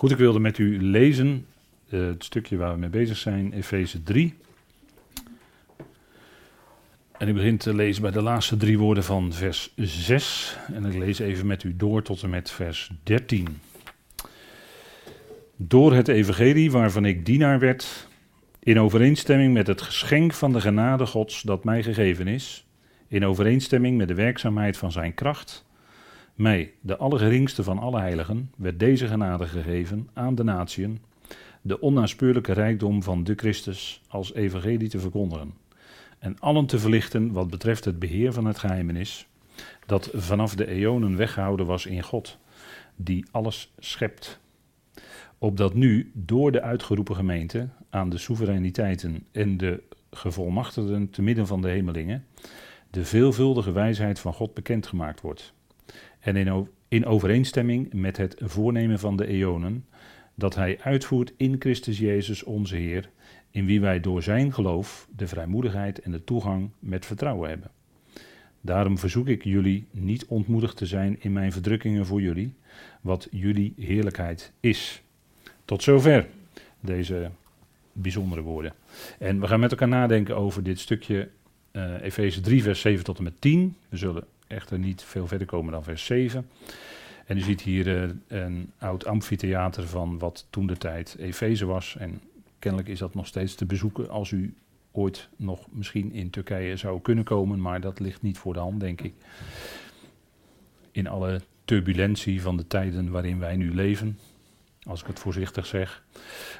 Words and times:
Goed, 0.00 0.10
ik 0.10 0.16
wilde 0.16 0.38
met 0.38 0.58
u 0.58 0.82
lezen 0.82 1.46
uh, 1.90 2.06
het 2.06 2.24
stukje 2.24 2.56
waar 2.56 2.72
we 2.72 2.78
mee 2.78 2.88
bezig 2.88 3.16
zijn, 3.16 3.52
Efeze 3.52 4.02
3. 4.02 4.34
En 7.18 7.28
ik 7.28 7.34
begin 7.34 7.56
te 7.56 7.74
lezen 7.74 8.02
bij 8.02 8.10
de 8.10 8.22
laatste 8.22 8.56
drie 8.56 8.78
woorden 8.78 9.04
van 9.04 9.32
vers 9.32 9.72
6. 9.76 10.56
En 10.72 10.84
ik 10.84 10.98
lees 10.98 11.18
even 11.18 11.46
met 11.46 11.62
u 11.62 11.76
door 11.76 12.02
tot 12.02 12.22
en 12.22 12.30
met 12.30 12.50
vers 12.50 12.90
13. 13.02 13.46
Door 15.56 15.92
het 15.94 16.08
evangelie 16.08 16.70
waarvan 16.70 17.04
ik 17.04 17.26
dienaar 17.26 17.58
werd, 17.58 18.08
in 18.58 18.80
overeenstemming 18.80 19.52
met 19.52 19.66
het 19.66 19.82
geschenk 19.82 20.32
van 20.32 20.52
de 20.52 20.60
genade 20.60 21.06
Gods 21.06 21.42
dat 21.42 21.64
mij 21.64 21.82
gegeven 21.82 22.26
is, 22.26 22.66
in 23.08 23.26
overeenstemming 23.26 23.96
met 23.96 24.08
de 24.08 24.14
werkzaamheid 24.14 24.76
van 24.76 24.92
zijn 24.92 25.14
kracht, 25.14 25.64
mij, 26.40 26.72
de 26.80 26.96
allergeringste 26.96 27.62
van 27.62 27.78
alle 27.78 28.00
heiligen, 28.00 28.52
werd 28.56 28.78
deze 28.78 29.06
genade 29.06 29.46
gegeven 29.46 30.08
aan 30.12 30.34
de 30.34 30.44
natieën, 30.44 30.98
de 31.62 31.80
onnaspeurlijke 31.80 32.52
rijkdom 32.52 33.02
van 33.02 33.24
de 33.24 33.34
Christus 33.34 34.02
als 34.08 34.34
evangelie 34.34 34.88
te 34.88 34.98
verkondigen 34.98 35.54
en 36.18 36.38
allen 36.38 36.66
te 36.66 36.78
verlichten 36.78 37.32
wat 37.32 37.50
betreft 37.50 37.84
het 37.84 37.98
beheer 37.98 38.32
van 38.32 38.44
het 38.44 38.58
geheimenis, 38.58 39.26
dat 39.86 40.10
vanaf 40.12 40.54
de 40.54 40.66
eonen 40.66 41.16
weggehouden 41.16 41.66
was 41.66 41.86
in 41.86 42.02
God, 42.02 42.38
die 42.96 43.24
alles 43.30 43.72
schept. 43.78 44.40
Opdat 45.38 45.74
nu 45.74 46.10
door 46.14 46.52
de 46.52 46.62
uitgeroepen 46.62 47.16
gemeente 47.16 47.68
aan 47.90 48.08
de 48.08 48.18
soevereiniteiten 48.18 49.26
en 49.32 49.56
de 49.56 49.82
gevolmachtigden 50.10 51.10
te 51.10 51.22
midden 51.22 51.46
van 51.46 51.60
de 51.60 51.68
hemelingen 51.68 52.26
de 52.90 53.04
veelvuldige 53.04 53.72
wijsheid 53.72 54.20
van 54.20 54.32
God 54.32 54.54
bekendgemaakt 54.54 55.20
wordt. 55.20 55.52
En 56.20 56.36
in, 56.36 56.68
in 56.88 57.06
overeenstemming 57.06 57.92
met 57.92 58.16
het 58.16 58.36
voornemen 58.38 58.98
van 58.98 59.16
de 59.16 59.26
eonen, 59.26 59.84
dat 60.34 60.54
hij 60.54 60.78
uitvoert 60.82 61.32
in 61.36 61.56
Christus 61.58 61.98
Jezus 61.98 62.42
onze 62.42 62.76
Heer, 62.76 63.10
in 63.50 63.66
wie 63.66 63.80
wij 63.80 64.00
door 64.00 64.22
zijn 64.22 64.52
geloof 64.52 65.08
de 65.16 65.26
vrijmoedigheid 65.26 66.00
en 66.00 66.10
de 66.10 66.24
toegang 66.24 66.70
met 66.78 67.06
vertrouwen 67.06 67.48
hebben. 67.48 67.70
Daarom 68.60 68.98
verzoek 68.98 69.28
ik 69.28 69.44
jullie 69.44 69.86
niet 69.90 70.26
ontmoedigd 70.26 70.76
te 70.76 70.86
zijn 70.86 71.16
in 71.20 71.32
mijn 71.32 71.52
verdrukkingen 71.52 72.06
voor 72.06 72.20
jullie, 72.20 72.54
wat 73.00 73.28
jullie 73.30 73.74
heerlijkheid 73.76 74.52
is. 74.60 75.02
Tot 75.64 75.82
zover 75.82 76.26
deze 76.80 77.30
bijzondere 77.92 78.40
woorden. 78.40 78.72
En 79.18 79.40
we 79.40 79.46
gaan 79.46 79.60
met 79.60 79.70
elkaar 79.70 79.88
nadenken 79.88 80.36
over 80.36 80.62
dit 80.62 80.78
stukje 80.78 81.28
uh, 81.72 82.02
Efeze 82.02 82.40
3, 82.40 82.62
vers 82.62 82.80
7 82.80 83.04
tot 83.04 83.18
en 83.18 83.24
met 83.24 83.40
10. 83.40 83.76
We 83.88 83.96
zullen 83.96 84.24
echter 84.50 84.78
niet 84.78 85.02
veel 85.02 85.26
verder 85.26 85.46
komen 85.46 85.72
dan 85.72 85.84
vers 85.84 86.04
7. 86.04 86.48
En 87.26 87.36
u 87.36 87.40
ziet 87.40 87.60
hier 87.60 87.86
uh, 87.86 88.10
een 88.26 88.72
oud 88.78 89.06
amfitheater 89.06 89.86
van 89.86 90.18
wat 90.18 90.46
toen 90.50 90.66
de 90.66 90.76
tijd 90.76 91.16
Efeze 91.18 91.66
was. 91.66 91.96
En 91.98 92.20
kennelijk 92.58 92.88
is 92.88 92.98
dat 92.98 93.14
nog 93.14 93.26
steeds 93.26 93.54
te 93.54 93.64
bezoeken 93.64 94.10
als 94.10 94.30
u 94.30 94.54
ooit 94.92 95.28
nog 95.36 95.66
misschien 95.70 96.12
in 96.12 96.30
Turkije 96.30 96.76
zou 96.76 97.00
kunnen 97.00 97.24
komen. 97.24 97.60
Maar 97.60 97.80
dat 97.80 98.00
ligt 98.00 98.22
niet 98.22 98.38
voor 98.38 98.52
de 98.52 98.58
hand, 98.58 98.80
denk 98.80 99.00
ik. 99.00 99.14
In 100.90 101.06
alle 101.06 101.40
turbulentie 101.64 102.42
van 102.42 102.56
de 102.56 102.66
tijden 102.66 103.10
waarin 103.10 103.38
wij 103.38 103.56
nu 103.56 103.74
leven. 103.74 104.18
Als 104.82 105.00
ik 105.00 105.06
het 105.06 105.18
voorzichtig 105.18 105.66
zeg. 105.66 106.04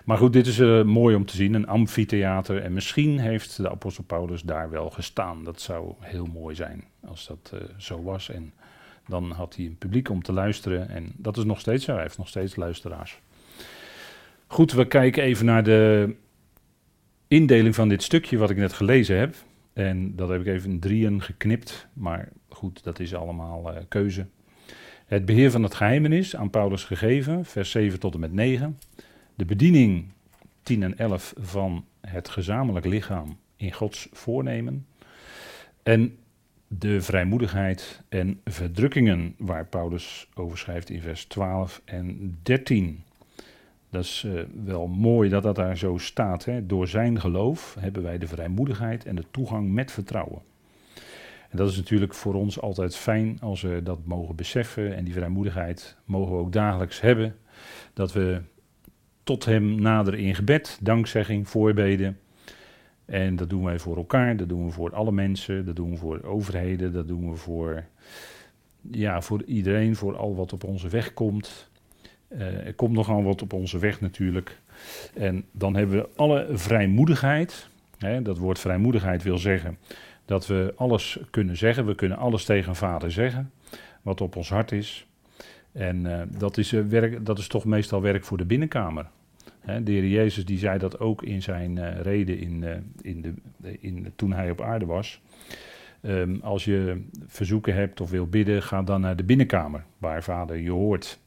Maar 0.05 0.17
goed, 0.17 0.33
dit 0.33 0.47
is 0.47 0.59
uh, 0.59 0.83
mooi 0.83 1.17
om 1.17 1.27
te 1.27 1.37
zien, 1.37 1.55
een 1.55 1.67
amfitheater. 1.67 2.63
En 2.63 2.73
misschien 2.73 3.19
heeft 3.19 3.57
de 3.57 3.71
apostel 3.71 4.05
Paulus 4.05 4.43
daar 4.43 4.71
wel 4.71 4.91
gestaan. 4.91 5.45
Dat 5.45 5.61
zou 5.61 5.95
heel 5.99 6.27
mooi 6.27 6.55
zijn 6.55 6.85
als 7.07 7.27
dat 7.27 7.51
uh, 7.55 7.61
zo 7.79 8.03
was. 8.03 8.31
En 8.31 8.53
dan 9.07 9.31
had 9.31 9.57
hij 9.57 9.65
een 9.65 9.79
publiek 9.79 10.09
om 10.09 10.23
te 10.23 10.33
luisteren. 10.33 10.89
En 10.89 11.13
dat 11.17 11.37
is 11.37 11.45
nog 11.45 11.61
steeds 11.61 11.85
zo. 11.85 11.93
Hij 11.93 12.03
heeft 12.03 12.19
nog 12.19 12.29
steeds 12.29 12.57
luisteraars. 12.57 13.21
Goed, 14.47 14.73
we 14.73 14.87
kijken 14.87 15.23
even 15.23 15.47
naar 15.47 15.63
de 15.63 16.15
indeling 17.29 17.75
van 17.75 17.89
dit 17.89 18.03
stukje 18.03 18.39
wat 18.39 18.51
ik 18.51 18.57
net 18.57 18.73
gelezen 18.73 19.19
heb. 19.19 19.35
En 19.73 20.17
dat 20.17 20.29
heb 20.29 20.41
ik 20.41 20.47
even 20.47 20.71
in 20.71 20.81
drieën 20.81 21.23
geknipt. 21.23 21.89
Maar 21.93 22.29
goed, 22.49 22.85
dat 22.85 22.99
is 22.99 23.15
allemaal 23.15 23.73
uh, 23.73 23.79
keuze. 23.89 24.27
Het 25.11 25.25
beheer 25.25 25.51
van 25.51 25.63
het 25.63 25.75
geheimenis 25.75 26.37
aan 26.37 26.51
Paulus 26.51 26.85
gegeven, 26.85 27.45
vers 27.45 27.71
7 27.71 28.01
tot 28.01 28.15
en 28.15 28.21
met 28.21 28.33
9. 28.33 28.79
De 29.35 29.45
bediening 29.45 30.05
10 30.63 30.83
en 30.83 30.99
11 30.99 31.35
van 31.39 31.85
het 32.01 32.29
gezamenlijk 32.29 32.87
lichaam 32.87 33.39
in 33.57 33.73
Gods 33.73 34.09
voornemen. 34.13 34.87
En 35.83 36.17
de 36.67 37.01
vrijmoedigheid 37.01 38.03
en 38.09 38.41
verdrukkingen 38.45 39.35
waar 39.39 39.67
Paulus 39.67 40.29
over 40.35 40.59
schrijft 40.59 40.91
in 40.91 41.01
vers 41.01 41.25
12 41.25 41.83
en 41.85 42.39
13. 42.43 43.03
Dat 43.91 44.05
is 44.05 44.25
uh, 44.27 44.43
wel 44.65 44.87
mooi 44.87 45.29
dat 45.29 45.43
dat 45.43 45.57
daar 45.57 45.79
zo 45.79 45.99
staat. 45.99 46.45
Hè? 46.45 46.67
Door 46.67 46.89
zijn 46.89 47.21
geloof 47.21 47.77
hebben 47.81 48.03
wij 48.03 48.19
de 48.19 48.29
vrijmoedigheid 48.29 49.05
en 49.05 49.17
de 49.17 49.25
toegang 49.31 49.73
met 49.73 49.93
vertrouwen. 49.93 50.43
En 51.51 51.57
dat 51.57 51.71
is 51.71 51.77
natuurlijk 51.77 52.15
voor 52.15 52.35
ons 52.35 52.61
altijd 52.61 52.97
fijn 52.97 53.39
als 53.41 53.63
we 53.63 53.83
dat 53.83 53.99
mogen 54.05 54.37
beseffen. 54.37 54.97
En 54.97 55.05
die 55.05 55.15
vrijmoedigheid 55.15 55.97
mogen 56.05 56.33
we 56.33 56.41
ook 56.41 56.53
dagelijks 56.53 57.01
hebben. 57.01 57.37
Dat 57.93 58.13
we 58.13 58.41
tot 59.23 59.45
Hem 59.45 59.81
naderen 59.81 60.21
in 60.21 60.35
gebed, 60.35 60.79
dankzegging, 60.83 61.49
voorbeden. 61.49 62.19
En 63.05 63.37
dat 63.37 63.51
doen 63.51 63.65
wij 63.65 63.79
voor 63.79 63.97
elkaar, 63.97 64.37
dat 64.37 64.49
doen 64.49 64.65
we 64.65 64.71
voor 64.71 64.95
alle 64.95 65.13
mensen, 65.13 65.65
dat 65.65 65.77
doen 65.77 65.91
we 65.91 65.97
voor 65.97 66.23
overheden, 66.23 66.93
dat 66.93 67.09
doen 67.09 67.31
we 67.31 67.37
voor, 67.37 67.85
ja, 68.91 69.21
voor 69.21 69.43
iedereen, 69.43 69.97
voor 69.97 70.17
al 70.17 70.35
wat 70.35 70.53
op 70.53 70.65
onze 70.65 70.89
weg 70.89 71.15
komt. 71.15 71.69
Uh, 72.29 72.67
er 72.67 72.75
komt 72.75 72.93
nogal 72.93 73.23
wat 73.23 73.43
op 73.43 73.53
onze 73.53 73.79
weg 73.79 74.01
natuurlijk. 74.01 74.59
En 75.15 75.45
dan 75.53 75.77
hebben 75.77 75.97
we 75.97 76.09
alle 76.17 76.47
vrijmoedigheid. 76.53 77.69
Hè, 77.99 78.23
dat 78.23 78.39
woord 78.39 78.59
vrijmoedigheid 78.59 79.23
wil 79.23 79.39
zeggen 79.39 79.79
dat 80.31 80.47
we 80.47 80.73
alles 80.77 81.19
kunnen 81.31 81.57
zeggen. 81.57 81.87
We 81.87 81.95
kunnen 81.95 82.19
alles 82.19 82.45
tegen 82.45 82.77
vader 82.77 83.13
zeggen, 83.13 83.51
wat 84.03 84.21
op 84.21 84.37
ons 84.37 84.49
hart 84.49 84.73
is. 84.73 85.07
En 85.73 86.05
uh, 86.05 86.23
dat, 86.39 86.57
is, 86.57 86.73
uh, 86.73 86.85
werk, 86.87 87.27
dat 87.27 87.39
is 87.39 87.49
toch 87.49 87.65
meestal 87.65 88.03
werk 88.03 88.25
voor 88.25 88.39
de 88.39 88.45
binnenkamer. 88.45 89.07
Hè, 89.61 89.83
de 89.83 89.93
heer 89.93 90.07
Jezus 90.07 90.45
die 90.45 90.59
zei 90.59 90.79
dat 90.79 91.01
ook 91.01 91.23
in 91.23 91.43
zijn 91.43 91.77
uh, 91.77 92.01
reden 92.01 92.39
in, 92.39 92.65
in 93.03 93.23
de, 93.23 93.35
in, 93.81 94.13
toen 94.17 94.33
hij 94.33 94.51
op 94.51 94.61
aarde 94.61 94.87
was. 94.87 95.21
Um, 96.03 96.41
als 96.43 96.65
je 96.65 97.03
verzoeken 97.27 97.75
hebt 97.75 98.01
of 98.01 98.11
wil 98.11 98.27
bidden, 98.27 98.63
ga 98.63 98.83
dan 98.83 99.01
naar 99.01 99.17
de 99.17 99.25
binnenkamer, 99.25 99.85
waar 99.99 100.23
vader 100.23 100.57
je 100.57 100.71
hoort. 100.71 101.21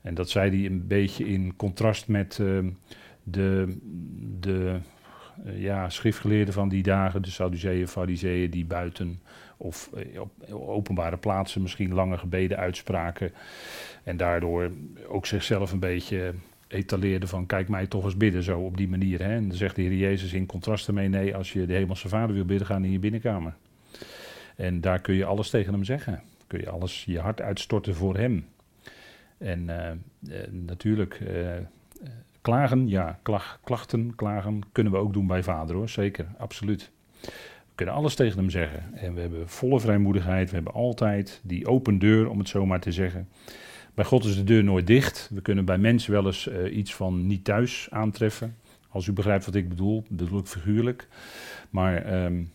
En 0.00 0.14
dat 0.14 0.30
zei 0.30 0.50
hij 0.50 0.66
een 0.70 0.86
beetje 0.86 1.24
in 1.24 1.56
contrast 1.56 2.08
met 2.08 2.38
ehm, 2.40 2.70
de, 3.22 3.76
de 4.40 4.80
ja, 5.54 5.90
schriftgeleerden 5.90 6.54
van 6.54 6.68
die 6.68 6.82
dagen, 6.82 7.22
de 7.22 7.30
Sadduceeën, 7.30 7.88
Fariseeën, 7.88 8.50
die 8.50 8.64
buiten 8.64 9.20
of 9.56 9.90
uh, 9.94 10.20
op 10.20 10.52
openbare 10.52 11.16
plaatsen 11.16 11.62
misschien 11.62 11.94
lange 11.94 12.18
gebeden 12.18 12.58
uitspraken. 12.58 13.32
En 14.02 14.16
daardoor 14.16 14.70
ook 15.08 15.26
zichzelf 15.26 15.72
een 15.72 15.78
beetje 15.78 16.34
etaleerden 16.68 17.28
van 17.28 17.46
kijk 17.46 17.68
mij 17.68 17.86
toch 17.86 18.04
eens 18.04 18.16
bidden, 18.16 18.42
zo 18.42 18.60
op 18.60 18.76
die 18.76 18.88
manier. 18.88 19.22
Hè? 19.22 19.34
En 19.34 19.48
dan 19.48 19.56
zegt 19.56 19.76
de 19.76 19.82
Heer 19.82 19.96
Jezus 19.96 20.32
in 20.32 20.46
contrast 20.46 20.88
ermee, 20.88 21.08
nee, 21.08 21.36
als 21.36 21.52
je 21.52 21.66
de 21.66 21.72
Hemelse 21.72 22.08
Vader 22.08 22.34
wil 22.34 22.44
bidden, 22.44 22.66
ga 22.66 22.76
in 22.76 22.90
je 22.90 22.98
binnenkamer. 22.98 23.54
En 24.56 24.80
daar 24.80 25.00
kun 25.00 25.14
je 25.14 25.24
alles 25.24 25.50
tegen 25.50 25.72
hem 25.72 25.84
zeggen. 25.84 26.22
Kun 26.46 26.60
je 26.60 26.70
alles, 26.70 27.04
je 27.04 27.18
hart 27.18 27.40
uitstorten 27.40 27.94
voor 27.94 28.16
hem. 28.16 28.46
En 29.38 29.60
uh, 29.60 30.40
natuurlijk, 30.50 31.20
Klagen, 32.42 32.88
ja, 32.88 33.18
klachten, 33.62 34.14
klagen 34.14 34.60
kunnen 34.72 34.92
we 34.92 34.98
ook 34.98 35.12
doen 35.12 35.26
bij 35.26 35.42
vader 35.42 35.76
hoor, 35.76 35.88
zeker, 35.88 36.26
absoluut. 36.38 36.90
We 37.20 37.74
kunnen 37.74 37.94
alles 37.94 38.14
tegen 38.14 38.38
hem 38.38 38.50
zeggen 38.50 38.94
en 38.94 39.14
we 39.14 39.20
hebben 39.20 39.48
volle 39.48 39.80
vrijmoedigheid, 39.80 40.48
we 40.48 40.54
hebben 40.54 40.72
altijd 40.72 41.40
die 41.42 41.66
open 41.66 41.98
deur, 41.98 42.28
om 42.28 42.38
het 42.38 42.48
zo 42.48 42.66
maar 42.66 42.80
te 42.80 42.92
zeggen. 42.92 43.28
Bij 43.94 44.04
God 44.04 44.24
is 44.24 44.36
de 44.36 44.44
deur 44.44 44.64
nooit 44.64 44.86
dicht. 44.86 45.30
We 45.34 45.42
kunnen 45.42 45.64
bij 45.64 45.78
mensen 45.78 46.12
wel 46.12 46.26
eens 46.26 46.48
uh, 46.48 46.76
iets 46.76 46.94
van 46.94 47.26
niet 47.26 47.44
thuis 47.44 47.86
aantreffen. 47.90 48.56
Als 48.88 49.06
u 49.06 49.12
begrijpt 49.12 49.44
wat 49.44 49.54
ik 49.54 49.68
bedoel, 49.68 50.04
bedoel 50.08 50.38
ik 50.38 50.46
figuurlijk. 50.46 51.08
Maar 51.70 52.24
um, 52.24 52.52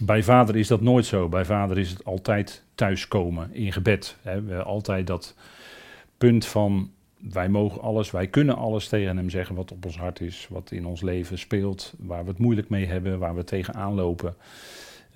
bij 0.00 0.22
vader 0.22 0.56
is 0.56 0.68
dat 0.68 0.80
nooit 0.80 1.06
zo. 1.06 1.28
Bij 1.28 1.44
vader 1.44 1.78
is 1.78 1.90
het 1.90 2.04
altijd 2.04 2.64
thuiskomen 2.74 3.54
in 3.54 3.72
gebed. 3.72 4.16
Hè. 4.22 4.42
We 4.42 4.62
altijd 4.62 5.06
dat 5.06 5.36
punt 6.18 6.46
van 6.46 6.90
wij 7.18 7.48
mogen 7.48 7.80
alles, 7.80 8.10
wij 8.10 8.26
kunnen 8.26 8.56
alles 8.56 8.88
tegen 8.88 9.16
hem 9.16 9.30
zeggen 9.30 9.54
wat 9.54 9.72
op 9.72 9.84
ons 9.84 9.98
hart 9.98 10.20
is, 10.20 10.46
wat 10.50 10.70
in 10.70 10.86
ons 10.86 11.00
leven 11.00 11.38
speelt, 11.38 11.94
waar 11.98 12.24
we 12.24 12.30
het 12.30 12.38
moeilijk 12.38 12.68
mee 12.68 12.86
hebben, 12.86 13.18
waar 13.18 13.34
we 13.34 13.44
tegenaan 13.44 13.94
lopen. 13.94 14.34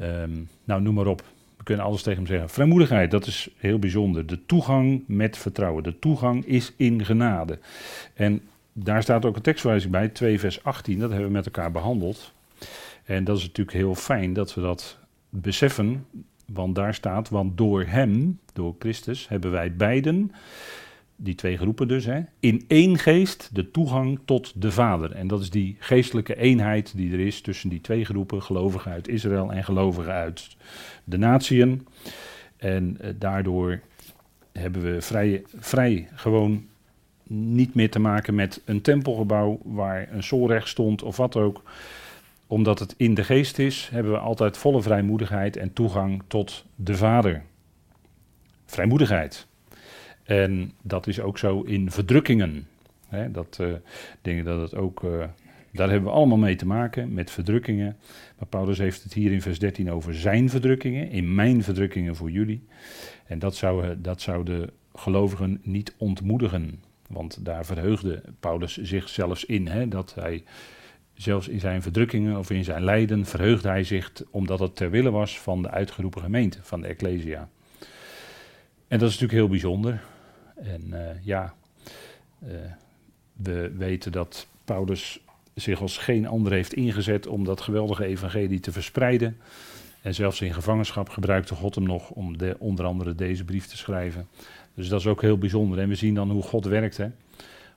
Um, 0.01 0.49
nou, 0.65 0.83
noem 0.83 0.95
maar 0.95 1.07
op. 1.07 1.25
We 1.57 1.65
kunnen 1.65 1.85
alles 1.85 2.03
tegen 2.03 2.19
hem 2.19 2.29
zeggen. 2.29 2.49
Vrijmoedigheid, 2.49 3.11
dat 3.11 3.27
is 3.27 3.49
heel 3.57 3.79
bijzonder. 3.79 4.27
De 4.27 4.47
toegang 4.47 5.05
met 5.07 5.39
vertrouwen. 5.39 5.83
De 5.83 5.99
toegang 5.99 6.47
is 6.47 6.73
in 6.77 7.05
genade. 7.05 7.59
En 8.15 8.43
daar 8.73 9.03
staat 9.03 9.25
ook 9.25 9.37
een 9.37 9.43
tekstwijzing 9.43 9.93
bij, 9.93 10.09
2 10.09 10.41
vers 10.41 10.65
18, 10.65 10.99
dat 10.99 11.11
hebben 11.11 11.29
we 11.29 11.35
met 11.35 11.47
elkaar 11.47 11.73
behandeld. 11.73 12.33
En 13.05 13.25
dat 13.25 13.37
is 13.37 13.43
natuurlijk 13.43 13.77
heel 13.77 13.95
fijn 13.95 14.33
dat 14.33 14.55
we 14.55 14.61
dat 14.61 14.99
beseffen, 15.29 16.07
want 16.53 16.75
daar 16.75 16.95
staat, 16.95 17.29
want 17.29 17.57
door 17.57 17.85
hem, 17.85 18.39
door 18.53 18.75
Christus, 18.79 19.29
hebben 19.29 19.51
wij 19.51 19.77
beiden 19.77 20.33
die 21.17 21.35
twee 21.35 21.57
groepen 21.57 21.89
dus, 21.89 22.05
hè, 22.05 22.21
in 22.41 22.65
één 22.67 22.99
geest 22.99 23.51
de 23.53 23.71
toegang 23.71 24.19
tot 24.25 24.63
de 24.63 24.71
Vader. 24.71 25.13
En 25.13 25.27
dat 25.27 25.41
is 25.41 25.51
die 25.51 25.77
geestelijke 25.79 26.37
eenheid 26.37 26.97
die 26.97 27.13
er 27.13 27.21
is 27.21 27.41
tussen 27.41 27.69
die 27.69 27.81
twee 27.81 28.05
groepen, 28.05 28.43
gelovigen 28.43 28.93
uit 28.93 29.09
Israël 29.09 29.53
en 29.53 29.65
gelovigen 29.65 30.13
uit 30.13 30.57
de 31.05 31.19
natieën. 31.19 31.87
En 32.57 32.97
eh, 33.01 33.11
daardoor 33.19 33.81
hebben 34.53 34.83
we 34.83 35.01
vrij, 35.01 35.43
vrij 35.59 36.09
gewoon 36.15 36.67
niet 37.27 37.75
meer 37.75 37.91
te 37.91 37.99
maken 37.99 38.35
met 38.35 38.61
een 38.65 38.81
tempelgebouw 38.81 39.61
waar 39.65 40.09
een 40.13 40.23
solrecht 40.23 40.69
stond 40.69 41.03
of 41.03 41.17
wat 41.17 41.37
ook. 41.37 41.63
Omdat 42.47 42.79
het 42.79 42.95
in 42.97 43.15
de 43.15 43.25
geest 43.25 43.59
is, 43.59 43.89
hebben 43.93 44.13
we 44.13 44.19
altijd 44.19 44.57
volle 44.57 44.83
vrijmoedigheid 44.83 45.57
en 45.57 45.73
toegang 45.73 46.23
tot 46.27 46.65
de 46.75 46.97
Vader. 46.97 47.43
Vrijmoedigheid. 48.67 49.47
En 50.23 50.73
dat 50.83 51.07
is 51.07 51.21
ook 51.21 51.39
zo 51.39 51.61
in 51.61 51.91
verdrukkingen. 51.91 52.67
He, 53.09 53.31
dat 53.31 53.59
uh, 53.61 54.45
dat 54.45 54.61
het 54.61 54.75
ook. 54.75 55.03
Uh, 55.03 55.25
daar 55.73 55.91
hebben 55.91 56.11
we 56.11 56.17
allemaal 56.17 56.39
mee 56.39 56.57
te 56.57 56.67
maken 56.67 57.15
met 57.15 57.31
verdrukkingen. 57.31 57.97
Maar 58.39 58.49
Paulus 58.49 58.79
heeft 58.79 59.03
het 59.03 59.13
hier 59.13 59.33
in 59.33 59.43
vers 59.43 59.59
13 59.59 59.91
over 59.93 60.15
zijn 60.15 60.51
verdrukkingen, 60.51 61.11
in 61.11 61.35
mijn 61.35 61.63
verdrukkingen 61.63 62.17
voor 62.17 62.31
jullie. 62.31 62.67
En 63.27 63.39
dat 63.39 63.57
zou, 63.57 64.01
dat 64.01 64.21
zou 64.21 64.45
de 64.45 64.73
gelovigen 64.95 65.61
niet 65.63 65.95
ontmoedigen. 65.99 66.83
Want 67.09 67.45
daar 67.45 67.67
verheugde 67.67 68.23
Paulus 68.41 68.77
zich 68.77 69.09
zelfs 69.09 69.45
in. 69.45 69.69
Hè, 69.69 69.89
dat 69.89 70.15
hij 70.15 70.45
zelfs 71.15 71.49
in 71.49 71.61
zijn 71.61 71.83
verdrukkingen 71.83 72.39
of 72.39 72.51
in 72.51 72.65
zijn 72.65 72.85
lijden 72.85 73.25
verheugde 73.25 73.69
hij 73.69 73.85
zich 73.85 74.13
omdat 74.31 74.59
het 74.59 74.77
ter 74.77 74.91
wille 74.91 75.11
was 75.11 75.41
van 75.41 75.63
de 75.63 75.71
uitgeroepen 75.71 76.23
gemeente, 76.23 76.59
van 76.63 76.81
de 76.81 76.87
Ecclesia. 76.87 77.49
En 78.89 78.99
dat 78.99 79.09
is 79.09 79.15
natuurlijk 79.15 79.33
heel 79.33 79.49
bijzonder. 79.49 80.03
En 80.57 80.83
uh, 80.87 81.25
ja, 81.25 81.55
uh, 82.45 82.51
we 83.33 83.73
weten 83.77 84.13
dat 84.13 84.47
Paulus 84.65 85.21
zich 85.55 85.81
als 85.81 85.99
geen 85.99 86.27
ander 86.27 86.53
heeft 86.53 86.75
ingezet 86.75 87.27
om 87.27 87.45
dat 87.45 87.61
geweldige 87.61 88.05
evangelie 88.05 88.61
te 88.61 88.73
verspreiden. 88.73 89.37
En 90.03 90.15
zelfs 90.15 90.41
in 90.41 90.55
gevangenschap 90.55 91.09
gebruikte 91.09 91.55
God 91.55 91.75
hem 91.75 91.85
nog 91.85 92.11
om 92.11 92.39
de, 92.39 92.57
onder 92.59 92.85
andere 92.85 93.15
deze 93.15 93.45
brief 93.45 93.67
te 93.67 93.77
schrijven. 93.77 94.29
Dus 94.75 94.89
dat 94.89 95.01
is 95.01 95.07
ook 95.07 95.23
heel 95.23 95.39
bijzonder. 95.39 95.79
En 95.79 95.89
we 95.89 95.95
zien 95.95 96.15
dan 96.15 96.31
hoe 96.31 96.43
God 96.43 96.65
werkt. 96.65 96.97
Hè. 96.97 97.09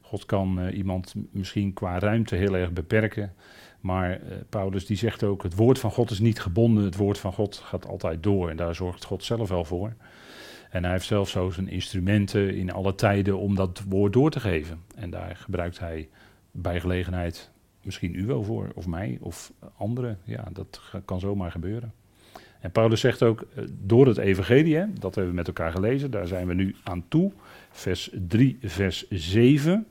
God 0.02 0.26
kan 0.26 0.60
uh, 0.60 0.78
iemand 0.78 1.14
misschien 1.32 1.74
qua 1.74 2.00
ruimte 2.00 2.36
heel 2.36 2.56
erg 2.56 2.72
beperken. 2.72 3.34
Maar 3.80 4.20
Paulus 4.50 4.86
die 4.86 4.98
zegt 4.98 5.24
ook, 5.24 5.44
het 5.44 5.56
woord 5.56 5.80
van 5.80 5.92
God 5.92 6.12
is 6.12 6.20
niet 6.20 6.42
gebonden. 6.42 6.84
Het 6.84 6.96
woord 6.96 7.18
van 7.18 7.34
God 7.34 7.56
gaat 7.56 7.88
altijd 7.88 8.24
door. 8.24 8.50
En 8.50 8.58
daar 8.58 8.76
zorgt 8.76 9.04
God 9.04 9.24
zelf 9.24 9.50
wel 9.50 9.66
voor. 9.66 9.94
En 10.76 10.84
hij 10.84 10.92
heeft 10.92 11.06
zelfs 11.06 11.32
zo 11.32 11.50
zijn 11.50 11.68
instrumenten 11.70 12.56
in 12.56 12.72
alle 12.72 12.96
tijden 12.96 13.38
om 13.38 13.56
dat 13.56 13.84
woord 13.88 14.14
door 14.14 14.32
te 14.32 14.40
geven. 14.40 14.82
En 14.96 15.10
daar 15.10 15.36
gebruikt 15.36 15.80
hij 15.80 16.10
bij 16.52 16.80
gelegenheid 16.80 17.52
misschien 17.82 18.16
u 18.16 18.26
wel 18.26 18.44
voor, 18.44 18.72
of 18.74 18.88
mij, 18.88 19.18
of 19.22 19.52
anderen. 19.78 20.20
Ja, 20.24 20.48
dat 20.54 20.82
kan 21.06 21.20
zomaar 21.20 21.52
gebeuren. 21.52 21.94
En 22.60 22.72
Paulus 22.72 23.00
zegt 23.00 23.24
ook, 23.24 23.42
eh, 23.42 23.64
door 23.82 24.08
het 24.08 24.18
evangelie, 24.18 24.94
dat 24.94 25.16
hebben 25.16 25.28
we 25.28 25.38
met 25.38 25.48
elkaar 25.48 25.72
gelezen, 25.72 26.12
daar 26.12 26.28
zijn 26.28 26.48
we 26.48 26.54
nu 26.54 26.76
aan 26.84 27.06
toe, 27.08 27.32
vers 27.72 28.10
3, 28.28 28.58
vers 28.62 29.10
7. 29.10 29.88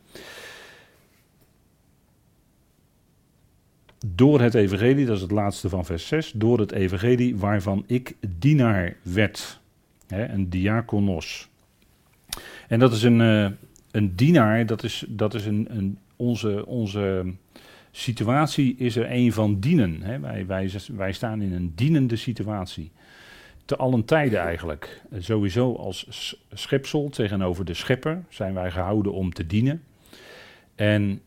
Door 4.07 4.41
het 4.41 4.55
evangelie, 4.55 5.07
dat 5.07 5.17
is 5.17 5.23
het 5.23 5.31
laatste 5.31 5.69
van 5.69 5.85
vers 5.85 6.07
6, 6.07 6.33
door 6.33 6.59
het 6.59 6.73
evangelie 6.73 7.37
waarvan 7.37 7.85
ik 7.87 8.17
dienaar 8.39 8.97
werd. 9.03 9.63
Hè, 10.15 10.29
een 10.29 10.51
diakonos. 10.51 11.49
En 12.69 12.79
dat 12.79 12.93
is 12.93 13.03
een, 13.03 13.21
uh, 13.21 13.49
een 13.91 14.15
dienaar, 14.15 14.67
dat 14.67 14.83
is, 14.83 15.05
dat 15.09 15.35
is 15.35 15.47
een, 15.47 15.67
een, 15.71 15.99
onze, 16.17 16.67
onze 16.67 17.35
situatie 17.91 18.77
is 18.77 18.97
er 18.97 19.11
een 19.11 19.33
van 19.33 19.61
dienen. 19.61 20.03
Hè. 20.03 20.19
Wij, 20.19 20.47
wij, 20.47 20.71
wij 20.93 21.13
staan 21.13 21.43
in 21.43 21.53
een 21.53 21.73
dienende 21.75 22.17
situatie. 22.17 22.91
Te 23.65 23.77
allen 23.77 24.05
tijden 24.05 24.41
eigenlijk. 24.41 25.03
Sowieso 25.19 25.75
als 25.75 26.37
schepsel 26.53 27.09
tegenover 27.09 27.65
de 27.65 27.75
schepper 27.75 28.25
zijn 28.29 28.55
wij 28.55 28.71
gehouden 28.71 29.13
om 29.13 29.33
te 29.33 29.47
dienen. 29.47 29.83
En 30.75 31.21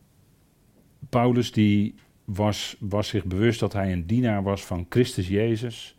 Paulus 1.10 1.52
die 1.52 1.96
was, 2.26 2.76
was 2.80 3.08
zich 3.08 3.26
bewust 3.26 3.60
dat 3.60 3.74
hij 3.74 3.92
een 3.92 4.06
dienaar 4.06 4.44
was 4.44 4.66
van 4.66 4.86
Christus 4.90 5.28
Jezus. 5.28 5.97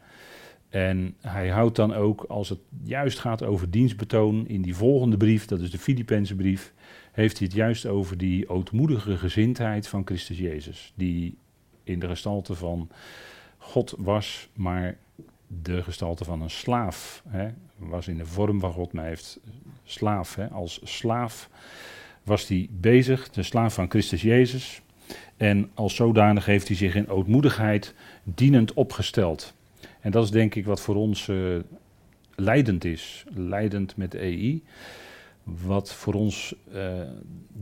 En 0.68 1.14
hij 1.20 1.48
houdt 1.48 1.76
dan 1.76 1.94
ook, 1.94 2.24
als 2.28 2.48
het 2.48 2.58
juist 2.82 3.18
gaat 3.18 3.42
over 3.42 3.70
dienstbetoon, 3.70 4.46
in 4.46 4.62
die 4.62 4.76
volgende 4.76 5.16
brief, 5.16 5.46
dat 5.46 5.60
is 5.60 5.70
de 5.70 5.78
Filipijnse 5.78 6.34
brief, 6.34 6.72
heeft 7.12 7.38
hij 7.38 7.46
het 7.46 7.56
juist 7.56 7.86
over 7.86 8.18
die 8.18 8.48
ootmoedige 8.48 9.16
gezindheid 9.16 9.88
van 9.88 10.02
Christus 10.04 10.38
Jezus. 10.38 10.92
Die 10.94 11.36
in 11.84 11.98
de 11.98 12.08
gestalte 12.08 12.54
van 12.54 12.88
God 13.58 13.94
was, 13.98 14.48
maar 14.54 14.96
de 15.62 15.82
gestalte 15.82 16.24
van 16.24 16.42
een 16.42 16.50
slaaf. 16.50 17.22
Hè, 17.28 17.48
was 17.76 18.08
in 18.08 18.16
de 18.16 18.26
vorm 18.26 18.60
van 18.60 18.72
God, 18.72 18.92
maar 18.92 19.04
heeft 19.04 19.40
slaaf. 19.84 20.34
Hè, 20.34 20.48
als 20.48 20.80
slaaf 20.82 21.50
was 22.22 22.48
hij 22.48 22.68
bezig, 22.70 23.30
de 23.30 23.42
slaaf 23.42 23.74
van 23.74 23.90
Christus 23.90 24.22
Jezus. 24.22 24.82
En 25.36 25.70
als 25.74 25.94
zodanig 25.94 26.46
heeft 26.46 26.68
hij 26.68 26.76
zich 26.76 26.94
in 26.94 27.08
ootmoedigheid 27.08 27.94
dienend 28.24 28.72
opgesteld. 28.72 29.54
En 30.00 30.10
dat 30.10 30.24
is 30.24 30.30
denk 30.30 30.54
ik 30.54 30.64
wat 30.64 30.80
voor 30.80 30.94
ons 30.94 31.28
uh, 31.28 31.58
leidend 32.34 32.84
is. 32.84 33.24
Leidend 33.34 33.96
met 33.96 34.14
EI. 34.14 34.62
Wat 35.42 35.94
voor 35.94 36.14
ons 36.14 36.54
uh, 36.74 37.00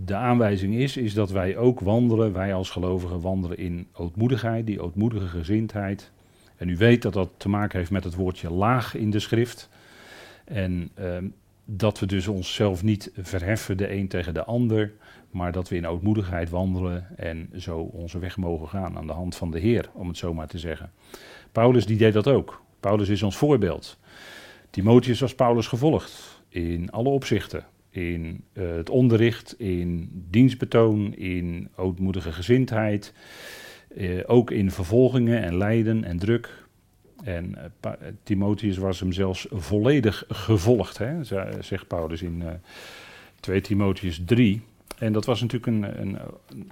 de 0.04 0.14
aanwijzing 0.14 0.74
is, 0.74 0.96
is 0.96 1.14
dat 1.14 1.30
wij 1.30 1.56
ook 1.56 1.80
wandelen, 1.80 2.32
wij 2.32 2.54
als 2.54 2.70
gelovigen 2.70 3.20
wandelen 3.20 3.58
in 3.58 3.86
ootmoedigheid, 3.92 4.66
die 4.66 4.80
ootmoedige 4.80 5.26
gezindheid. 5.26 6.10
En 6.56 6.68
u 6.68 6.76
weet 6.76 7.02
dat 7.02 7.12
dat 7.12 7.30
te 7.36 7.48
maken 7.48 7.78
heeft 7.78 7.90
met 7.90 8.04
het 8.04 8.14
woordje 8.14 8.50
laag 8.50 8.94
in 8.94 9.10
de 9.10 9.18
schrift. 9.18 9.68
En 10.44 10.90
uh, 10.98 11.16
dat 11.64 11.98
we 11.98 12.06
dus 12.06 12.28
onszelf 12.28 12.82
niet 12.82 13.10
verheffen 13.16 13.76
de 13.76 13.92
een 13.92 14.08
tegen 14.08 14.34
de 14.34 14.44
ander, 14.44 14.92
maar 15.30 15.52
dat 15.52 15.68
we 15.68 15.76
in 15.76 15.86
ootmoedigheid 15.86 16.50
wandelen 16.50 17.06
en 17.16 17.50
zo 17.56 17.78
onze 17.78 18.18
weg 18.18 18.36
mogen 18.36 18.68
gaan 18.68 18.96
aan 18.96 19.06
de 19.06 19.12
hand 19.12 19.36
van 19.36 19.50
de 19.50 19.58
Heer, 19.58 19.88
om 19.92 20.08
het 20.08 20.16
zo 20.16 20.34
maar 20.34 20.46
te 20.46 20.58
zeggen. 20.58 20.90
Paulus 21.56 21.86
die 21.86 21.96
deed 21.96 22.12
dat 22.12 22.26
ook. 22.28 22.62
Paulus 22.80 23.08
is 23.08 23.22
ons 23.22 23.36
voorbeeld. 23.36 23.98
Timotheus 24.70 25.20
was 25.20 25.34
Paulus 25.34 25.66
gevolgd 25.66 26.42
in 26.48 26.90
alle 26.90 27.08
opzichten. 27.08 27.64
In 27.90 28.44
uh, 28.52 28.74
het 28.74 28.90
onderricht, 28.90 29.54
in 29.58 30.10
dienstbetoon, 30.30 31.14
in 31.14 31.68
ootmoedige 31.76 32.32
gezindheid. 32.32 33.12
Uh, 33.96 34.22
ook 34.26 34.50
in 34.50 34.70
vervolgingen 34.70 35.42
en 35.42 35.56
lijden 35.56 36.04
en 36.04 36.18
druk. 36.18 36.64
En 37.24 37.54
uh, 37.84 37.92
Timotheus 38.22 38.76
was 38.76 39.00
hem 39.00 39.12
zelfs 39.12 39.46
volledig 39.50 40.24
gevolgd, 40.28 40.98
hè, 40.98 41.24
zegt 41.60 41.86
Paulus 41.86 42.22
in 42.22 42.42
2 43.40 43.60
Timotheus 43.60 44.22
3. 44.24 44.62
En 44.98 45.12
dat 45.12 45.24
was 45.24 45.40
natuurlijk 45.40 45.66
een, 45.66 46.00
een, 46.00 46.18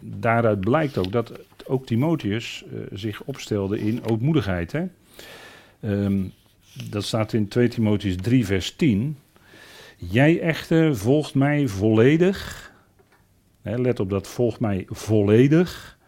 Daaruit 0.03 0.61
blijkt 0.61 0.99
ook 0.99 1.13
dat 1.13 1.33
ook 1.67 1.87
Timotheus 1.87 2.65
uh, 2.73 2.81
zich 2.93 3.23
opstelde 3.23 3.79
in 3.79 4.05
ootmoedigheid. 4.05 4.73
Hè? 4.73 4.85
Um, 5.81 6.33
dat 6.91 7.05
staat 7.05 7.33
in 7.33 7.49
2 7.49 7.69
Timotheus 7.69 8.17
3, 8.17 8.47
vers 8.47 8.77
10. 8.77 9.19
Jij 9.97 10.41
echter 10.41 10.97
volgt 10.97 11.35
mij 11.35 11.69
volledig. 11.69 12.73
Hè, 13.63 13.77
let 13.79 14.01
op 14.01 14.11
dat 14.11 14.29
volgt 14.29 14.61
mij 14.61 14.85
volledig. 14.89 15.99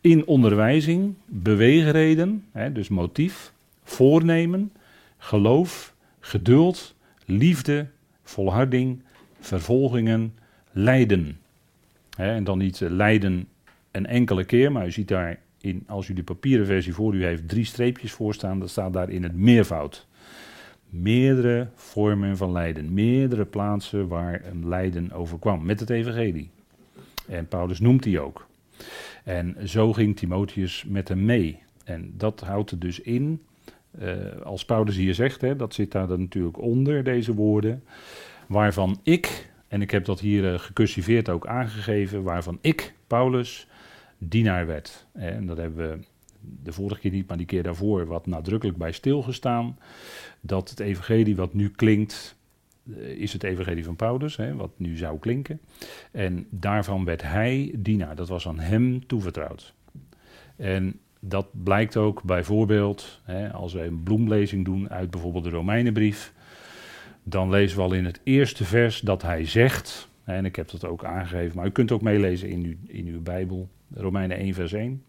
In 0.00 0.26
onderwijzing, 0.26 1.14
beweegreden, 1.24 2.44
hè, 2.52 2.72
dus 2.72 2.88
motief, 2.88 3.52
voornemen, 3.84 4.72
geloof, 5.18 5.94
geduld, 6.20 6.94
liefde, 7.24 7.86
volharding, 8.22 9.02
vervolgingen, 9.40 10.34
lijden. 10.72 11.38
En 12.16 12.44
dan 12.44 12.58
niet 12.58 12.80
lijden 12.80 13.48
een 13.90 14.06
enkele 14.06 14.44
keer, 14.44 14.72
maar 14.72 14.86
u 14.86 14.90
ziet 14.90 15.08
daar 15.08 15.38
in, 15.60 15.84
als 15.86 16.08
u 16.08 16.14
de 16.14 16.22
papieren 16.22 16.66
versie 16.66 16.94
voor 16.94 17.14
u 17.14 17.24
heeft, 17.24 17.48
drie 17.48 17.64
streepjes 17.64 18.12
voor 18.12 18.34
staan. 18.34 18.58
Dat 18.58 18.70
staat 18.70 18.92
daar 18.92 19.10
in 19.10 19.22
het 19.22 19.36
meervoud. 19.36 20.06
Meerdere 20.88 21.68
vormen 21.74 22.36
van 22.36 22.52
lijden, 22.52 22.94
meerdere 22.94 23.44
plaatsen 23.44 24.08
waar 24.08 24.44
een 24.44 24.68
lijden 24.68 25.12
overkwam 25.12 25.64
met 25.64 25.80
het 25.80 25.90
evangelie. 25.90 26.50
En 27.28 27.48
Paulus 27.48 27.80
noemt 27.80 28.02
die 28.02 28.20
ook. 28.20 28.46
En 29.24 29.56
zo 29.68 29.92
ging 29.92 30.16
Timotheus 30.16 30.84
met 30.88 31.08
hem 31.08 31.24
mee. 31.24 31.58
En 31.84 32.14
dat 32.16 32.40
houdt 32.40 32.70
er 32.70 32.78
dus 32.78 33.00
in, 33.00 33.42
uh, 34.02 34.40
als 34.44 34.64
Paulus 34.64 34.96
hier 34.96 35.14
zegt, 35.14 35.40
hè, 35.40 35.56
dat 35.56 35.74
zit 35.74 35.92
daar 35.92 36.06
dan 36.06 36.20
natuurlijk 36.20 36.58
onder, 36.58 37.04
deze 37.04 37.34
woorden, 37.34 37.82
waarvan 38.46 39.00
ik, 39.02 39.52
en 39.74 39.82
ik 39.82 39.90
heb 39.90 40.04
dat 40.04 40.20
hier 40.20 40.52
uh, 40.52 40.58
gecursiveerd 40.58 41.28
ook 41.28 41.46
aangegeven, 41.46 42.22
waarvan 42.22 42.58
ik, 42.60 42.94
Paulus, 43.06 43.66
dienaar 44.18 44.66
werd. 44.66 45.06
En 45.12 45.46
dat 45.46 45.56
hebben 45.56 45.90
we 45.90 46.04
de 46.62 46.72
vorige 46.72 47.00
keer 47.00 47.10
niet, 47.10 47.28
maar 47.28 47.36
die 47.36 47.46
keer 47.46 47.62
daarvoor 47.62 48.06
wat 48.06 48.26
nadrukkelijk 48.26 48.78
bij 48.78 48.92
stilgestaan. 48.92 49.78
Dat 50.40 50.70
het 50.70 50.80
evangelie 50.80 51.36
wat 51.36 51.54
nu 51.54 51.70
klinkt, 51.70 52.36
is 53.16 53.32
het 53.32 53.42
evangelie 53.42 53.84
van 53.84 53.96
Paulus, 53.96 54.36
hè, 54.36 54.54
wat 54.54 54.70
nu 54.76 54.96
zou 54.96 55.18
klinken. 55.18 55.60
En 56.10 56.46
daarvan 56.50 57.04
werd 57.04 57.22
hij 57.22 57.74
dienaar. 57.76 58.16
Dat 58.16 58.28
was 58.28 58.48
aan 58.48 58.58
hem 58.58 59.06
toevertrouwd. 59.06 59.74
En 60.56 61.00
dat 61.20 61.46
blijkt 61.64 61.96
ook 61.96 62.22
bijvoorbeeld, 62.22 63.20
hè, 63.24 63.52
als 63.52 63.72
we 63.72 63.84
een 63.84 64.02
bloemlezing 64.02 64.64
doen 64.64 64.90
uit 64.90 65.10
bijvoorbeeld 65.10 65.44
de 65.44 65.50
Romeinenbrief, 65.50 66.33
dan 67.24 67.50
lezen 67.50 67.76
we 67.76 67.82
al 67.82 67.92
in 67.92 68.04
het 68.04 68.20
eerste 68.24 68.64
vers 68.64 69.00
dat 69.00 69.22
hij 69.22 69.46
zegt, 69.46 70.08
en 70.24 70.44
ik 70.44 70.56
heb 70.56 70.70
dat 70.70 70.84
ook 70.84 71.04
aangegeven, 71.04 71.56
maar 71.56 71.66
u 71.66 71.70
kunt 71.70 71.92
ook 71.92 72.02
meelezen 72.02 72.48
in 72.48 72.64
uw, 72.64 72.74
in 72.86 73.06
uw 73.06 73.22
Bijbel, 73.22 73.68
Romeinen 73.94 74.36
1 74.36 74.54
vers 74.54 74.72
1. 74.72 75.04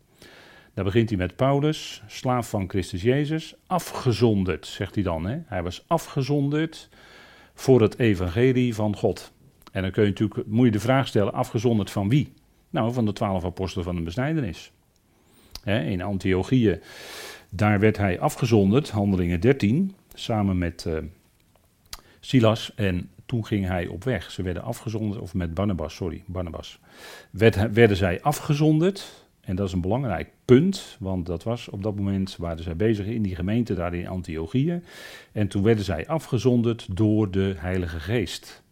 Daar 0.73 0.85
begint 0.85 1.09
hij 1.09 1.17
met 1.17 1.35
Paulus, 1.35 2.03
slaaf 2.07 2.49
van 2.49 2.69
Christus 2.69 3.01
Jezus, 3.01 3.55
afgezonderd, 3.67 4.67
zegt 4.67 4.95
hij 4.95 5.03
dan. 5.03 5.25
Hè? 5.25 5.37
Hij 5.45 5.63
was 5.63 5.83
afgezonderd 5.87 6.89
voor 7.53 7.81
het 7.81 7.99
evangelie 7.99 8.75
van 8.75 8.95
God. 8.95 9.31
En 9.71 9.81
dan 9.81 9.91
kun 9.91 10.03
je 10.03 10.09
natuurlijk, 10.09 10.47
moet 10.47 10.65
je 10.65 10.71
de 10.71 10.79
vraag 10.79 11.07
stellen, 11.07 11.33
afgezonderd 11.33 11.91
van 11.91 12.09
wie? 12.09 12.33
Nou, 12.69 12.93
van 12.93 13.05
de 13.05 13.13
twaalf 13.13 13.45
apostelen 13.45 13.85
van 13.85 13.95
de 13.95 14.01
besnijdenis. 14.01 14.71
in 15.63 16.01
Antiochië, 16.01 16.79
daar 17.49 17.79
werd 17.79 17.97
hij 17.97 18.19
afgezonderd, 18.19 18.89
handelingen 18.89 19.39
13, 19.39 19.95
samen 20.13 20.57
met 20.57 20.85
uh, 20.87 20.97
Silas. 22.25 22.71
En 22.75 23.09
toen 23.25 23.45
ging 23.45 23.67
hij 23.67 23.87
op 23.87 24.03
weg. 24.03 24.31
Ze 24.31 24.41
werden 24.41 24.63
afgezonderd, 24.63 25.21
of 25.21 25.33
met 25.33 25.53
Barnabas, 25.53 25.95
sorry, 25.95 26.23
Barnabas. 26.25 26.79
Werd, 27.31 27.71
werden 27.71 27.97
zij 27.97 28.21
afgezonderd 28.21 29.25
en 29.45 29.55
dat 29.55 29.67
is 29.67 29.73
een 29.73 29.81
belangrijk 29.81 30.29
punt, 30.45 30.97
want 30.99 31.25
dat 31.25 31.43
was 31.43 31.69
op 31.69 31.83
dat 31.83 31.95
moment 31.95 32.35
waren 32.35 32.63
zij 32.63 32.75
bezig 32.75 33.05
in 33.05 33.21
die 33.21 33.35
gemeente 33.35 33.73
daar 33.73 33.93
in 33.93 34.07
Antiochië. 34.07 34.81
En 35.31 35.47
toen 35.47 35.63
werden 35.63 35.85
zij 35.85 36.07
afgezonderd 36.07 36.87
door 36.95 37.31
de 37.31 37.53
Heilige 37.57 37.99
Geest. 37.99 38.63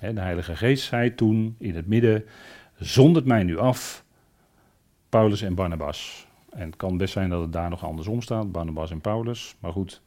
de 0.00 0.20
Heilige 0.20 0.56
Geest 0.56 0.84
zei 0.84 1.14
toen 1.14 1.56
in 1.58 1.74
het 1.74 1.86
midden: 1.86 2.24
Zondert 2.76 3.24
mij 3.24 3.42
nu 3.42 3.58
af, 3.58 4.04
Paulus 5.08 5.42
en 5.42 5.54
Barnabas. 5.54 6.26
En 6.50 6.66
het 6.66 6.76
kan 6.76 6.96
best 6.96 7.12
zijn 7.12 7.30
dat 7.30 7.40
het 7.40 7.52
daar 7.52 7.70
nog 7.70 7.84
andersom 7.84 8.22
staat, 8.22 8.52
Barnabas 8.52 8.90
en 8.90 9.00
Paulus. 9.00 9.54
Maar 9.58 9.72
goed, 9.72 10.02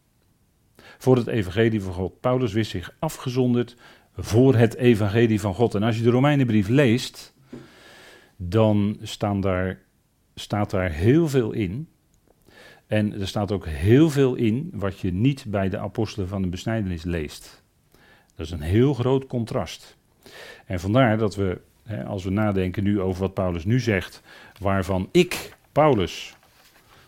voor 0.97 1.15
het 1.15 1.27
evangelie 1.27 1.81
van 1.81 1.93
God. 1.93 2.19
Paulus 2.19 2.53
wist 2.53 2.71
zich 2.71 2.95
afgezonderd 2.99 3.75
voor 4.17 4.55
het 4.55 4.75
evangelie 4.75 5.39
van 5.39 5.53
God. 5.53 5.75
En 5.75 5.83
als 5.83 5.97
je 5.97 6.03
de 6.03 6.09
Romeinenbrief 6.09 6.67
leest, 6.67 7.33
dan 8.37 8.97
staan 9.01 9.41
daar, 9.41 9.79
staat 10.35 10.69
daar 10.69 10.91
heel 10.91 11.27
veel 11.27 11.51
in. 11.51 11.87
En 12.87 13.19
er 13.19 13.27
staat 13.27 13.51
ook 13.51 13.65
heel 13.67 14.09
veel 14.09 14.35
in 14.35 14.69
wat 14.73 14.99
je 14.99 15.13
niet 15.13 15.45
bij 15.47 15.69
de 15.69 15.77
apostelen 15.77 16.27
van 16.27 16.41
de 16.41 16.47
besnijdenis 16.47 17.03
leest. 17.03 17.63
Dat 18.35 18.45
is 18.45 18.51
een 18.51 18.61
heel 18.61 18.93
groot 18.93 19.27
contrast. 19.27 19.97
En 20.65 20.79
vandaar 20.79 21.17
dat 21.17 21.35
we, 21.35 21.61
hè, 21.83 22.03
als 22.03 22.23
we 22.23 22.29
nadenken 22.29 22.83
nu 22.83 23.01
over 23.01 23.21
wat 23.21 23.33
Paulus 23.33 23.65
nu 23.65 23.79
zegt, 23.79 24.21
waarvan 24.59 25.09
ik, 25.11 25.57
Paulus, 25.71 26.34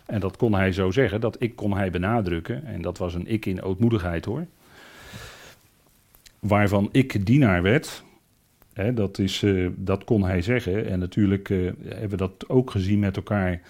en 0.08 0.20
dat 0.20 0.36
kon 0.36 0.54
hij 0.54 0.72
zo 0.72 0.90
zeggen, 0.90 1.20
dat 1.20 1.36
ik 1.38 1.56
kon 1.56 1.76
hij 1.76 1.90
benadrukken, 1.90 2.64
en 2.64 2.82
dat 2.82 2.98
was 2.98 3.14
een 3.14 3.26
ik 3.26 3.46
in 3.46 3.62
ootmoedigheid 3.62 4.24
hoor, 4.24 4.46
waarvan 6.38 6.88
ik 6.92 7.26
dienaar 7.26 7.62
werd, 7.62 8.04
dat, 8.94 9.18
is, 9.18 9.42
eh, 9.42 9.66
dat 9.76 10.04
kon 10.04 10.24
hij 10.24 10.42
zeggen. 10.42 10.86
En 10.86 10.98
natuurlijk 10.98 11.48
uh, 11.48 11.70
hebben 11.84 12.10
we 12.10 12.16
dat 12.16 12.48
ook 12.48 12.70
gezien 12.70 12.98
met 12.98 13.16
elkaar 13.16 13.60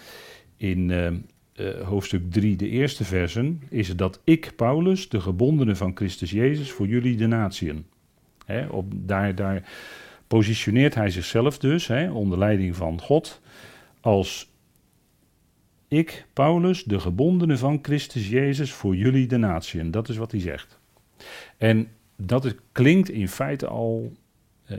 in 0.57 0.89
uh, 0.89 1.81
hoofdstuk 1.83 2.31
3, 2.31 2.57
de 2.57 2.69
eerste 2.69 3.05
versen. 3.05 3.63
Is 3.69 3.97
dat 3.97 4.21
ik, 4.25 4.53
Paulus, 4.57 5.09
de 5.09 5.21
gebondene 5.21 5.77
van 5.77 5.97
Christus 5.97 6.31
Jezus, 6.31 6.71
voor 6.71 6.87
jullie 6.87 7.17
de 7.17 7.27
natieën. 7.27 7.85
op, 8.71 8.93
daar, 8.95 9.35
daar 9.35 9.63
positioneert 10.27 10.95
hij 10.95 11.11
zichzelf 11.11 11.59
dus, 11.59 11.91
onder 12.13 12.39
leiding 12.39 12.77
van 12.77 13.01
God, 13.01 13.41
als 14.01 14.48
ik, 15.89 16.27
Paulus, 16.33 16.85
de 16.85 17.01
gebondene 17.01 17.57
van 17.57 17.79
Christus 17.83 18.29
Jezus, 18.29 18.73
voor 18.73 18.97
jullie 18.97 19.27
de 19.27 19.37
natieën. 19.37 19.91
Dat 19.91 20.09
is 20.09 20.17
wat 20.17 20.31
hij 20.31 20.41
zegt. 20.41 20.79
En 21.57 21.89
dat 22.17 22.55
klinkt 22.73 23.09
in 23.09 23.29
feite 23.29 23.67
al 23.67 24.13
uh, 24.71 24.79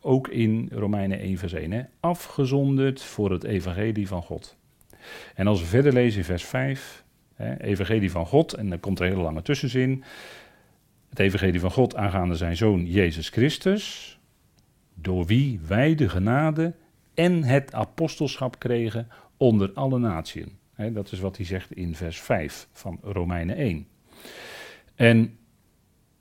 ook 0.00 0.28
in 0.28 0.68
Romeinen 0.72 1.18
1 1.18 1.38
vers 1.38 1.52
1. 1.52 1.72
Hè, 1.72 1.82
afgezonderd 2.00 3.02
voor 3.02 3.30
het 3.30 3.44
evangelie 3.44 4.08
van 4.08 4.22
God. 4.22 4.56
En 5.34 5.46
als 5.46 5.60
we 5.60 5.66
verder 5.66 5.92
lezen 5.92 6.18
in 6.18 6.24
vers 6.24 6.44
5, 6.44 7.04
hè, 7.34 7.60
evangelie 7.60 8.10
van 8.10 8.26
God, 8.26 8.52
en 8.52 8.68
dan 8.68 8.80
komt 8.80 8.98
er 8.98 9.04
een 9.04 9.10
hele 9.10 9.22
lange 9.22 9.42
tussenzin. 9.42 10.04
Het 11.08 11.18
evangelie 11.18 11.60
van 11.60 11.70
God 11.70 11.96
aangaande 11.96 12.34
zijn 12.34 12.56
zoon 12.56 12.86
Jezus 12.86 13.28
Christus, 13.28 14.18
door 14.94 15.26
wie 15.26 15.60
wij 15.66 15.94
de 15.94 16.08
genade 16.08 16.74
en 17.18 17.44
het 17.44 17.74
apostelschap 17.74 18.58
kregen 18.58 19.08
onder 19.36 19.70
alle 19.74 19.98
naties. 19.98 20.44
dat 20.92 21.12
is 21.12 21.20
wat 21.20 21.36
hij 21.36 21.46
zegt 21.46 21.72
in 21.72 21.94
vers 21.94 22.20
5 22.20 22.68
van 22.72 22.98
Romeinen 23.02 23.56
1. 23.56 23.86
En 24.94 25.38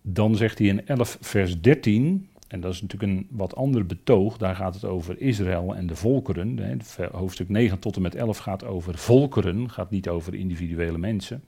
dan 0.01 0.35
zegt 0.35 0.57
hij 0.57 0.67
in 0.67 0.87
11 0.87 1.17
vers 1.21 1.61
13, 1.61 2.29
en 2.47 2.61
dat 2.61 2.73
is 2.73 2.81
natuurlijk 2.81 3.11
een 3.11 3.27
wat 3.29 3.55
ander 3.55 3.85
betoog. 3.85 4.37
Daar 4.37 4.55
gaat 4.55 4.73
het 4.73 4.85
over 4.85 5.21
Israël 5.21 5.75
en 5.75 5.87
de 5.87 5.95
volkeren. 5.95 6.79
Hoofdstuk 7.11 7.49
9 7.49 7.79
tot 7.79 7.95
en 7.95 8.01
met 8.01 8.15
11 8.15 8.37
gaat 8.37 8.65
over 8.65 8.97
volkeren. 8.97 9.69
Gaat 9.69 9.89
niet 9.89 10.09
over 10.09 10.35
individuele 10.35 10.97
mensen. 10.97 11.43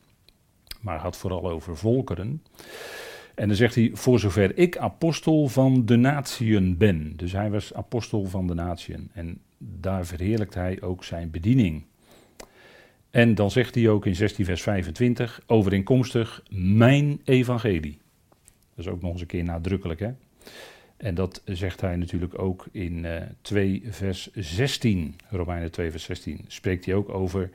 Maar 0.81 0.99
gaat 0.99 1.17
vooral 1.17 1.49
over 1.49 1.77
volkeren. 1.77 2.43
En 3.39 3.47
dan 3.47 3.57
zegt 3.57 3.75
hij: 3.75 3.89
Voor 3.93 4.19
zover 4.19 4.57
ik 4.57 4.77
apostel 4.77 5.47
van 5.47 5.85
de 5.85 5.95
natieën 5.95 6.77
ben. 6.77 7.13
Dus 7.15 7.31
hij 7.31 7.49
was 7.49 7.73
apostel 7.73 8.25
van 8.25 8.47
de 8.47 8.53
natieën. 8.53 9.09
En 9.13 9.41
daar 9.57 10.05
verheerlijkt 10.05 10.53
hij 10.53 10.81
ook 10.81 11.03
zijn 11.03 11.31
bediening. 11.31 11.83
En 13.09 13.35
dan 13.35 13.51
zegt 13.51 13.75
hij 13.75 13.89
ook 13.89 14.05
in 14.05 14.15
16 14.15 14.45
vers 14.45 14.61
25: 14.61 15.41
Overeenkomstig 15.45 16.43
mijn 16.49 17.21
evangelie. 17.23 17.97
Dat 18.75 18.85
is 18.85 18.87
ook 18.87 19.01
nog 19.01 19.11
eens 19.11 19.21
een 19.21 19.27
keer 19.27 19.43
nadrukkelijk, 19.43 19.99
hè? 19.99 20.11
En 20.97 21.15
dat 21.15 21.41
zegt 21.45 21.81
hij 21.81 21.95
natuurlijk 21.95 22.39
ook 22.39 22.65
in 22.71 22.97
uh, 22.97 23.17
eh, 23.17 23.23
2 23.41 23.83
vers 23.89 24.29
16, 24.33 25.15
Romeinen 25.29 25.71
2 25.71 25.91
vers 25.91 26.03
16. 26.03 26.45
Spreekt 26.47 26.85
hij 26.85 26.93
ook 26.93 27.09
over 27.09 27.49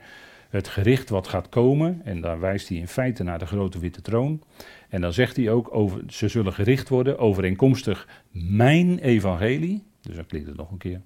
het 0.55 0.67
gericht 0.67 1.09
wat 1.09 1.27
gaat 1.27 1.49
komen. 1.49 2.01
En 2.03 2.21
daar 2.21 2.39
wijst 2.39 2.69
hij 2.69 2.77
in 2.77 2.87
feite 2.87 3.23
naar 3.23 3.39
de 3.39 3.45
grote 3.45 3.79
witte 3.79 4.01
troon. 4.01 4.41
En 4.89 5.01
dan 5.01 5.13
zegt 5.13 5.35
hij 5.35 5.49
ook 5.49 5.75
over, 5.75 6.03
ze 6.07 6.27
zullen 6.27 6.53
gericht 6.53 6.89
worden 6.89 7.19
overeenkomstig 7.19 8.23
mijn 8.31 8.99
evangelie. 8.99 9.83
Dus 10.01 10.15
dan 10.15 10.25
klinkt 10.25 10.47
het 10.47 10.57
nog 10.57 10.71
een 10.71 10.77
keer. 10.77 11.01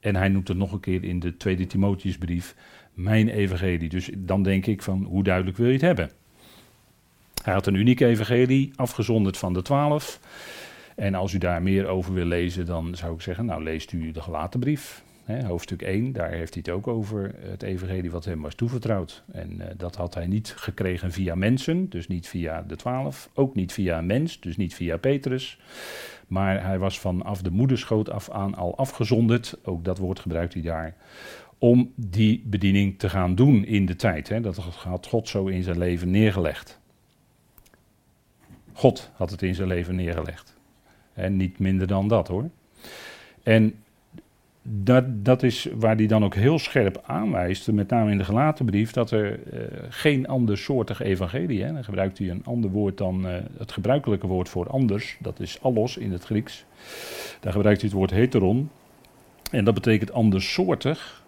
En 0.00 0.16
hij 0.16 0.28
noemt 0.28 0.48
het 0.48 0.56
nog 0.56 0.72
een 0.72 0.80
keer 0.80 1.04
in 1.04 1.20
de 1.20 1.36
tweede 1.36 1.66
Timotheusbrief, 1.66 2.54
mijn 2.94 3.28
evangelie. 3.28 3.88
Dus 3.88 4.10
dan 4.16 4.42
denk 4.42 4.66
ik 4.66 4.82
van, 4.82 5.02
hoe 5.02 5.22
duidelijk 5.22 5.56
wil 5.56 5.66
je 5.66 5.72
het 5.72 5.80
hebben? 5.80 6.10
Hij 7.42 7.52
had 7.52 7.66
een 7.66 7.74
unieke 7.74 8.06
evangelie, 8.06 8.72
afgezonderd 8.76 9.36
van 9.36 9.52
de 9.52 9.62
twaalf. 9.62 10.20
En 10.96 11.14
als 11.14 11.32
u 11.32 11.38
daar 11.38 11.62
meer 11.62 11.86
over 11.86 12.14
wil 12.14 12.24
lezen, 12.24 12.66
dan 12.66 12.94
zou 12.94 13.14
ik 13.14 13.20
zeggen, 13.20 13.44
nou 13.44 13.62
leest 13.62 13.92
u 13.92 14.10
de 14.10 14.20
gelaten 14.20 14.60
brief. 14.60 15.02
Hè, 15.24 15.44
hoofdstuk 15.44 15.82
1, 15.82 16.12
daar 16.12 16.30
heeft 16.30 16.54
hij 16.54 16.62
het 16.66 16.74
ook 16.74 16.86
over 16.86 17.34
het 17.38 17.62
evangelie 17.62 18.10
wat 18.10 18.24
hem 18.24 18.40
was 18.40 18.54
toevertrouwd. 18.54 19.22
En 19.32 19.50
uh, 19.52 19.64
dat 19.76 19.96
had 19.96 20.14
hij 20.14 20.26
niet 20.26 20.52
gekregen 20.56 21.12
via 21.12 21.34
mensen, 21.34 21.88
dus 21.88 22.08
niet 22.08 22.28
via 22.28 22.62
de 22.62 22.76
twaalf. 22.76 23.30
Ook 23.34 23.54
niet 23.54 23.72
via 23.72 23.98
een 23.98 24.06
mens, 24.06 24.40
dus 24.40 24.56
niet 24.56 24.74
via 24.74 24.96
Petrus. 24.96 25.58
Maar 26.26 26.64
hij 26.64 26.78
was 26.78 26.98
vanaf 26.98 27.42
de 27.42 27.50
moederschoot 27.50 28.10
af 28.10 28.30
aan 28.30 28.54
al 28.54 28.76
afgezonderd, 28.76 29.58
ook 29.62 29.84
dat 29.84 29.98
woord 29.98 30.18
gebruikt 30.18 30.52
hij 30.52 30.62
daar, 30.62 30.96
om 31.58 31.92
die 31.94 32.42
bediening 32.46 32.98
te 32.98 33.08
gaan 33.08 33.34
doen 33.34 33.64
in 33.64 33.86
de 33.86 33.96
tijd. 33.96 34.28
Hè. 34.28 34.40
Dat 34.40 34.56
had 34.56 35.06
God 35.06 35.28
zo 35.28 35.46
in 35.46 35.62
zijn 35.62 35.78
leven 35.78 36.10
neergelegd. 36.10 36.80
God 38.72 39.10
had 39.14 39.30
het 39.30 39.42
in 39.42 39.54
zijn 39.54 39.68
leven 39.68 39.94
neergelegd. 39.94 40.54
En 41.12 41.36
niet 41.36 41.58
minder 41.58 41.86
dan 41.86 42.08
dat 42.08 42.28
hoor. 42.28 42.50
En 43.42 43.74
dat, 44.66 45.04
dat 45.24 45.42
is 45.42 45.68
waar 45.74 45.96
hij 45.96 46.06
dan 46.06 46.24
ook 46.24 46.34
heel 46.34 46.58
scherp 46.58 47.02
aanwijst, 47.06 47.72
met 47.72 47.88
name 47.90 48.10
in 48.10 48.18
de 48.18 48.24
gelaten 48.24 48.64
brief, 48.64 48.92
dat 48.92 49.10
er 49.10 49.30
uh, 49.30 49.60
geen 49.88 50.26
andersoortig 50.26 51.02
evangelie, 51.02 51.62
hè, 51.62 51.72
dan 51.72 51.84
gebruikt 51.84 52.18
hij 52.18 52.30
een 52.30 52.44
ander 52.44 52.70
woord 52.70 52.98
dan 52.98 53.26
uh, 53.26 53.36
het 53.58 53.72
gebruikelijke 53.72 54.26
woord 54.26 54.48
voor 54.48 54.68
anders, 54.68 55.16
dat 55.20 55.40
is 55.40 55.58
allos 55.62 55.96
in 55.96 56.12
het 56.12 56.24
Grieks. 56.24 56.64
Daar 57.40 57.52
gebruikt 57.52 57.80
hij 57.80 57.88
het 57.88 57.98
woord 57.98 58.10
heteron, 58.10 58.70
en 59.50 59.64
dat 59.64 59.74
betekent 59.74 60.12
andersoortig. 60.12 61.22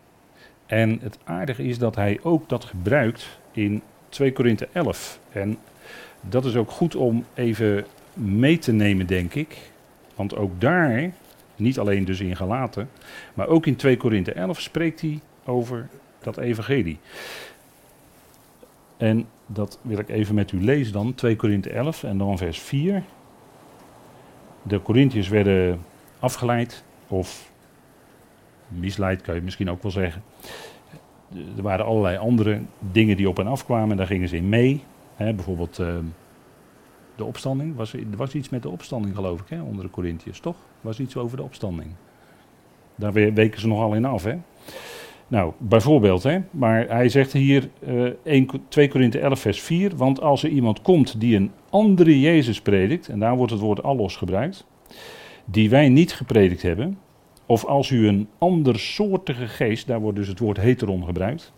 En 0.66 0.98
het 1.02 1.18
aardige 1.24 1.62
is 1.62 1.78
dat 1.78 1.94
hij 1.94 2.18
ook 2.22 2.48
dat 2.48 2.64
gebruikt 2.64 3.38
in 3.52 3.82
2 4.08 4.32
Korinthe 4.32 4.68
11. 4.72 5.20
En 5.32 5.58
dat 6.20 6.44
is 6.44 6.56
ook 6.56 6.70
goed 6.70 6.96
om 6.96 7.24
even 7.34 7.84
mee 8.14 8.58
te 8.58 8.72
nemen, 8.72 9.06
denk 9.06 9.34
ik. 9.34 9.70
Want 10.14 10.36
ook 10.36 10.60
daar, 10.60 11.12
niet 11.56 11.78
alleen 11.78 12.04
dus 12.04 12.20
in 12.20 12.36
Galaten, 12.36 12.88
maar 13.34 13.48
ook 13.48 13.66
in 13.66 13.76
2 13.76 13.96
Korinthe 13.96 14.32
11 14.32 14.60
spreekt 14.60 15.00
hij 15.00 15.20
over 15.44 15.88
dat 16.22 16.36
evangelie. 16.36 16.98
En 18.96 19.26
dat 19.46 19.78
wil 19.82 19.98
ik 19.98 20.08
even 20.08 20.34
met 20.34 20.52
u 20.52 20.64
lezen 20.64 20.92
dan, 20.92 21.14
2 21.14 21.36
Korinthe 21.36 21.70
11 21.70 22.02
en 22.02 22.18
dan 22.18 22.38
vers 22.38 22.58
4. 22.58 23.02
De 24.62 24.82
Corinthiërs 24.82 25.28
werden 25.28 25.80
afgeleid 26.18 26.84
of 27.08 27.50
misleid, 28.68 29.22
kan 29.22 29.34
je 29.34 29.40
misschien 29.40 29.70
ook 29.70 29.82
wel 29.82 29.92
zeggen. 29.92 30.22
Er 31.56 31.62
waren 31.62 31.84
allerlei 31.84 32.16
andere 32.16 32.60
dingen 32.78 33.16
die 33.16 33.28
op 33.28 33.38
en 33.38 33.46
afkwamen 33.46 33.90
en 33.90 33.96
daar 33.96 34.06
gingen 34.06 34.28
ze 34.28 34.36
in 34.36 34.48
mee. 34.48 34.82
Bijvoorbeeld 35.16 35.78
uh, 35.78 35.96
de 37.16 37.24
opstanding. 37.24 37.76
Was, 37.76 37.92
er 37.92 38.16
was 38.16 38.34
iets 38.34 38.48
met 38.48 38.62
de 38.62 38.68
opstanding, 38.68 39.14
geloof 39.14 39.40
ik, 39.40 39.48
hè, 39.48 39.62
onder 39.62 39.84
de 39.84 39.90
Corinthiërs, 39.90 40.40
toch? 40.40 40.56
was 40.80 41.00
iets 41.00 41.16
over 41.16 41.36
de 41.36 41.42
opstanding. 41.42 41.90
Daar 42.94 43.12
weken 43.12 43.60
ze 43.60 43.66
nogal 43.66 43.94
in 43.94 44.04
af, 44.04 44.24
hè? 44.24 44.36
Nou, 45.28 45.52
bijvoorbeeld, 45.58 46.22
hè? 46.22 46.38
maar 46.50 46.88
hij 46.88 47.08
zegt 47.08 47.32
hier 47.32 47.68
uh, 47.88 48.10
1, 48.22 48.46
2 48.68 48.88
Korinthe 48.88 49.18
11, 49.18 49.40
vers 49.40 49.60
4. 49.60 49.96
Want 49.96 50.20
als 50.20 50.42
er 50.42 50.50
iemand 50.50 50.82
komt 50.82 51.20
die 51.20 51.36
een 51.36 51.50
andere 51.70 52.20
Jezus 52.20 52.60
predikt, 52.60 53.08
en 53.08 53.18
daar 53.18 53.36
wordt 53.36 53.52
het 53.52 53.60
woord 53.60 53.82
allos 53.82 54.16
gebruikt, 54.16 54.66
die 55.44 55.70
wij 55.70 55.88
niet 55.88 56.12
gepredikt 56.12 56.62
hebben, 56.62 56.98
of 57.46 57.64
als 57.64 57.90
u 57.90 58.08
een 58.08 58.28
andersoortige 58.38 59.46
geest, 59.46 59.86
daar 59.86 60.00
wordt 60.00 60.18
dus 60.18 60.28
het 60.28 60.38
woord 60.38 60.60
heteron 60.60 61.04
gebruikt, 61.04 61.52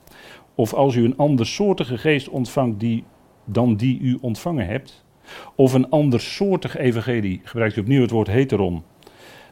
of 0.54 0.74
als 0.74 0.94
u 0.94 1.04
een 1.04 1.16
andersoortige 1.16 1.98
geest 1.98 2.28
ontvangt 2.28 2.80
die, 2.80 3.04
dan 3.44 3.76
die 3.76 4.00
u 4.00 4.18
ontvangen 4.20 4.66
hebt, 4.66 5.04
of 5.54 5.72
een 5.72 5.90
andersoortig 5.90 6.76
evangelie, 6.76 7.40
gebruikt 7.44 7.76
u 7.76 7.80
opnieuw 7.80 8.00
het 8.00 8.10
woord 8.10 8.28
heteron, 8.28 8.82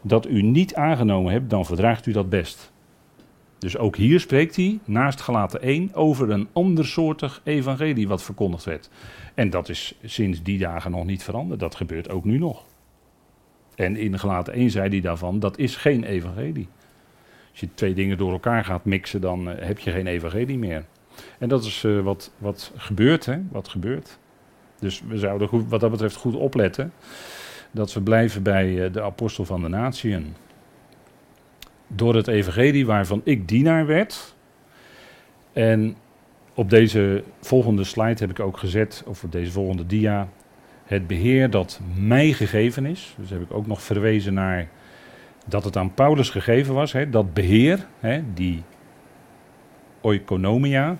dat 0.02 0.28
u 0.28 0.42
niet 0.42 0.74
aangenomen 0.74 1.32
hebt, 1.32 1.50
dan 1.50 1.66
verdraagt 1.66 2.06
u 2.06 2.12
dat 2.12 2.28
best. 2.28 2.72
Dus 3.58 3.76
ook 3.76 3.96
hier 3.96 4.20
spreekt 4.20 4.56
hij, 4.56 4.78
naast 4.84 5.20
gelaten 5.20 5.62
1, 5.62 5.94
over 5.94 6.30
een 6.30 6.48
andersoortig 6.52 7.40
evangelie 7.44 8.08
wat 8.08 8.22
verkondigd 8.22 8.64
werd. 8.64 8.90
En 9.34 9.50
dat 9.50 9.68
is 9.68 9.94
sinds 10.04 10.42
die 10.42 10.58
dagen 10.58 10.90
nog 10.90 11.04
niet 11.04 11.22
veranderd. 11.22 11.60
Dat 11.60 11.74
gebeurt 11.74 12.10
ook 12.10 12.24
nu 12.24 12.38
nog. 12.38 12.64
En 13.74 13.96
in 13.96 14.18
gelaten 14.18 14.52
1 14.52 14.70
zei 14.70 14.88
hij 14.88 15.00
daarvan, 15.00 15.38
dat 15.38 15.58
is 15.58 15.76
geen 15.76 16.04
evangelie. 16.04 16.68
Als 17.50 17.60
je 17.60 17.68
twee 17.74 17.94
dingen 17.94 18.18
door 18.18 18.32
elkaar 18.32 18.64
gaat 18.64 18.84
mixen, 18.84 19.20
dan 19.20 19.48
uh, 19.48 19.54
heb 19.58 19.78
je 19.78 19.90
geen 19.90 20.06
evangelie 20.06 20.58
meer. 20.58 20.84
En 21.38 21.48
dat 21.48 21.64
is 21.64 21.82
uh, 21.82 22.00
wat, 22.00 22.32
wat 22.38 22.72
gebeurt, 22.76 23.26
hè? 23.26 23.38
Wat 23.50 23.68
gebeurt. 23.68 24.18
Dus 24.78 25.02
we 25.08 25.18
zouden 25.18 25.48
goed, 25.48 25.68
wat 25.68 25.80
dat 25.80 25.90
betreft 25.90 26.16
goed 26.16 26.34
opletten 26.34 26.92
dat 27.70 27.92
we 27.92 28.00
blijven 28.00 28.42
bij 28.42 28.68
uh, 28.68 28.92
de 28.92 29.02
apostel 29.02 29.44
van 29.44 29.62
de 29.62 29.68
natieën. 29.68 30.34
Door 31.86 32.14
het 32.14 32.28
evangelie 32.28 32.86
waarvan 32.86 33.20
ik 33.24 33.48
dienaar 33.48 33.86
werd. 33.86 34.34
En 35.52 35.96
op 36.54 36.70
deze 36.70 37.22
volgende 37.40 37.84
slide 37.84 38.20
heb 38.20 38.30
ik 38.30 38.40
ook 38.40 38.56
gezet, 38.56 39.02
of 39.06 39.24
op 39.24 39.32
deze 39.32 39.50
volgende 39.50 39.86
dia, 39.86 40.28
het 40.84 41.06
beheer 41.06 41.50
dat 41.50 41.80
mij 41.94 42.32
gegeven 42.32 42.86
is. 42.86 43.14
Dus 43.18 43.30
heb 43.30 43.42
ik 43.42 43.52
ook 43.52 43.66
nog 43.66 43.82
verwezen 43.82 44.34
naar 44.34 44.68
dat 45.46 45.64
het 45.64 45.76
aan 45.76 45.94
Paulus 45.94 46.30
gegeven 46.30 46.74
was. 46.74 46.92
Hè, 46.92 47.10
dat 47.10 47.34
beheer, 47.34 47.86
hè, 48.00 48.22
die 48.34 48.62
oikonomia, 50.00 50.96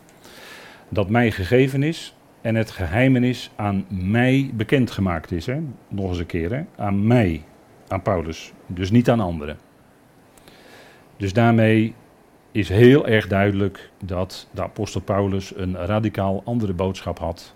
dat 0.89 1.09
mij 1.11 1.31
gegeven 1.31 1.83
is. 1.83 2.16
En 2.47 2.55
het 2.55 2.71
geheimenis 2.71 3.51
aan 3.57 3.87
mij 3.89 4.51
bekendgemaakt 4.55 5.33
is. 5.33 5.47
Hè. 5.47 5.61
Nog 5.89 6.09
eens 6.09 6.19
een 6.19 6.27
keer, 6.27 6.53
hè, 6.53 6.63
aan 6.77 7.07
mij, 7.07 7.43
aan 7.89 8.03
Paulus. 8.03 8.53
Dus 8.67 8.91
niet 8.91 9.11
aan 9.11 9.21
anderen. 9.21 9.59
Dus 11.17 11.33
daarmee 11.33 11.95
is 12.53 12.69
heel 12.69 13.07
erg 13.07 13.29
duidelijk 13.29 13.91
dat 14.05 14.49
de 14.51 14.63
apostel 14.63 15.01
Paulus 15.01 15.57
een 15.57 15.77
radicaal 15.77 16.43
andere 16.45 16.73
boodschap 16.73 17.19
had 17.19 17.55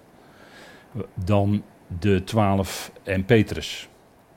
dan 1.15 1.63
de 2.01 2.25
twaalf 2.25 2.93
en 3.03 3.25
Petrus. 3.25 3.89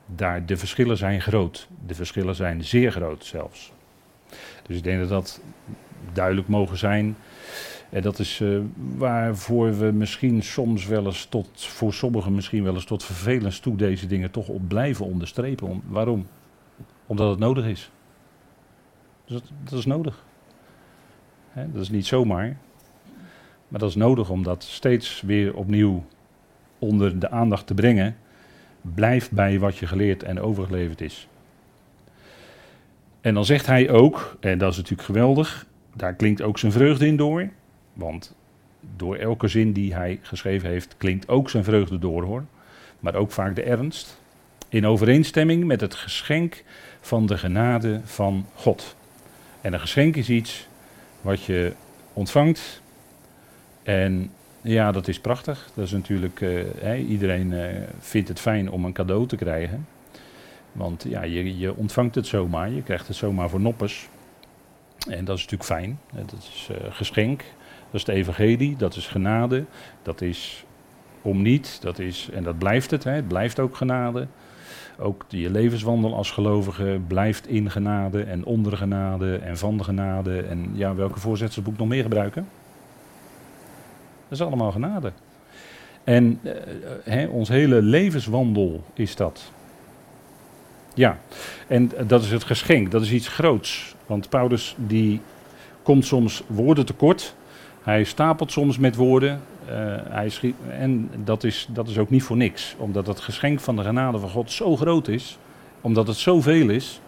Daar, 0.06 0.46
de 0.46 0.56
verschillen 0.56 0.96
zijn 0.96 1.20
groot. 1.20 1.68
De 1.86 1.94
verschillen 1.94 2.34
zijn 2.34 2.64
zeer 2.64 2.92
groot 2.92 3.24
zelfs. 3.24 3.72
Dus 4.66 4.76
ik 4.76 4.82
denk 4.82 5.00
dat 5.00 5.08
dat 5.08 5.40
duidelijk 6.12 6.48
mogen 6.48 6.76
zijn. 6.76 7.16
En 7.94 8.02
dat 8.02 8.18
is 8.18 8.40
uh, 8.40 8.60
waarvoor 8.96 9.78
we 9.78 9.90
misschien 9.90 10.42
soms 10.42 10.86
wel 10.86 11.04
eens 11.04 11.24
tot, 11.24 11.48
voor 11.54 11.92
sommigen 11.92 12.34
misschien 12.34 12.64
wel 12.64 12.74
eens 12.74 12.84
tot 12.84 13.04
vervelens 13.04 13.58
toe 13.58 13.76
deze 13.76 14.06
dingen 14.06 14.30
toch 14.30 14.48
op 14.48 14.68
blijven 14.68 15.06
onderstrepen. 15.06 15.68
Om, 15.68 15.82
waarom? 15.86 16.26
Omdat 17.06 17.30
het 17.30 17.38
nodig 17.38 17.66
is. 17.66 17.90
Dus 19.24 19.40
dat, 19.40 19.50
dat 19.64 19.78
is 19.78 19.86
nodig. 19.86 20.24
Hè, 21.48 21.72
dat 21.72 21.82
is 21.82 21.88
niet 21.88 22.06
zomaar. 22.06 22.56
Maar 23.68 23.80
dat 23.80 23.88
is 23.88 23.94
nodig 23.94 24.30
om 24.30 24.42
dat 24.42 24.62
steeds 24.62 25.20
weer 25.20 25.54
opnieuw 25.54 26.04
onder 26.78 27.18
de 27.18 27.30
aandacht 27.30 27.66
te 27.66 27.74
brengen. 27.74 28.16
Blijf 28.80 29.30
bij 29.30 29.58
wat 29.58 29.76
je 29.76 29.86
geleerd 29.86 30.22
en 30.22 30.40
overgeleverd 30.40 31.00
is. 31.00 31.28
En 33.20 33.34
dan 33.34 33.44
zegt 33.44 33.66
hij 33.66 33.90
ook, 33.90 34.36
en 34.40 34.58
dat 34.58 34.70
is 34.70 34.76
natuurlijk 34.76 35.08
geweldig, 35.08 35.66
daar 35.96 36.14
klinkt 36.14 36.42
ook 36.42 36.58
zijn 36.58 36.72
vreugde 36.72 37.06
in 37.06 37.16
door. 37.16 37.50
Want 37.94 38.34
door 38.96 39.16
elke 39.16 39.48
zin 39.48 39.72
die 39.72 39.94
hij 39.94 40.18
geschreven 40.22 40.68
heeft, 40.68 40.94
klinkt 40.96 41.28
ook 41.28 41.50
zijn 41.50 41.64
vreugde 41.64 41.98
door 41.98 42.22
hoor. 42.22 42.44
Maar 43.00 43.14
ook 43.14 43.32
vaak 43.32 43.54
de 43.54 43.62
ernst. 43.62 44.20
In 44.68 44.86
overeenstemming 44.86 45.64
met 45.64 45.80
het 45.80 45.94
geschenk 45.94 46.64
van 47.00 47.26
de 47.26 47.38
genade 47.38 48.00
van 48.04 48.46
God. 48.54 48.96
En 49.60 49.72
een 49.72 49.80
geschenk 49.80 50.16
is 50.16 50.30
iets 50.30 50.68
wat 51.20 51.44
je 51.44 51.72
ontvangt. 52.12 52.82
En 53.82 54.30
ja, 54.60 54.92
dat 54.92 55.08
is 55.08 55.20
prachtig. 55.20 55.70
Dat 55.74 55.84
is 55.84 55.92
natuurlijk, 55.92 56.40
uh, 56.40 57.08
iedereen 57.08 57.52
uh, 57.52 57.66
vindt 57.98 58.28
het 58.28 58.40
fijn 58.40 58.70
om 58.70 58.84
een 58.84 58.92
cadeau 58.92 59.26
te 59.26 59.36
krijgen. 59.36 59.86
Want 60.72 61.04
ja, 61.08 61.22
je, 61.22 61.58
je 61.58 61.74
ontvangt 61.74 62.14
het 62.14 62.26
zomaar, 62.26 62.70
je 62.70 62.82
krijgt 62.82 63.08
het 63.08 63.16
zomaar 63.16 63.48
voor 63.48 63.60
noppes. 63.60 64.08
En 65.08 65.24
dat 65.24 65.36
is 65.36 65.42
natuurlijk 65.42 65.70
fijn. 65.70 65.98
Dat 66.12 66.32
is 66.38 66.68
uh, 66.70 66.76
geschenk, 66.90 67.44
dat 67.94 68.02
is 68.02 68.14
de 68.14 68.20
evangelie, 68.20 68.76
dat 68.76 68.96
is 68.96 69.06
genade, 69.06 69.64
dat 70.02 70.20
is 70.20 70.64
om 71.22 71.42
niet, 71.42 71.78
dat 71.80 71.98
is, 71.98 72.28
en 72.32 72.42
dat 72.42 72.58
blijft 72.58 72.90
het, 72.90 73.04
hè, 73.04 73.10
het 73.10 73.28
blijft 73.28 73.60
ook 73.60 73.76
genade. 73.76 74.26
Ook 74.98 75.24
je 75.28 75.50
levenswandel 75.50 76.14
als 76.14 76.30
gelovige 76.30 77.00
blijft 77.06 77.48
in 77.48 77.70
genade 77.70 78.22
en 78.22 78.44
onder 78.44 78.76
genade 78.76 79.36
en 79.36 79.58
van 79.58 79.76
de 79.76 79.84
genade. 79.84 80.42
En 80.42 80.70
ja, 80.72 80.94
welke 80.94 81.20
voorzetselsboek 81.20 81.78
nog 81.78 81.88
meer 81.88 82.02
gebruiken? 82.02 82.48
Dat 84.28 84.38
is 84.38 84.46
allemaal 84.46 84.72
genade. 84.72 85.12
En 86.04 86.40
uh, 87.04 87.32
ons 87.32 87.48
hele 87.48 87.82
levenswandel 87.82 88.84
is 88.94 89.16
dat. 89.16 89.52
Ja, 90.94 91.18
en 91.66 91.90
dat 92.06 92.22
is 92.22 92.30
het 92.30 92.44
geschenk, 92.44 92.90
dat 92.90 93.02
is 93.02 93.12
iets 93.12 93.28
groots. 93.28 93.94
Want 94.06 94.28
Paulus 94.28 94.74
die 94.78 95.20
komt 95.82 96.04
soms 96.04 96.42
woorden 96.46 96.86
tekort. 96.86 97.34
Hij 97.84 98.04
stapelt 98.04 98.52
soms 98.52 98.78
met 98.78 98.96
woorden. 98.96 99.40
Uh, 99.68 99.72
hij 100.08 100.54
en 100.78 101.10
dat 101.24 101.44
is, 101.44 101.68
dat 101.70 101.88
is 101.88 101.98
ook 101.98 102.10
niet 102.10 102.22
voor 102.22 102.36
niks. 102.36 102.74
Omdat 102.78 103.06
het 103.06 103.20
geschenk 103.20 103.60
van 103.60 103.76
de 103.76 103.82
genade 103.82 104.18
van 104.18 104.30
God 104.30 104.50
zo 104.50 104.76
groot 104.76 105.08
is. 105.08 105.38
Omdat 105.80 106.06
het 106.06 106.16
zoveel 106.16 106.68
is. 106.68 107.00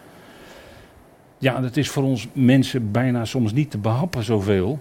Ja, 1.38 1.62
het 1.62 1.76
is 1.76 1.90
voor 1.90 2.02
ons 2.02 2.28
mensen 2.32 2.90
bijna 2.90 3.24
soms 3.24 3.52
niet 3.52 3.70
te 3.70 3.78
behappen 3.78 4.22
zoveel. 4.22 4.78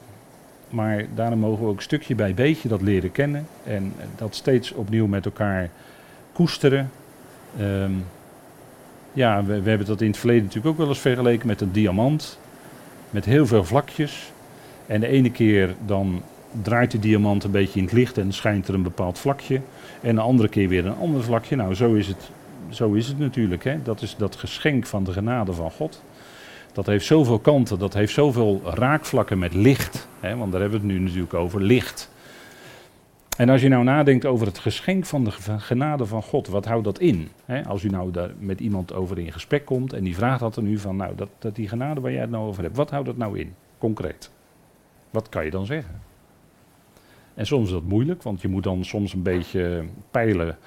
Maar 0.69 1.05
daarom 1.15 1.39
mogen 1.39 1.63
we 1.63 1.69
ook 1.69 1.81
stukje 1.81 2.15
bij 2.15 2.33
beetje 2.33 2.67
dat 2.67 2.81
leren 2.81 3.11
kennen. 3.11 3.47
En 3.63 3.93
dat 4.15 4.35
steeds 4.35 4.71
opnieuw 4.71 5.07
met 5.07 5.25
elkaar 5.25 5.69
koesteren. 6.33 6.91
Um, 7.59 8.05
ja, 9.13 9.43
we, 9.43 9.69
hebben 9.69 9.87
dat 9.87 10.01
in 10.01 10.07
het 10.07 10.17
verleden 10.17 10.43
natuurlijk 10.43 10.73
ook 10.73 10.77
wel 10.77 10.87
eens 10.87 10.99
vergeleken 10.99 11.47
met 11.47 11.61
een 11.61 11.71
diamant. 11.71 12.39
Met 13.09 13.25
heel 13.25 13.47
veel 13.47 13.63
vlakjes. 13.63 14.33
En 14.87 14.99
de 14.99 15.07
ene 15.07 15.31
keer 15.31 15.75
dan 15.85 16.21
draait 16.61 16.91
de 16.91 16.99
diamant 16.99 17.43
een 17.43 17.51
beetje 17.51 17.79
in 17.79 17.85
het 17.85 17.93
licht 17.93 18.17
en 18.17 18.33
schijnt 18.33 18.67
er 18.67 18.73
een 18.73 18.83
bepaald 18.83 19.19
vlakje. 19.19 19.61
En 20.01 20.15
de 20.15 20.21
andere 20.21 20.49
keer 20.49 20.69
weer 20.69 20.85
een 20.85 20.97
ander 20.97 21.23
vlakje. 21.23 21.55
Nou, 21.55 21.73
zo 21.73 21.93
is 21.93 22.07
het, 22.07 22.29
zo 22.69 22.93
is 22.93 23.07
het 23.07 23.19
natuurlijk. 23.19 23.63
Hè? 23.63 23.81
Dat 23.83 24.01
is 24.01 24.15
dat 24.17 24.35
geschenk 24.35 24.85
van 24.85 25.03
de 25.03 25.11
genade 25.11 25.53
van 25.53 25.71
God. 25.71 26.03
Dat 26.73 26.85
heeft 26.85 27.05
zoveel 27.05 27.39
kanten, 27.39 27.79
dat 27.79 27.93
heeft 27.93 28.13
zoveel 28.13 28.61
raakvlakken 28.63 29.39
met 29.39 29.53
licht. 29.53 30.07
Hè? 30.19 30.37
Want 30.37 30.51
daar 30.51 30.61
hebben 30.61 30.81
we 30.81 30.87
het 30.87 30.95
nu 30.95 31.03
natuurlijk 31.03 31.33
over, 31.33 31.61
licht. 31.61 32.09
En 33.37 33.49
als 33.49 33.61
je 33.61 33.67
nou 33.67 33.83
nadenkt 33.83 34.25
over 34.25 34.47
het 34.47 34.59
geschenk 34.59 35.05
van 35.05 35.23
de 35.23 35.31
genade 35.57 36.05
van 36.05 36.23
God, 36.23 36.47
wat 36.47 36.65
houdt 36.65 36.83
dat 36.83 36.99
in? 36.99 37.29
als 37.67 37.83
u 37.83 37.89
nou 37.89 38.11
daar 38.11 38.29
met 38.39 38.59
iemand 38.59 38.93
over 38.93 39.19
in 39.19 39.31
gesprek 39.31 39.65
komt 39.65 39.93
en 39.93 40.03
die 40.03 40.15
vraagt 40.15 40.39
dat 40.39 40.55
er 40.55 40.63
nu 40.63 40.77
van, 40.77 40.95
nou, 40.95 41.15
dat, 41.15 41.29
dat 41.39 41.55
die 41.55 41.67
genade 41.67 42.01
waar 42.01 42.11
jij 42.11 42.21
het 42.21 42.29
nou 42.29 42.47
over 42.47 42.63
hebt, 42.63 42.75
wat 42.75 42.89
houdt 42.89 43.05
dat 43.05 43.17
nou 43.17 43.39
in, 43.39 43.53
concreet? 43.77 44.29
Wat 45.15 45.29
kan 45.29 45.45
je 45.45 45.51
dan 45.51 45.65
zeggen? 45.65 46.01
En 47.33 47.45
soms 47.45 47.65
is 47.65 47.71
dat 47.73 47.83
moeilijk, 47.83 48.23
want 48.23 48.41
je 48.41 48.47
moet 48.47 48.63
dan 48.63 48.85
soms 48.85 49.13
een 49.13 49.21
beetje 49.21 49.85
peilen 50.11 50.57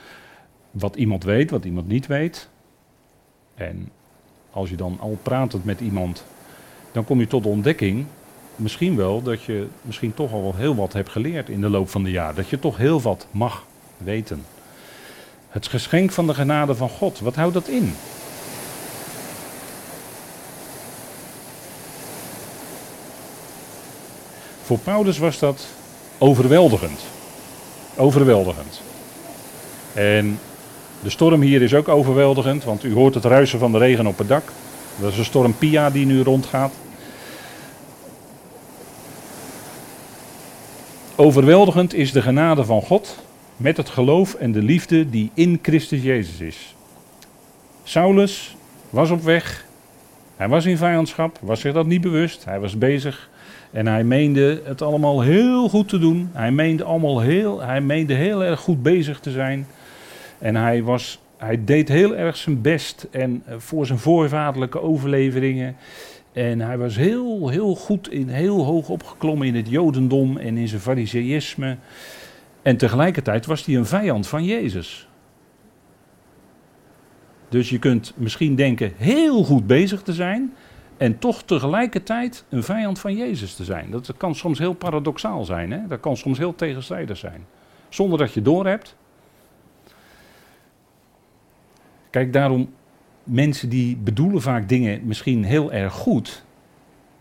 wat 0.70 0.96
iemand 0.96 1.24
weet, 1.24 1.50
wat 1.50 1.64
iemand 1.64 1.88
niet 1.88 2.06
weet. 2.06 2.48
En 3.54 3.88
als 4.50 4.70
je 4.70 4.76
dan 4.76 4.96
al 5.00 5.18
pratend 5.22 5.64
met 5.64 5.80
iemand, 5.80 6.24
dan 6.92 7.04
kom 7.04 7.20
je 7.20 7.26
tot 7.26 7.42
de 7.42 7.48
ontdekking, 7.48 8.06
misschien 8.56 8.96
wel, 8.96 9.22
dat 9.22 9.42
je 9.42 9.66
misschien 9.82 10.14
toch 10.14 10.32
al 10.32 10.54
heel 10.54 10.74
wat 10.74 10.92
hebt 10.92 11.10
geleerd 11.10 11.48
in 11.48 11.60
de 11.60 11.68
loop 11.68 11.88
van 11.88 12.02
de 12.02 12.10
jaren. 12.10 12.36
Dat 12.36 12.48
je 12.48 12.58
toch 12.58 12.76
heel 12.76 13.00
wat 13.00 13.26
mag 13.30 13.66
weten. 13.96 14.44
Het 15.48 15.66
geschenk 15.66 16.10
van 16.10 16.26
de 16.26 16.34
genade 16.34 16.74
van 16.74 16.88
God. 16.88 17.20
Wat 17.20 17.34
houdt 17.34 17.54
dat 17.54 17.68
in? 17.68 17.92
Voor 24.68 24.78
Paulus 24.78 25.18
was 25.18 25.38
dat 25.38 25.66
overweldigend. 26.18 27.00
Overweldigend. 27.96 28.80
En 29.94 30.38
de 31.02 31.10
storm 31.10 31.40
hier 31.40 31.62
is 31.62 31.74
ook 31.74 31.88
overweldigend, 31.88 32.64
want 32.64 32.84
u 32.84 32.92
hoort 32.92 33.14
het 33.14 33.24
ruisen 33.24 33.58
van 33.58 33.72
de 33.72 33.78
regen 33.78 34.06
op 34.06 34.18
het 34.18 34.28
dak. 34.28 34.52
Dat 35.00 35.12
is 35.12 35.18
een 35.18 35.24
storm 35.24 35.54
Pia 35.58 35.90
die 35.90 36.06
nu 36.06 36.22
rondgaat. 36.22 36.72
Overweldigend 41.16 41.94
is 41.94 42.12
de 42.12 42.22
genade 42.22 42.64
van 42.64 42.82
God 42.82 43.16
met 43.56 43.76
het 43.76 43.88
geloof 43.88 44.34
en 44.34 44.52
de 44.52 44.62
liefde 44.62 45.10
die 45.10 45.30
in 45.34 45.58
Christus 45.62 46.02
Jezus 46.02 46.40
is. 46.40 46.74
Saulus 47.82 48.56
was 48.90 49.10
op 49.10 49.22
weg. 49.22 49.64
Hij 50.36 50.48
was 50.48 50.64
in 50.64 50.76
vijandschap, 50.76 51.38
was 51.40 51.60
zich 51.60 51.72
dat 51.72 51.86
niet 51.86 52.00
bewust. 52.00 52.44
Hij 52.44 52.60
was 52.60 52.78
bezig 52.78 53.28
en 53.70 53.86
hij 53.86 54.04
meende 54.04 54.60
het 54.64 54.82
allemaal 54.82 55.20
heel 55.20 55.68
goed 55.68 55.88
te 55.88 55.98
doen. 55.98 56.30
Hij 56.32 56.50
meende, 56.50 56.84
allemaal 56.84 57.20
heel, 57.20 57.60
hij 57.60 57.80
meende 57.80 58.14
heel 58.14 58.44
erg 58.44 58.60
goed 58.60 58.82
bezig 58.82 59.20
te 59.20 59.30
zijn. 59.30 59.66
En 60.38 60.56
hij, 60.56 60.82
was, 60.82 61.20
hij 61.36 61.64
deed 61.64 61.88
heel 61.88 62.16
erg 62.16 62.36
zijn 62.36 62.60
best 62.60 63.06
en 63.10 63.42
eh, 63.46 63.54
voor 63.58 63.86
zijn 63.86 63.98
voorvaderlijke 63.98 64.80
overleveringen. 64.80 65.76
En 66.32 66.60
hij 66.60 66.78
was 66.78 66.96
heel, 66.96 67.48
heel 67.48 67.74
goed, 67.74 68.10
in, 68.10 68.28
heel 68.28 68.64
hoog 68.64 68.88
opgeklommen 68.88 69.46
in 69.46 69.54
het 69.54 69.68
Jodendom 69.68 70.36
en 70.36 70.56
in 70.56 70.68
zijn 70.68 70.80
fariseïsme. 70.80 71.76
En 72.62 72.76
tegelijkertijd 72.76 73.46
was 73.46 73.64
hij 73.64 73.76
een 73.76 73.86
vijand 73.86 74.26
van 74.26 74.44
Jezus. 74.44 75.08
Dus 77.48 77.70
je 77.70 77.78
kunt 77.78 78.12
misschien 78.16 78.54
denken 78.54 78.92
heel 78.96 79.44
goed 79.44 79.66
bezig 79.66 80.02
te 80.02 80.12
zijn 80.12 80.52
en 80.98 81.18
toch 81.18 81.42
tegelijkertijd 81.42 82.44
een 82.48 82.62
vijand 82.62 82.98
van 82.98 83.16
Jezus 83.16 83.54
te 83.54 83.64
zijn. 83.64 83.90
Dat 83.90 84.14
kan 84.16 84.34
soms 84.34 84.58
heel 84.58 84.74
paradoxaal 84.74 85.44
zijn, 85.44 85.70
hè? 85.70 85.86
dat 85.86 86.00
kan 86.00 86.16
soms 86.16 86.38
heel 86.38 86.54
tegenstrijdig 86.54 87.16
zijn. 87.16 87.46
Zonder 87.88 88.18
dat 88.18 88.32
je 88.32 88.42
doorhebt. 88.42 88.96
Kijk, 92.10 92.32
daarom 92.32 92.72
mensen 93.22 93.68
die 93.68 93.96
bedoelen 93.96 94.42
vaak 94.42 94.68
dingen 94.68 95.06
misschien 95.06 95.44
heel 95.44 95.72
erg 95.72 95.92
goed, 95.92 96.44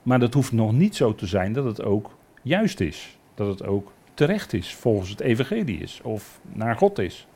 maar 0.04 0.20
dat 0.20 0.34
hoeft 0.34 0.52
nog 0.52 0.72
niet 0.72 0.96
zo 0.96 1.16
te 1.16 1.26
zijn 1.26 1.54
dat 1.54 1.66
het 1.66 1.84
ook 1.84 2.18
juist 2.42 2.80
is. 2.80 3.18
Dat 3.36 3.48
het 3.48 3.68
ook 3.68 3.92
terecht 4.14 4.54
is, 4.54 4.76
volgens 4.76 5.10
het 5.10 5.20
evangelie 5.20 5.80
is 5.80 6.00
of 6.04 6.40
naar 6.54 6.76
God 6.76 7.00
is. 7.00 7.28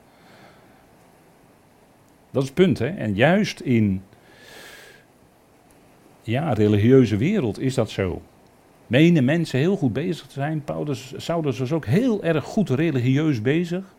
Dat 2.31 2.41
is 2.41 2.49
het 2.49 2.57
punt, 2.57 2.79
hè. 2.79 2.87
En 2.87 3.15
juist 3.15 3.59
in 3.59 4.03
ja, 6.21 6.53
religieuze 6.53 7.17
wereld 7.17 7.59
is 7.59 7.73
dat 7.73 7.89
zo. 7.89 8.21
Menen 8.87 9.25
mensen 9.25 9.59
heel 9.59 9.77
goed 9.77 9.93
bezig 9.93 10.27
te 10.27 10.33
zijn. 10.33 10.63
Paulus, 10.63 11.13
Saulus 11.17 11.59
was 11.59 11.71
ook 11.71 11.85
heel 11.85 12.23
erg 12.23 12.43
goed 12.43 12.69
religieus 12.69 13.41
bezig. 13.41 13.95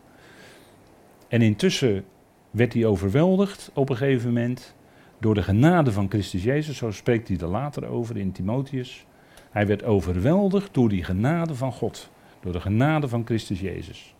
En 1.27 1.41
intussen 1.41 2.05
werd 2.51 2.73
hij 2.73 2.85
overweldigd 2.85 3.71
op 3.73 3.89
een 3.89 3.97
gegeven 3.97 4.27
moment 4.27 4.75
door 5.17 5.33
de 5.33 5.43
genade 5.43 5.91
van 5.91 6.09
Christus 6.09 6.43
Jezus. 6.43 6.77
Zo 6.77 6.91
spreekt 6.91 7.27
hij 7.27 7.37
er 7.37 7.47
later 7.47 7.85
over 7.85 8.17
in 8.17 8.31
Timotheus. 8.31 9.05
Hij 9.51 9.67
werd 9.67 9.83
overweldigd 9.83 10.73
door 10.73 10.89
die 10.89 11.03
genade 11.03 11.55
van 11.55 11.71
God. 11.71 12.09
Door 12.41 12.51
de 12.51 12.61
genade 12.61 13.07
van 13.07 13.25
Christus 13.25 13.59
Jezus. 13.59 14.15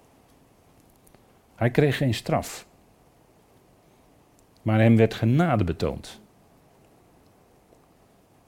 Hij 1.55 1.71
kreeg 1.71 1.97
geen 1.97 2.13
straf. 2.13 2.67
Maar 4.61 4.79
hem 4.79 4.97
werd 4.97 5.13
genade 5.13 5.63
betoond. 5.63 6.21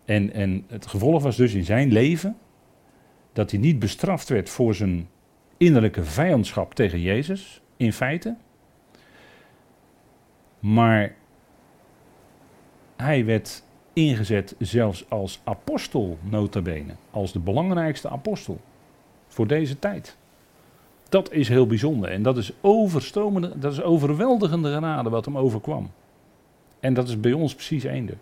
En, 0.06 0.34
en 0.34 0.65
het 0.68 0.88
gevolg 0.88 1.24
was 1.24 1.36
dus 1.36 1.54
in 1.54 1.63
zijn 1.63 1.91
leven 1.91 2.38
dat 3.34 3.52
hij 3.52 3.60
niet 3.60 3.80
bestraft 3.80 4.30
werd 4.30 4.50
voor 4.50 4.76
zijn 4.76 5.08
innerlijke 5.58 6.04
vijandschap 6.04 6.74
tegen 6.74 7.02
Jezus, 7.02 7.62
in 7.78 7.94
feite. 7.94 8.36
Maar 10.60 11.15
hij 12.96 13.26
werd 13.26 13.63
ingezet 13.94 14.56
zelfs 14.60 15.06
als 15.10 15.41
apostel, 15.44 16.18
nota 16.22 16.62
bene. 16.62 16.96
Als 17.12 17.32
de 17.32 17.39
belangrijkste 17.39 18.10
apostel 18.10 18.60
voor 19.28 19.48
deze 19.48 19.80
tijd. 19.80 20.18
Dat 21.10 21.32
is 21.32 21.50
heel 21.50 21.68
bijzonder 21.68 22.10
en 22.10 22.24
dat 22.24 22.38
is 22.38 22.54
overstromende, 22.62 23.60
dat 23.60 23.72
is 23.72 23.82
overweldigende 23.82 24.74
genade 24.74 25.10
wat 25.10 25.26
hem 25.26 25.38
overkwam. 25.38 25.91
En 26.80 26.94
dat 26.94 27.08
is 27.08 27.20
bij 27.20 27.34
ons 27.34 27.54
precies 27.54 27.84
eender. 27.84 28.18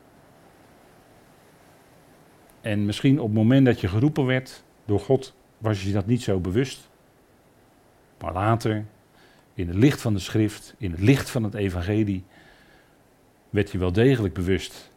En 2.63 2.85
misschien 2.85 3.19
op 3.19 3.25
het 3.25 3.35
moment 3.35 3.65
dat 3.65 3.81
je 3.81 3.87
geroepen 3.87 4.25
werd 4.25 4.63
door 4.85 4.99
God, 4.99 5.33
was 5.57 5.83
je 5.83 5.91
dat 5.91 6.05
niet 6.05 6.21
zo 6.21 6.39
bewust. 6.39 6.89
Maar 8.19 8.33
later, 8.33 8.85
in 9.53 9.67
het 9.67 9.75
licht 9.75 10.01
van 10.01 10.13
de 10.13 10.19
schrift, 10.19 10.75
in 10.77 10.91
het 10.91 10.99
licht 10.99 11.29
van 11.29 11.43
het 11.43 11.53
evangelie, 11.53 12.23
werd 13.49 13.71
je 13.71 13.77
wel 13.77 13.91
degelijk 13.91 14.33
bewust 14.33 14.91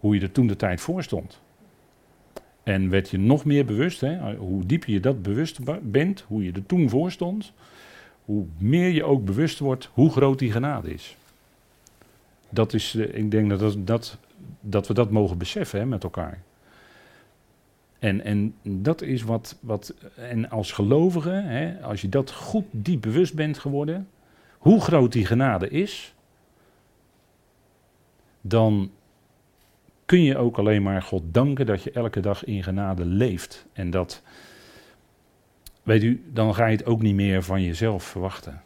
hoe 0.00 0.14
je 0.14 0.20
er 0.20 0.32
toen 0.32 0.46
de 0.46 0.56
tijd 0.56 0.80
voor 0.80 1.02
stond. 1.02 1.40
En 2.62 2.90
werd 2.90 3.10
je 3.10 3.18
nog 3.18 3.44
meer 3.44 3.64
bewust, 3.64 4.00
hè, 4.00 4.36
hoe 4.36 4.66
dieper 4.66 4.90
je 4.90 5.00
dat 5.00 5.22
bewust 5.22 5.58
bent, 5.82 6.24
hoe 6.26 6.44
je 6.44 6.52
er 6.52 6.66
toen 6.66 6.88
voor 6.88 7.10
stond, 7.10 7.52
hoe 8.24 8.46
meer 8.58 8.88
je 8.88 9.04
ook 9.04 9.24
bewust 9.24 9.58
wordt 9.58 9.90
hoe 9.92 10.10
groot 10.10 10.38
die 10.38 10.52
genade 10.52 10.92
is. 10.92 11.16
Dat 12.50 12.72
is, 12.72 12.94
eh, 12.94 13.14
ik 13.14 13.30
denk 13.30 13.48
dat, 13.48 13.86
dat, 13.86 14.18
dat 14.60 14.86
we 14.86 14.94
dat 14.94 15.10
mogen 15.10 15.38
beseffen 15.38 15.78
hè, 15.78 15.86
met 15.86 16.02
elkaar. 16.02 16.42
En, 17.98 18.24
en 18.24 18.54
dat 18.62 19.02
is 19.02 19.22
wat, 19.22 19.58
wat, 19.60 19.94
en 20.14 20.50
als 20.50 20.72
gelovige, 20.72 21.30
hè, 21.30 21.82
als 21.82 22.00
je 22.00 22.08
dat 22.08 22.32
goed 22.32 22.64
diep 22.70 23.00
bewust 23.00 23.34
bent 23.34 23.58
geworden, 23.58 24.08
hoe 24.58 24.80
groot 24.80 25.12
die 25.12 25.26
genade 25.26 25.68
is, 25.68 26.14
dan 28.40 28.90
kun 30.06 30.22
je 30.22 30.36
ook 30.36 30.58
alleen 30.58 30.82
maar 30.82 31.02
God 31.02 31.22
danken 31.26 31.66
dat 31.66 31.82
je 31.82 31.90
elke 31.90 32.20
dag 32.20 32.44
in 32.44 32.62
genade 32.62 33.04
leeft. 33.04 33.66
En 33.72 33.90
dat, 33.90 34.22
weet 35.82 36.02
u, 36.02 36.24
dan 36.32 36.54
ga 36.54 36.66
je 36.66 36.76
het 36.76 36.86
ook 36.86 37.02
niet 37.02 37.14
meer 37.14 37.42
van 37.42 37.62
jezelf 37.62 38.04
verwachten. 38.04 38.62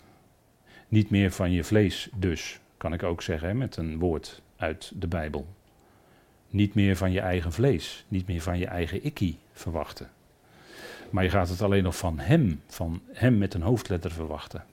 Niet 0.89 1.11
meer 1.11 1.31
van 1.31 1.51
je 1.51 1.65
vlees 1.65 2.09
dus, 2.15 2.61
kan 2.77 2.93
ik 2.93 3.03
ook 3.03 3.23
zeggen 3.23 3.59
met 3.59 3.77
een 3.77 3.99
woord 3.99 4.43
uit 4.57 4.93
de 4.95 5.07
Bijbel. 5.07 5.47
Niet 6.51 6.75
meer 6.75 6.97
van 6.97 7.13
je 7.13 7.21
eigen 7.21 7.53
vlees, 7.53 8.05
niet 8.09 8.27
meer 8.27 8.41
van 8.41 8.59
je 8.59 8.67
eigen 8.67 9.05
ikkie 9.05 9.39
verwachten. 9.53 10.11
Maar 11.11 11.25
je 11.25 11.31
gaat 11.31 11.49
het 11.49 11.63
alleen 11.63 11.83
nog 11.83 11.97
van 11.97 12.19
Hem, 12.19 12.63
van 12.67 13.01
Hem 13.13 13.39
met 13.39 13.55
een 13.55 13.63
hoofdletter 13.63 14.11
verwachten. 14.11 14.65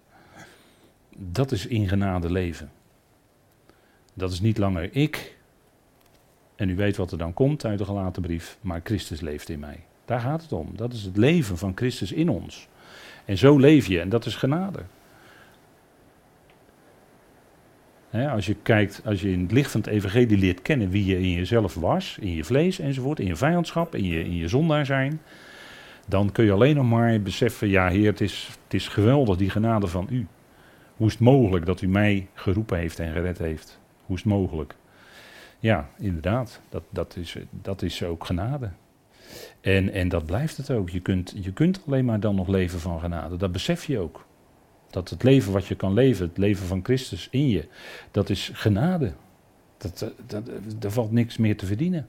Dat 1.18 1.52
is 1.52 1.66
in 1.66 1.88
genade 1.88 2.32
leven. 2.32 2.72
Dat 4.14 4.32
is 4.32 4.40
niet 4.40 4.58
langer 4.58 4.96
ik. 4.96 5.36
En 6.56 6.70
u 6.70 6.76
weet 6.76 6.98
wat 6.98 7.12
er 7.12 7.18
dan 7.18 7.34
komt 7.34 7.66
uit 7.66 7.78
de 7.78 7.86
gelaten 7.86 8.22
brief, 8.22 8.58
maar 8.62 8.82
Christus 8.84 9.22
leeft 9.22 9.50
in 9.50 9.60
mij. 9.60 9.84
Daar 10.06 10.20
gaat 10.20 10.42
het 10.42 10.52
om. 10.52 10.70
Dat 10.76 10.94
is 10.94 11.04
het 11.04 11.18
leven 11.18 11.58
van 11.58 11.72
Christus 11.76 12.12
in 12.12 12.30
ons. 12.30 12.68
En 13.26 13.38
zo 13.38 13.58
leef 13.58 13.88
je 13.88 14.00
en 14.00 14.10
dat 14.10 14.26
is 14.26 14.36
genade 14.36 14.84
als 18.12 18.46
je 18.46 18.56
kijkt, 18.62 19.02
als 19.06 19.22
je 19.22 19.32
in 19.32 19.42
het 19.42 19.52
licht 19.52 19.72
van 19.72 19.82
het 19.82 19.90
evangelie 19.90 20.38
leert 20.38 20.62
kennen 20.62 20.90
wie 20.90 21.06
je 21.06 21.20
in 21.20 21.32
jezelf 21.32 21.76
was, 21.76 22.18
in 22.22 22.34
je 22.36 22.44
vlees 22.44 22.80
enzovoort, 22.80 23.20
in 23.20 23.28
je 23.28 23.36
vijandschap, 23.36 23.96
in 23.96 24.06
je, 24.06 24.24
in 24.24 24.36
je 24.36 24.48
zondaar 24.48 24.86
zijn, 24.86 25.22
dan 26.08 26.32
kun 26.32 26.46
je 26.46 26.52
alleen 26.52 26.76
nog 26.76 26.90
maar 26.90 27.22
beseffen, 27.22 27.68
ja 27.68 27.88
heer, 27.90 28.08
het 28.08 28.22
is, 28.22 28.50
het 28.64 28.74
is 28.74 28.88
geweldig 28.88 29.38
die 29.38 29.50
genade 29.50 29.88
van 29.88 30.08
u. 30.10 30.28
Hoe 30.96 31.08
is 31.08 31.14
het 31.14 31.22
mogelijk 31.22 31.66
dat 31.66 31.82
u 31.82 31.88
mij 31.88 32.28
geroepen 32.34 32.78
heeft 32.78 33.00
en 33.00 33.14
gered 33.14 33.38
heeft? 33.38 33.80
Hoe 34.06 34.16
is 34.16 34.24
het 34.24 34.32
mogelijk? 34.32 34.76
Ja, 35.60 35.90
inderdaad, 35.98 36.62
dat, 36.70 36.84
dat, 36.90 37.16
is, 37.16 37.38
dat 37.52 37.82
is 37.82 38.04
ook 38.04 38.26
genade. 38.26 38.70
En, 39.62 39.92
en 39.94 40.10
dat 40.10 40.26
blijft 40.26 40.58
het 40.58 40.72
ook. 40.72 40.90
Je 40.90 41.00
kunt, 41.00 41.34
je 41.36 41.52
kunt 41.52 41.82
alleen 41.88 42.06
maar 42.06 42.20
dan 42.20 42.36
nog 42.36 42.48
leven 42.48 42.80
van 42.80 43.00
genade. 43.00 43.38
Dat 43.38 43.52
besef 43.52 43.86
je 43.86 44.00
ook. 44.00 44.26
Dat 44.98 45.10
het 45.10 45.24
leven 45.24 45.52
wat 45.52 45.66
je 45.66 45.76
kan 45.76 45.94
leven, 45.94 46.28
het 46.28 46.38
leven 46.38 46.68
van 46.68 46.84
Christus 46.84 47.28
in 47.32 47.48
je, 47.48 47.68
dat 48.12 48.30
is 48.30 48.50
genade. 48.54 49.14
Dat, 49.78 50.02
eh, 50.02 50.10
dat, 50.26 50.50
er 50.84 50.92
valt 50.92 51.12
niks 51.12 51.38
meer 51.38 51.58
te 51.58 51.66
verdienen. 51.66 52.08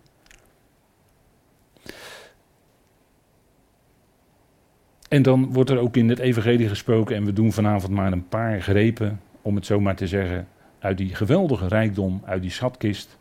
En 5.08 5.22
dan 5.22 5.52
wordt 5.52 5.70
er 5.70 5.78
ook 5.78 5.96
in 5.96 6.08
het 6.08 6.18
evangelie 6.18 6.68
gesproken, 6.68 7.16
en 7.16 7.24
we 7.24 7.32
doen 7.32 7.52
vanavond 7.52 7.92
maar 7.92 8.12
een 8.12 8.28
paar 8.28 8.62
grepen, 8.62 9.20
om 9.42 9.54
het 9.54 9.66
zo 9.66 9.80
maar 9.80 9.96
te 9.96 10.06
zeggen, 10.06 10.48
uit 10.78 10.98
die 10.98 11.14
geweldige 11.14 11.68
rijkdom, 11.68 12.22
uit 12.24 12.42
die 12.42 12.50
schatkist. 12.50 13.18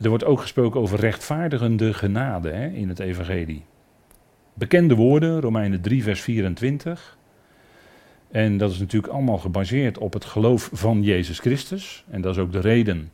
Er 0.00 0.08
wordt 0.08 0.24
ook 0.24 0.40
gesproken 0.40 0.80
over 0.80 1.00
rechtvaardigende 1.00 1.94
genade 1.94 2.50
hè, 2.50 2.68
in 2.68 2.88
het 2.88 2.98
evangelie. 2.98 3.64
Bekende 4.54 4.94
woorden, 4.94 5.40
Romeinen 5.40 5.80
3, 5.80 6.02
vers 6.02 6.20
24. 6.20 7.17
En 8.30 8.56
dat 8.56 8.70
is 8.70 8.78
natuurlijk 8.78 9.12
allemaal 9.12 9.38
gebaseerd 9.38 9.98
op 9.98 10.12
het 10.12 10.24
geloof 10.24 10.70
van 10.72 11.02
Jezus 11.02 11.38
Christus. 11.38 12.04
En 12.10 12.20
dat 12.20 12.34
is 12.34 12.42
ook 12.42 12.52
de 12.52 12.60
reden 12.60 13.10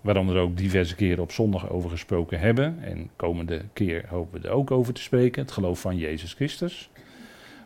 waarom 0.00 0.26
we 0.26 0.34
er 0.34 0.40
ook 0.40 0.56
diverse 0.56 0.94
keren 0.94 1.22
op 1.22 1.32
zondag 1.32 1.70
over 1.70 1.90
gesproken 1.90 2.38
hebben. 2.38 2.78
En 2.82 3.10
komende 3.16 3.62
keer 3.72 4.04
hopen 4.08 4.40
we 4.40 4.48
er 4.48 4.54
ook 4.54 4.70
over 4.70 4.94
te 4.94 5.02
spreken. 5.02 5.42
Het 5.42 5.52
geloof 5.52 5.80
van 5.80 5.96
Jezus 5.96 6.32
Christus. 6.32 6.90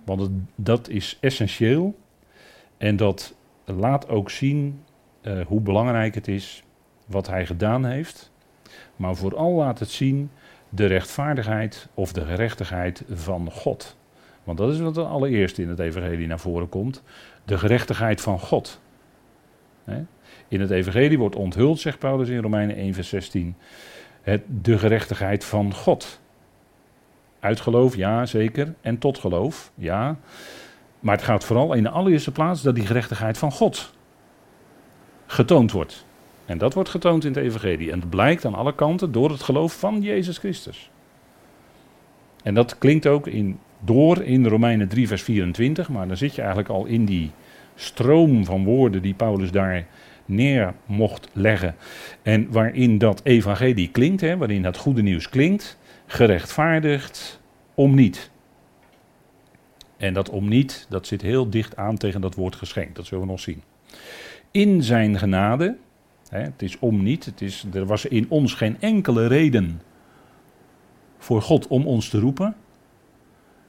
Want 0.05 0.31
dat 0.55 0.89
is 0.89 1.19
essentieel. 1.21 1.99
En 2.77 2.97
dat 2.97 3.35
laat 3.65 4.09
ook 4.09 4.31
zien 4.31 4.83
uh, 5.23 5.41
hoe 5.47 5.61
belangrijk 5.61 6.15
het 6.15 6.29
is 6.29 6.63
wat 7.07 7.27
hij 7.27 7.47
gedaan 7.47 7.85
heeft. 7.85 8.33
Maar 8.97 9.17
vooral 9.17 9.53
laat 9.53 9.79
het 9.79 9.91
zien 9.91 10.31
de 10.69 10.87
rechtvaardigheid 10.87 11.89
of 11.95 12.13
de 12.13 12.25
gerechtigheid 12.25 13.05
van 13.11 13.51
God. 13.51 13.97
Want 14.45 14.59
dat 14.59 14.73
is 14.73 14.81
wat 14.81 14.97
er 14.97 15.05
allereerst 15.05 15.59
in 15.59 15.69
het 15.69 15.79
evangelie 15.79 16.27
naar 16.27 16.41
voren 16.41 16.69
komt. 16.69 17.03
De 17.45 17.59
gerechtigheid 17.59 18.21
van 18.21 18.39
God. 18.39 18.81
In 20.49 20.61
het 20.61 20.71
evangelie 20.71 21.19
wordt 21.19 21.37
onthuld, 21.37 21.81
zegt 21.81 21.99
Paulus 21.99 22.29
in 22.29 22.43
Romeinen 22.43 22.77
1 22.77 22.95
vers 22.95 23.09
16, 23.09 23.57
het, 24.23 24.43
de 24.63 24.79
gerechtigheid 24.79 25.45
van 25.45 25.75
God. 25.75 26.21
Uit 27.41 27.61
geloof, 27.61 27.97
ja 27.97 28.27
zeker, 28.27 28.75
en 28.81 28.99
tot 28.99 29.19
geloof, 29.19 29.73
ja. 29.75 30.17
Maar 31.01 31.15
het 31.15 31.25
gaat 31.25 31.45
vooral 31.45 31.73
in 31.73 31.83
de 31.83 31.89
allereerste 31.89 32.33
plaats 32.33 32.63
dat 32.63 32.75
die 32.75 32.87
gerechtigheid 32.87 33.39
van 33.39 33.53
God 33.53 33.93
getoond 35.27 35.73
wordt. 35.73 36.05
En 36.47 36.59
dat 36.59 36.75
wordt 36.75 36.89
getoond 36.89 37.25
in 37.25 37.33
het 37.33 37.43
Evangelie. 37.43 37.93
En 37.93 38.01
het 38.01 38.11
blijkt 38.11 38.45
aan 38.45 38.55
alle 38.55 38.75
kanten 38.75 39.13
door 39.13 39.31
het 39.31 39.43
geloof 39.43 39.79
van 39.79 40.01
Jezus 40.01 40.39
Christus. 40.39 40.91
En 42.43 42.55
dat 42.55 42.79
klinkt 42.79 43.07
ook 43.07 43.27
in, 43.27 43.59
door 43.85 44.23
in 44.23 44.47
Romeinen 44.47 44.89
3, 44.89 45.09
vers 45.09 45.23
24. 45.23 45.89
Maar 45.89 46.09
dan 46.09 46.17
zit 46.17 46.35
je 46.35 46.41
eigenlijk 46.41 46.71
al 46.71 46.85
in 46.85 47.05
die 47.05 47.31
stroom 47.75 48.45
van 48.45 48.65
woorden 48.65 49.03
die 49.03 49.15
Paulus 49.15 49.51
daar 49.51 49.87
neer 50.25 50.75
mocht 50.87 51.29
leggen. 51.33 51.75
En 52.23 52.51
waarin 52.51 52.99
dat 52.99 53.21
evangelie 53.25 53.91
klinkt, 53.91 54.21
hè, 54.21 54.37
waarin 54.37 54.63
dat 54.63 54.77
goede 54.77 55.03
nieuws 55.03 55.29
klinkt, 55.29 55.79
gerechtvaardigd 56.07 57.41
om 57.75 57.95
niet. 57.95 58.31
En 59.97 60.15
dat 60.15 60.31
om 60.31 60.49
niet, 60.49 60.87
dat 60.89 61.07
zit 61.07 61.23
heel 61.23 61.51
dicht 61.51 61.77
aan 61.77 61.97
tegen 61.97 62.21
dat 62.21 62.35
woord 62.35 62.57
geschenk. 62.57 62.97
Dat 62.97 63.07
zullen 63.07 63.25
we 63.25 63.31
nog 63.31 63.41
zien. 63.41 63.63
In 64.51 64.83
zijn 64.83 65.19
genade, 65.19 65.77
hè, 66.29 66.41
het 66.41 66.63
is 66.63 66.79
om 66.79 67.03
niet, 67.03 67.25
het 67.25 67.41
is, 67.41 67.67
er 67.73 67.87
was 67.87 68.05
in 68.05 68.27
ons 68.29 68.55
geen 68.55 68.77
enkele 68.81 69.27
reden 69.27 69.81
voor 71.19 71.43
God 71.43 71.67
om 71.67 71.87
ons 71.87 72.09
te 72.09 72.19
roepen. 72.19 72.57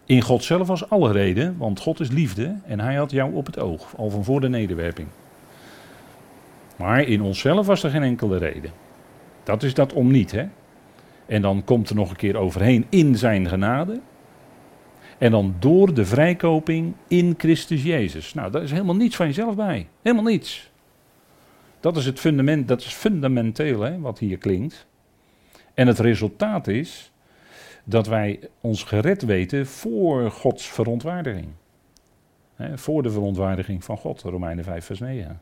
In 0.06 0.22
God 0.22 0.44
zelf 0.44 0.68
was 0.68 0.90
alle 0.90 1.12
reden, 1.12 1.58
want 1.58 1.80
God 1.80 2.00
is 2.00 2.10
liefde 2.10 2.56
en 2.66 2.80
hij 2.80 2.96
had 2.96 3.12
jou 3.12 3.34
op 3.34 3.46
het 3.46 3.60
oog, 3.60 3.98
al 3.98 4.10
van 4.10 4.24
voor 4.24 4.42
de 4.42 4.50
nederwerping. 4.50 5.08
Maar 6.76 7.02
in 7.02 7.22
onszelf 7.22 7.66
was 7.66 7.84
er 7.84 7.90
geen 7.90 8.04
enkele 8.04 8.38
reden. 8.38 8.72
Dat 9.44 9.64
is 9.64 9.74
dat 9.74 9.94
om 9.94 10.12
niet, 10.12 10.32
hè. 10.32 10.46
En 11.26 11.42
dan 11.42 11.64
komt 11.64 11.90
er 11.90 11.96
nog 11.96 12.10
een 12.10 12.16
keer 12.16 12.38
overheen 12.38 12.86
in 12.90 13.16
zijn 13.16 13.48
genade. 13.48 14.00
En 15.18 15.32
dan 15.32 15.56
door 15.60 15.94
de 15.94 16.06
vrijkoping 16.06 16.94
in 17.08 17.36
Christus 17.38 17.84
Jezus. 17.84 18.34
Nou, 18.34 18.52
daar 18.52 18.64
is 18.64 18.72
helemaal 18.72 18.96
niets 18.96 19.16
van 19.16 19.26
jezelf 19.26 19.56
bij. 19.56 19.88
Helemaal 20.02 20.32
niets. 20.32 20.72
Dat 21.80 21.98
is 21.98 22.06
het 22.06 22.20
fundament, 22.20 22.68
dat 22.68 22.80
is 22.80 22.94
fundamenteel 22.94 23.82
hè, 23.82 24.00
wat 24.00 24.20
hier 24.20 24.38
klinkt. 24.38 24.88
En 25.74 25.88
het 25.88 26.00
resultaat 26.00 26.68
is 26.68 27.12
dat 27.86 28.08
wij 28.08 28.40
ons 28.62 28.84
gered 28.84 29.22
weten 29.22 29.68
voor 29.68 30.32
Gods 30.32 30.68
verontwaardiging. 30.68 31.48
Voor 32.76 33.04
de 33.04 33.12
verontwaardiging 33.12 33.84
van 33.84 33.98
God, 33.98 34.22
Romeinen 34.22 34.64
5 34.64 34.86
vers 34.86 35.00
9. 35.00 35.42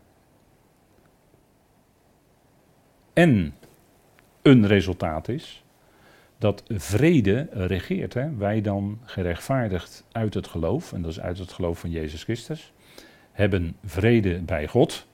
En 3.14 3.54
een 4.42 4.68
resultaat 4.68 5.28
is 5.28 5.64
dat 6.38 6.64
vrede 6.68 7.48
regeert. 7.52 8.14
Hè? 8.14 8.36
Wij 8.36 8.62
dan 8.62 9.00
gerechtvaardigd 9.04 10.06
uit 10.12 10.34
het 10.34 10.48
geloof, 10.48 10.94
en 10.94 11.02
dat 11.02 11.12
is 11.12 11.20
uit 11.20 11.38
het 11.38 11.52
geloof 11.52 11.80
van 11.80 11.90
Jezus 11.90 12.24
Christus, 12.24 12.74
hebben 13.32 13.76
vrede 13.86 14.42
bij 14.42 14.68
God. 14.68 15.08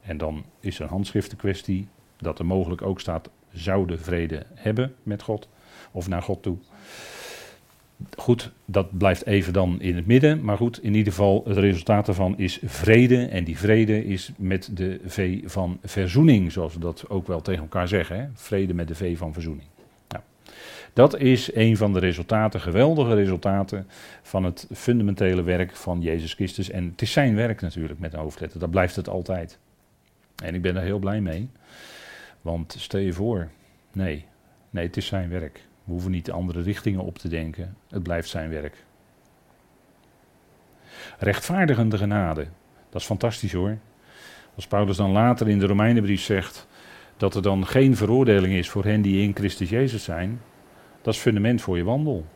En 0.00 0.16
dan 0.16 0.44
is 0.60 0.78
een 0.78 0.88
handschriftenkwestie 0.88 1.88
dat 2.16 2.38
er 2.38 2.46
mogelijk 2.46 2.82
ook 2.82 3.00
staat, 3.00 3.30
zouden 3.52 4.00
vrede 4.00 4.46
hebben 4.54 4.94
met 5.02 5.22
God 5.22 5.48
of 5.90 6.08
naar 6.08 6.22
God 6.22 6.42
toe. 6.42 6.56
Goed, 8.16 8.52
dat 8.64 8.98
blijft 8.98 9.26
even 9.26 9.52
dan 9.52 9.80
in 9.80 9.96
het 9.96 10.06
midden. 10.06 10.44
Maar 10.44 10.56
goed, 10.56 10.82
in 10.82 10.94
ieder 10.94 11.12
geval, 11.12 11.42
het 11.46 11.56
resultaat 11.56 12.06
daarvan 12.06 12.38
is 12.38 12.58
vrede. 12.64 13.26
En 13.26 13.44
die 13.44 13.58
vrede 13.58 14.04
is 14.04 14.32
met 14.36 14.70
de 14.72 15.00
V 15.06 15.40
van 15.44 15.78
verzoening, 15.84 16.52
zoals 16.52 16.74
we 16.74 16.80
dat 16.80 17.08
ook 17.08 17.26
wel 17.26 17.40
tegen 17.40 17.62
elkaar 17.62 17.88
zeggen. 17.88 18.20
Hè? 18.20 18.26
Vrede 18.34 18.74
met 18.74 18.88
de 18.88 18.94
V 18.94 19.18
van 19.18 19.32
verzoening. 19.32 19.68
Nou, 20.08 20.22
dat 20.92 21.18
is 21.18 21.54
een 21.54 21.76
van 21.76 21.92
de 21.92 21.98
resultaten, 21.98 22.60
geweldige 22.60 23.14
resultaten 23.14 23.86
van 24.22 24.44
het 24.44 24.66
fundamentele 24.72 25.42
werk 25.42 25.76
van 25.76 26.00
Jezus 26.00 26.32
Christus. 26.32 26.70
En 26.70 26.84
het 26.84 27.02
is 27.02 27.12
zijn 27.12 27.34
werk 27.34 27.60
natuurlijk 27.60 27.98
met 27.98 28.12
een 28.12 28.20
hoofdletter, 28.20 28.60
dat 28.60 28.70
blijft 28.70 28.96
het 28.96 29.08
altijd. 29.08 29.58
En 30.42 30.54
ik 30.54 30.62
ben 30.62 30.76
er 30.76 30.82
heel 30.82 30.98
blij 30.98 31.20
mee. 31.20 31.48
Want 32.42 32.74
stel 32.78 33.00
je 33.00 33.12
voor, 33.12 33.48
nee, 33.92 34.24
nee, 34.70 34.86
het 34.86 34.96
is 34.96 35.06
zijn 35.06 35.28
werk. 35.28 35.67
We 35.88 35.94
hoeven 35.94 36.10
niet 36.10 36.30
andere 36.30 36.62
richtingen 36.62 37.00
op 37.00 37.18
te 37.18 37.28
denken. 37.28 37.76
Het 37.88 38.02
blijft 38.02 38.28
zijn 38.28 38.50
werk. 38.50 38.84
Rechtvaardigende 41.18 41.98
genade. 41.98 42.46
Dat 42.90 43.00
is 43.00 43.06
fantastisch 43.06 43.52
hoor. 43.52 43.78
Als 44.54 44.66
Paulus 44.66 44.96
dan 44.96 45.10
later 45.10 45.48
in 45.48 45.58
de 45.58 45.66
Romeinenbrief 45.66 46.20
zegt 46.20 46.66
dat 47.16 47.34
er 47.34 47.42
dan 47.42 47.66
geen 47.66 47.96
veroordeling 47.96 48.54
is 48.54 48.70
voor 48.70 48.84
hen 48.84 49.02
die 49.02 49.22
in 49.22 49.34
Christus 49.34 49.70
Jezus 49.70 50.04
zijn, 50.04 50.40
dat 51.02 51.14
is 51.14 51.20
fundament 51.20 51.60
voor 51.60 51.76
je 51.76 51.84
wandel. 51.84 52.26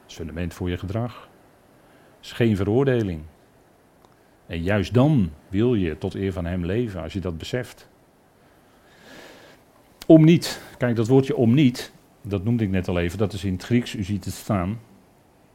Dat 0.00 0.10
is 0.10 0.14
fundament 0.14 0.54
voor 0.54 0.70
je 0.70 0.78
gedrag. 0.78 1.28
Dat 2.16 2.24
is 2.24 2.32
geen 2.32 2.56
veroordeling. 2.56 3.22
En 4.46 4.62
juist 4.62 4.94
dan 4.94 5.32
wil 5.48 5.74
je 5.74 5.98
tot 5.98 6.14
eer 6.14 6.32
van 6.32 6.44
Hem 6.44 6.64
leven, 6.64 7.02
als 7.02 7.12
je 7.12 7.20
dat 7.20 7.38
beseft. 7.38 7.90
Om 10.06 10.24
niet. 10.24 10.62
Kijk, 10.78 10.96
dat 10.96 11.08
woordje 11.08 11.36
om 11.36 11.54
niet, 11.54 11.92
dat 12.22 12.44
noemde 12.44 12.64
ik 12.64 12.70
net 12.70 12.88
al 12.88 12.98
even, 12.98 13.18
dat 13.18 13.32
is 13.32 13.44
in 13.44 13.52
het 13.52 13.64
Grieks, 13.64 13.94
u 13.94 14.02
ziet 14.02 14.24
het 14.24 14.34
staan. 14.34 14.80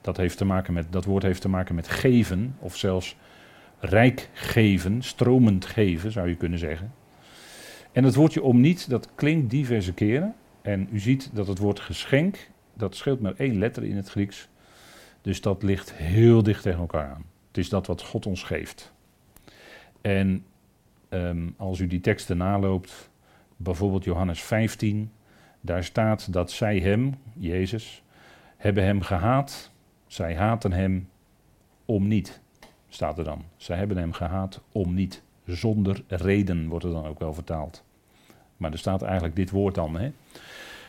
Dat, 0.01 0.17
heeft 0.17 0.37
te 0.37 0.45
maken 0.45 0.73
met, 0.73 0.91
dat 0.91 1.05
woord 1.05 1.23
heeft 1.23 1.41
te 1.41 1.49
maken 1.49 1.75
met 1.75 1.87
geven, 1.87 2.55
of 2.59 2.77
zelfs 2.77 3.15
rijk 3.79 4.29
geven, 4.33 5.03
stromend 5.03 5.65
geven 5.65 6.11
zou 6.11 6.29
je 6.29 6.35
kunnen 6.35 6.59
zeggen. 6.59 6.93
En 7.91 8.03
het 8.03 8.15
woordje 8.15 8.41
om 8.41 8.61
niet, 8.61 8.89
dat 8.89 9.09
klinkt 9.15 9.49
diverse 9.49 9.93
keren. 9.93 10.35
En 10.61 10.87
u 10.91 10.99
ziet 10.99 11.29
dat 11.33 11.47
het 11.47 11.57
woord 11.57 11.79
geschenk, 11.79 12.49
dat 12.73 12.95
scheelt 12.95 13.21
maar 13.21 13.33
één 13.37 13.57
letter 13.57 13.83
in 13.83 13.95
het 13.95 14.09
Grieks. 14.09 14.47
Dus 15.21 15.41
dat 15.41 15.63
ligt 15.63 15.93
heel 15.93 16.43
dicht 16.43 16.61
tegen 16.61 16.79
elkaar 16.79 17.09
aan. 17.09 17.25
Het 17.47 17.57
is 17.57 17.69
dat 17.69 17.87
wat 17.87 18.01
God 18.01 18.25
ons 18.25 18.43
geeft. 18.43 18.93
En 20.01 20.45
um, 21.09 21.53
als 21.57 21.79
u 21.79 21.87
die 21.87 21.99
teksten 21.99 22.37
naloopt, 22.37 23.09
bijvoorbeeld 23.57 24.03
Johannes 24.03 24.41
15, 24.41 25.11
daar 25.61 25.83
staat 25.83 26.33
dat 26.33 26.51
zij 26.51 26.79
hem, 26.79 27.15
Jezus, 27.33 28.03
hebben 28.57 28.83
hem 28.83 29.01
gehaat. 29.01 29.71
Zij 30.07 30.35
haten 30.35 30.71
hem 30.71 31.09
om 31.85 32.07
niet, 32.07 32.41
staat 32.89 33.17
er 33.17 33.23
dan. 33.23 33.43
Zij 33.55 33.77
hebben 33.77 33.97
hem 33.97 34.13
gehaat 34.13 34.61
om 34.71 34.93
niet. 34.93 35.23
Zonder 35.45 36.03
reden 36.07 36.67
wordt 36.67 36.85
er 36.85 36.91
dan 36.91 37.05
ook 37.05 37.19
wel 37.19 37.33
vertaald. 37.33 37.83
Maar 38.57 38.71
er 38.71 38.77
staat 38.77 39.01
eigenlijk 39.01 39.35
dit 39.35 39.49
woord 39.49 39.75
dan. 39.75 39.97
Hè? 39.97 40.11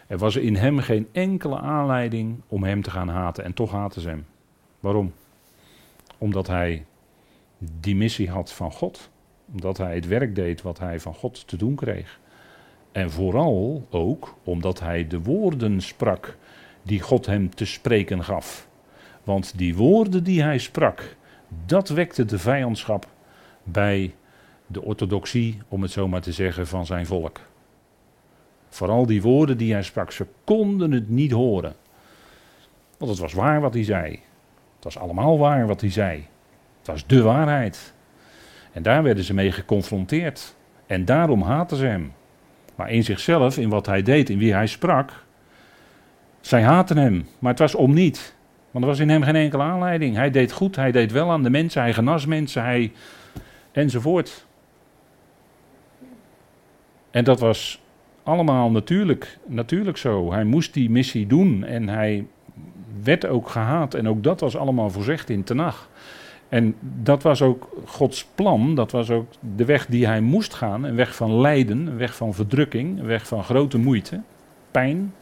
Er 0.07 0.19
was 0.19 0.37
in 0.37 0.57
hem 0.57 0.79
geen 0.79 1.09
enkele 1.13 1.59
aanleiding 1.59 2.41
om 2.47 2.65
hem 2.65 2.83
te 2.83 2.91
gaan 2.91 3.09
haten. 3.09 3.45
En 3.45 3.55
toch 3.55 3.71
haten 3.71 4.01
ze 4.01 4.09
hem. 4.09 4.27
Waarom? 4.81 5.13
Omdat 6.19 6.47
hij 6.47 6.85
die 7.59 7.97
missie 7.97 8.31
had 8.31 8.53
van 8.53 8.73
God. 8.73 9.11
Omdat 9.53 9.79
hij 9.79 9.95
het 9.95 10.07
werk 10.07 10.35
deed 10.35 10.63
wat 10.63 10.79
hij 10.79 11.01
van 11.01 11.15
God 11.15 11.49
te 11.49 11.57
doen 11.57 11.75
kreeg. 11.75 12.21
En 12.99 13.11
vooral 13.11 13.87
ook 13.91 14.37
omdat 14.45 14.81
hij 14.81 15.07
de 15.07 15.23
woorden 15.23 15.81
sprak 15.81 16.37
die 16.83 17.01
God 17.01 17.27
hem 17.27 17.55
te 17.55 17.65
spreken 17.65 18.25
gaf. 18.25 18.69
Want 19.25 19.59
die 19.59 19.77
woorden 19.77 20.25
die 20.25 20.43
hij 20.43 20.59
sprak, 20.59 21.17
dat 21.67 21.89
wekte 21.89 22.25
de 22.25 22.39
vijandschap 22.39 23.07
bij 23.63 24.15
de 24.67 24.83
orthodoxie, 24.83 25.59
om 25.69 25.83
het 25.83 25.91
zo 25.91 26.09
maar 26.09 26.21
te 26.21 26.33
zeggen, 26.33 26.67
van 26.67 26.87
zijn 26.87 27.07
volk. 27.07 27.41
Vooral 28.69 29.07
die 29.07 29.23
woorden 29.23 29.59
die 29.59 29.73
hij 29.73 29.83
sprak, 29.83 30.13
ze 30.13 30.27
konden 30.45 30.93
het 30.93 31.09
niet 31.09 31.33
horen. 31.33 31.75
Want 32.97 33.11
het 33.11 33.21
was 33.21 33.33
waar 33.33 33.61
wat 33.61 33.75
hij 33.75 33.85
zei. 33.85 34.11
Het 34.75 34.85
was 34.85 34.99
allemaal 34.99 35.39
waar 35.39 35.67
wat 35.67 35.81
hij 35.81 35.91
zei. 35.91 36.27
Het 36.79 36.87
was 36.87 37.07
de 37.07 37.23
waarheid. 37.23 37.95
En 38.73 38.83
daar 38.83 39.03
werden 39.03 39.25
ze 39.25 39.35
mee 39.35 39.53
geconfronteerd. 39.53 40.55
En 40.87 41.05
daarom 41.05 41.43
haten 41.43 41.77
ze 41.77 41.87
hem. 41.87 42.13
Maar 42.79 42.91
in 42.91 43.05
zichzelf, 43.05 43.59
in 43.59 43.69
wat 43.69 43.87
hij 43.87 44.03
deed, 44.03 44.31
in 44.31 44.39
wie 44.39 44.53
hij 44.53 44.67
sprak. 44.67 45.13
Zij 46.41 46.63
haatten 46.63 46.97
hem, 46.97 47.27
maar 47.39 47.51
het 47.51 47.61
was 47.61 47.75
om 47.75 47.95
niet. 47.95 48.35
Want 48.71 48.85
er 48.85 48.91
was 48.91 49.01
in 49.01 49.09
hem 49.09 49.23
geen 49.23 49.37
enkele 49.37 49.63
aanleiding. 49.63 50.17
Hij 50.17 50.31
deed 50.31 50.53
goed, 50.53 50.77
hij 50.77 50.93
deed 50.93 51.13
wel 51.13 51.31
aan 51.31 51.43
de 51.43 51.51
mensen, 51.51 51.83
hij 51.83 51.95
genas 51.95 52.27
mensen, 52.27 52.63
hij 52.63 52.93
enzovoort. 53.73 54.47
En 57.11 57.25
dat 57.25 57.41
was 57.41 57.81
allemaal 58.23 58.71
natuurlijk, 58.71 59.39
natuurlijk 59.47 59.97
zo. 59.97 60.33
Hij 60.33 60.45
moest 60.45 60.75
die 60.75 60.91
missie 60.91 61.27
doen 61.27 61.65
en 61.65 61.89
hij 61.89 62.27
werd 63.03 63.27
ook 63.27 63.49
gehaat. 63.49 63.95
En 63.95 64.09
ook 64.09 64.23
dat 64.23 64.41
was 64.41 64.57
allemaal 64.57 64.91
voorzegd 64.91 65.31
in 65.31 65.45
Tenach. 65.45 65.89
En 66.49 66.75
dat 66.81 67.23
was 67.23 67.43
ook 67.43 67.69
Gods 67.85 68.25
plan, 68.35 68.75
dat 68.75 68.91
was 68.91 69.11
ook 69.11 69.33
de 69.57 69.65
weg 69.65 69.87
die 69.87 70.07
hij 70.07 70.21
moest 70.21 70.55
gaan. 70.55 70.85
Een 70.85 70.95
weg 70.95 71.15
van 71.15 71.41
lijden, 71.41 71.87
een 71.87 71.97
weg 71.97 72.17
van 72.17 72.35
verdrukking, 72.35 72.99
een 72.99 73.07
weg 73.07 73.27
van 73.27 73.45
grote 73.45 73.79
moeite, 73.79 74.21
pijn. 74.71 75.15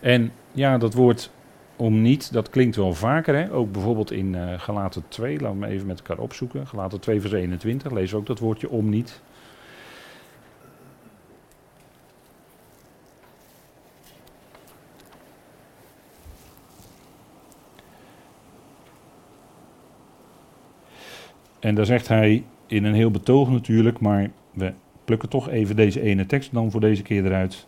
En 0.00 0.32
ja, 0.52 0.78
dat 0.78 0.94
woord 0.94 1.30
om 1.76 2.02
niet, 2.02 2.32
dat 2.32 2.50
klinkt 2.50 2.76
wel 2.76 2.94
vaker. 2.94 3.34
Hè? 3.34 3.52
Ook 3.52 3.72
bijvoorbeeld 3.72 4.10
in 4.10 4.34
uh, 4.34 4.60
Galaten 4.60 5.02
2, 5.08 5.40
laten 5.40 5.58
we 5.58 5.66
even 5.66 5.86
met 5.86 5.98
elkaar 5.98 6.18
opzoeken. 6.18 6.66
Galaten 6.66 7.00
2 7.00 7.20
vers 7.20 7.32
21, 7.32 7.92
lees 7.92 8.14
ook 8.14 8.26
dat 8.26 8.38
woordje 8.38 8.70
om 8.70 8.88
niet. 8.88 9.20
En 21.58 21.74
daar 21.74 21.86
zegt 21.86 22.08
hij 22.08 22.44
in 22.66 22.84
een 22.84 22.94
heel 22.94 23.10
betoog 23.10 23.50
natuurlijk, 23.50 24.00
maar 24.00 24.30
we 24.50 24.72
plukken 25.04 25.28
toch 25.28 25.48
even 25.48 25.76
deze 25.76 26.00
ene 26.00 26.26
tekst 26.26 26.52
dan 26.52 26.70
voor 26.70 26.80
deze 26.80 27.02
keer 27.02 27.24
eruit. 27.24 27.66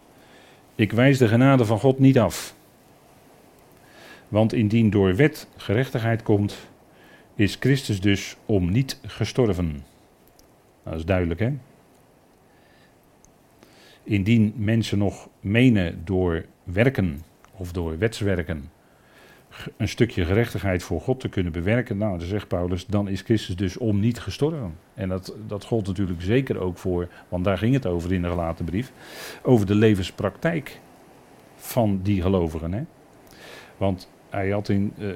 Ik 0.74 0.92
wijs 0.92 1.18
de 1.18 1.28
genade 1.28 1.64
van 1.64 1.78
God 1.78 1.98
niet 1.98 2.18
af. 2.18 2.54
Want 4.28 4.52
indien 4.52 4.90
door 4.90 5.16
wet 5.16 5.48
gerechtigheid 5.56 6.22
komt, 6.22 6.68
is 7.34 7.56
Christus 7.60 8.00
dus 8.00 8.36
om 8.46 8.70
niet 8.70 9.00
gestorven. 9.06 9.66
Nou, 9.66 9.82
dat 10.82 10.94
is 10.94 11.04
duidelijk, 11.04 11.40
hè? 11.40 11.52
Indien 14.02 14.52
mensen 14.56 14.98
nog 14.98 15.28
menen 15.40 16.00
door 16.04 16.44
werken 16.64 17.22
of 17.52 17.72
door 17.72 17.98
wetswerken 17.98 18.70
een 19.76 19.88
stukje 19.88 20.24
gerechtigheid 20.24 20.82
voor 20.82 21.00
God 21.00 21.20
te 21.20 21.28
kunnen 21.28 21.52
bewerken, 21.52 21.98
nou, 21.98 22.18
dan 22.18 22.26
zegt 22.26 22.48
Paulus, 22.48 22.86
dan 22.86 23.08
is 23.08 23.20
Christus 23.20 23.56
dus 23.56 23.76
om 23.76 24.00
niet 24.00 24.20
gestorven. 24.20 24.74
En 24.94 25.08
dat, 25.08 25.34
dat 25.46 25.64
gold 25.64 25.86
natuurlijk 25.86 26.22
zeker 26.22 26.58
ook 26.58 26.78
voor, 26.78 27.08
want 27.28 27.44
daar 27.44 27.58
ging 27.58 27.74
het 27.74 27.86
over 27.86 28.12
in 28.12 28.22
de 28.22 28.28
gelaten 28.28 28.64
brief, 28.64 28.92
over 29.42 29.66
de 29.66 29.74
levenspraktijk 29.74 30.80
van 31.56 32.00
die 32.02 32.22
gelovigen. 32.22 32.72
Hè? 32.72 32.82
Want 33.76 34.10
hij 34.30 34.50
had 34.50 34.68
in, 34.68 34.92
uh, 34.98 35.08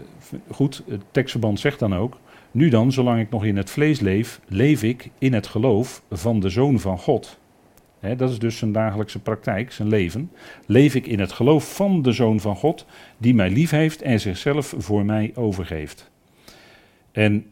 goed, 0.51 0.83
het 0.89 1.03
tekstverband 1.11 1.61
zegt 1.61 1.79
dan 1.79 1.95
ook, 1.95 2.19
nu 2.51 2.69
dan, 2.69 2.93
zolang 2.93 3.21
ik 3.21 3.31
nog 3.31 3.45
in 3.45 3.57
het 3.57 3.71
vlees 3.71 4.01
leef, 4.01 4.41
leef 4.47 4.83
ik 4.83 5.11
in 5.19 5.33
het 5.33 5.47
geloof 5.47 6.03
van 6.11 6.41
de 6.41 6.49
Zoon 6.49 6.81
van 6.81 6.99
God 6.99 7.39
dat 8.17 8.31
is 8.31 8.39
dus 8.39 8.57
zijn 8.57 8.73
dagelijkse 8.73 9.19
praktijk, 9.19 9.73
zijn 9.73 9.89
leven. 9.89 10.31
Leef 10.67 10.95
ik 10.95 11.07
in 11.07 11.21
het 11.21 11.33
geloof 11.33 11.75
van 11.75 12.03
de 12.03 12.13
Zoon 12.13 12.41
van 12.41 12.57
God, 12.57 12.87
die 13.19 13.35
mij 13.35 13.51
lief 13.51 13.71
heeft 13.71 14.03
en 14.03 14.21
zichzelf 14.21 14.75
voor 14.79 15.05
mij 15.05 15.33
overgeeft. 15.35 16.11
En 17.13 17.47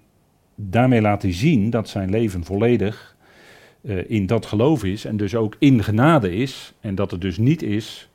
daarmee 0.55 1.01
laat 1.01 1.23
hij 1.23 1.33
zien 1.33 1.71
dat 1.71 1.89
zijn 1.89 2.11
leven 2.11 2.45
volledig 2.45 3.17
uh, 3.81 4.11
in 4.11 4.27
dat 4.27 4.47
geloof 4.47 4.85
is 4.85 5.05
en 5.05 5.17
dus 5.17 5.35
ook 5.35 5.57
in 5.59 5.83
genade 5.85 6.35
is. 6.35 6.73
En 6.81 6.95
dat 6.95 7.11
het 7.11 7.21
dus 7.21 7.39
niet 7.39 7.63
is 7.63 8.09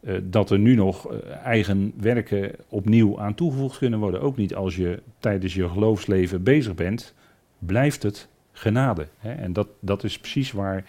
uh, 0.00 0.14
dat 0.22 0.50
er 0.50 0.58
nu 0.58 0.74
nog 0.74 1.12
uh, 1.12 1.18
eigen 1.44 1.92
werken 1.96 2.52
opnieuw 2.68 3.20
aan 3.20 3.34
toegevoegd 3.34 3.78
kunnen 3.78 3.98
worden. 3.98 4.20
Ook 4.20 4.36
niet 4.36 4.54
als 4.54 4.76
je 4.76 5.02
tijdens 5.18 5.54
je 5.54 5.68
geloofsleven 5.68 6.42
bezig 6.42 6.74
bent, 6.74 7.14
blijft 7.58 8.02
het 8.02 8.28
genade. 8.54 9.08
Hè? 9.18 9.32
En 9.32 9.52
dat, 9.52 9.68
dat 9.80 10.04
is 10.04 10.18
precies 10.18 10.52
waar 10.52 10.84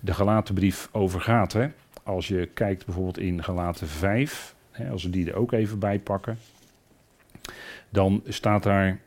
de 0.00 0.14
Galatenbrief 0.14 0.88
over 0.92 1.20
gaat. 1.20 1.52
Hè? 1.52 1.68
Als 2.02 2.28
je 2.28 2.46
kijkt 2.54 2.84
bijvoorbeeld 2.84 3.18
in 3.18 3.44
Galaten 3.44 3.88
5, 3.88 4.54
hè, 4.70 4.90
als 4.90 5.02
we 5.02 5.10
die 5.10 5.30
er 5.30 5.36
ook 5.36 5.52
even 5.52 5.78
bij 5.78 5.98
pakken, 5.98 6.38
dan 7.88 8.22
staat 8.26 8.62
daar. 8.62 8.98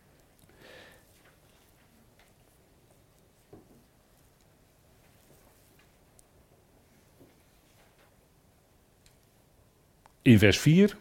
In 10.21 10.39
vers 10.39 10.59
4, 10.59 10.97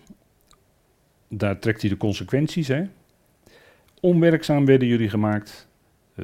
daar 1.29 1.59
trekt 1.59 1.81
hij 1.81 1.91
de 1.91 1.97
consequenties. 1.97 2.69
Hè? 2.69 2.83
Onwerkzaam 4.01 4.67
werden 4.67 4.89
jullie 4.89 5.09
gemaakt, 5.09 5.69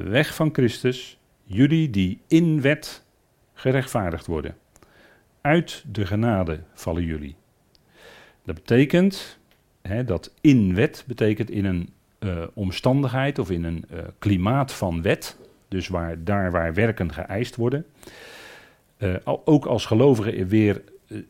weg 0.03 0.35
van 0.35 0.49
Christus, 0.53 1.19
jullie 1.43 1.89
die 1.89 2.19
in 2.27 2.61
wet 2.61 3.03
gerechtvaardigd 3.53 4.25
worden. 4.25 4.55
Uit 5.41 5.83
de 5.91 6.05
genade 6.05 6.59
vallen 6.73 7.03
jullie. 7.03 7.35
Dat 8.43 8.55
betekent 8.55 9.37
hè, 9.81 10.03
dat 10.03 10.33
in 10.41 10.75
wet 10.75 11.03
betekent 11.07 11.49
in 11.49 11.65
een 11.65 11.89
uh, 12.19 12.43
omstandigheid 12.53 13.39
of 13.39 13.51
in 13.51 13.63
een 13.63 13.85
uh, 13.91 13.99
klimaat 14.19 14.73
van 14.73 15.01
wet, 15.01 15.37
dus 15.67 15.87
waar, 15.87 16.23
daar 16.23 16.51
waar 16.51 16.73
werken 16.73 17.13
geëist 17.13 17.55
worden. 17.55 17.85
Uh, 18.97 19.15
ook 19.23 19.65
als 19.65 19.85
gelovigen 19.85 20.47
weer 20.47 20.81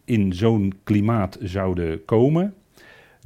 in 0.05 0.33
zo'n 0.33 0.73
klimaat 0.83 1.37
zouden 1.41 2.05
komen, 2.05 2.53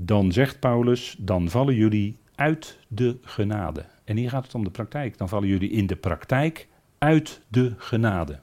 dan 0.02 0.32
zegt 0.32 0.60
Paulus, 0.60 1.16
dan 1.20 1.50
vallen 1.50 1.76
jullie 1.76 2.18
uit 2.36 2.78
de 2.88 3.18
genade. 3.22 3.86
En 4.12 4.18
hier 4.18 4.30
gaat 4.30 4.44
het 4.44 4.56
om 4.56 4.64
de 4.64 4.70
praktijk. 4.70 5.18
Dan 5.18 5.30
vallen 5.30 5.48
jullie 5.48 5.70
in 5.70 5.88
de 5.88 5.96
praktijk 5.96 6.68
uit 6.98 7.42
de 7.48 7.74
genade. 7.78 8.40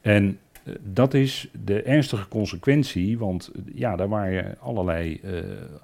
En 0.00 0.38
eh, 0.64 0.74
dat 0.82 1.14
is 1.14 1.48
de 1.64 1.82
ernstige 1.82 2.28
consequentie, 2.28 3.18
want 3.18 3.50
eh, 3.54 3.62
ja, 3.74 3.96
daar 3.96 4.08
waren 4.08 4.58
allerlei 4.60 5.20
uh, 5.24 5.40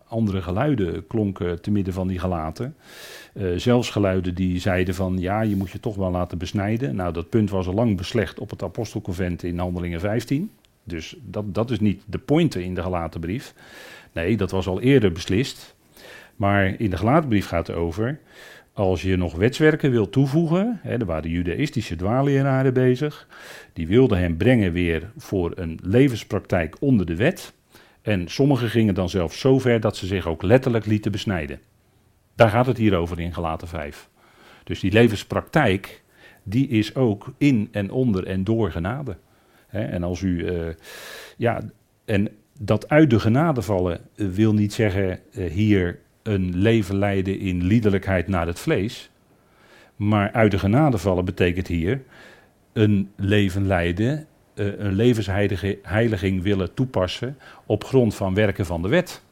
andere 0.06 0.42
geluiden 0.42 1.06
klonken 1.06 1.62
te 1.62 1.70
midden 1.70 1.94
van 1.94 2.08
die 2.08 2.18
gelaten. 2.18 2.76
Uh, 3.32 3.58
zelfs 3.58 3.90
geluiden 3.90 4.34
die 4.34 4.60
zeiden 4.60 4.94
van 4.94 5.18
ja, 5.18 5.40
je 5.40 5.56
moet 5.56 5.70
je 5.70 5.80
toch 5.80 5.96
wel 5.96 6.10
laten 6.10 6.38
besnijden. 6.38 6.96
Nou, 6.96 7.12
dat 7.12 7.28
punt 7.28 7.50
was 7.50 7.66
al 7.66 7.74
lang 7.74 7.96
beslecht 7.96 8.38
op 8.38 8.50
het 8.50 8.62
apostelconvent 8.62 9.42
in 9.42 9.58
Handelingen 9.58 10.00
15. 10.00 10.50
Dus 10.84 11.16
dat, 11.22 11.54
dat 11.54 11.70
is 11.70 11.80
niet 11.80 12.02
de 12.06 12.18
pointe 12.18 12.64
in 12.64 12.74
de 12.74 12.82
gelaten 12.82 13.20
brief. 13.20 13.54
Nee, 14.12 14.36
dat 14.36 14.50
was 14.50 14.66
al 14.66 14.80
eerder 14.80 15.12
beslist. 15.12 15.73
Maar 16.36 16.80
in 16.80 16.90
de 16.90 16.96
gelaten 16.96 17.28
brief 17.28 17.46
gaat 17.46 17.66
het 17.66 17.76
over 17.76 18.20
als 18.74 19.02
je 19.02 19.16
nog 19.16 19.34
wetswerken 19.34 19.90
wil 19.90 20.08
toevoegen, 20.08 20.80
hè, 20.82 20.98
er 20.98 21.04
waren 21.04 21.30
judaïstische 21.30 21.96
dwaalleraren 21.96 22.74
bezig, 22.74 23.28
die 23.72 23.86
wilden 23.86 24.18
hem 24.18 24.36
brengen 24.36 24.72
weer 24.72 25.10
voor 25.16 25.52
een 25.54 25.78
levenspraktijk 25.82 26.76
onder 26.80 27.06
de 27.06 27.16
wet. 27.16 27.52
En 28.02 28.28
sommigen 28.28 28.68
gingen 28.68 28.94
dan 28.94 29.08
zelfs 29.08 29.40
zo 29.40 29.58
ver 29.58 29.80
dat 29.80 29.96
ze 29.96 30.06
zich 30.06 30.26
ook 30.26 30.42
letterlijk 30.42 30.86
lieten 30.86 31.12
besnijden. 31.12 31.60
Daar 32.34 32.48
gaat 32.48 32.66
het 32.66 32.76
hier 32.76 32.96
over 32.96 33.20
in 33.20 33.34
Gelaten 33.34 33.68
5. 33.68 34.08
Dus 34.64 34.80
die 34.80 34.92
levenspraktijk, 34.92 36.02
die 36.42 36.68
is 36.68 36.94
ook 36.94 37.32
in 37.38 37.68
en 37.72 37.90
onder 37.90 38.26
en 38.26 38.44
door 38.44 38.70
genade. 38.70 39.16
en 39.68 40.02
als 40.02 40.20
u, 40.20 40.52
uh, 40.52 40.68
ja, 41.36 41.62
en 42.04 42.28
dat 42.58 42.88
uit 42.88 43.10
de 43.10 43.20
genade 43.20 43.62
vallen 43.62 44.00
wil 44.14 44.54
niet 44.54 44.72
zeggen 44.72 45.20
uh, 45.32 45.50
hier 45.50 45.98
een 46.24 46.56
leven 46.56 46.96
leiden 46.96 47.38
in 47.38 47.62
liederlijkheid 47.62 48.28
naar 48.28 48.46
het 48.46 48.58
vlees. 48.58 49.10
Maar 49.96 50.32
uit 50.32 50.50
de 50.50 50.58
genade 50.58 50.98
vallen 50.98 51.24
betekent 51.24 51.66
hier 51.66 52.02
een 52.72 53.10
leven 53.16 53.66
leiden, 53.66 54.26
uh, 54.54 54.78
een 54.78 54.92
levensheiliging 54.92 56.42
willen 56.42 56.74
toepassen 56.74 57.38
op 57.66 57.84
grond 57.84 58.14
van 58.14 58.34
werken 58.34 58.66
van 58.66 58.82
de 58.82 58.88
wet. 58.88 59.22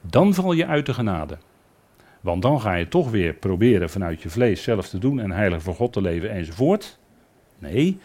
Dan 0.00 0.34
val 0.34 0.52
je 0.52 0.66
uit 0.66 0.86
de 0.86 0.94
genade. 0.94 1.38
Want 2.20 2.42
dan 2.42 2.60
ga 2.60 2.74
je 2.74 2.88
toch 2.88 3.10
weer 3.10 3.34
proberen 3.34 3.90
vanuit 3.90 4.22
je 4.22 4.30
vlees 4.30 4.62
zelf 4.62 4.88
te 4.88 4.98
doen 4.98 5.20
en 5.20 5.30
heilig 5.30 5.62
voor 5.62 5.74
God 5.74 5.92
te 5.92 6.00
leven 6.00 6.30
enzovoort. 6.30 6.98
Nee, 7.58 7.98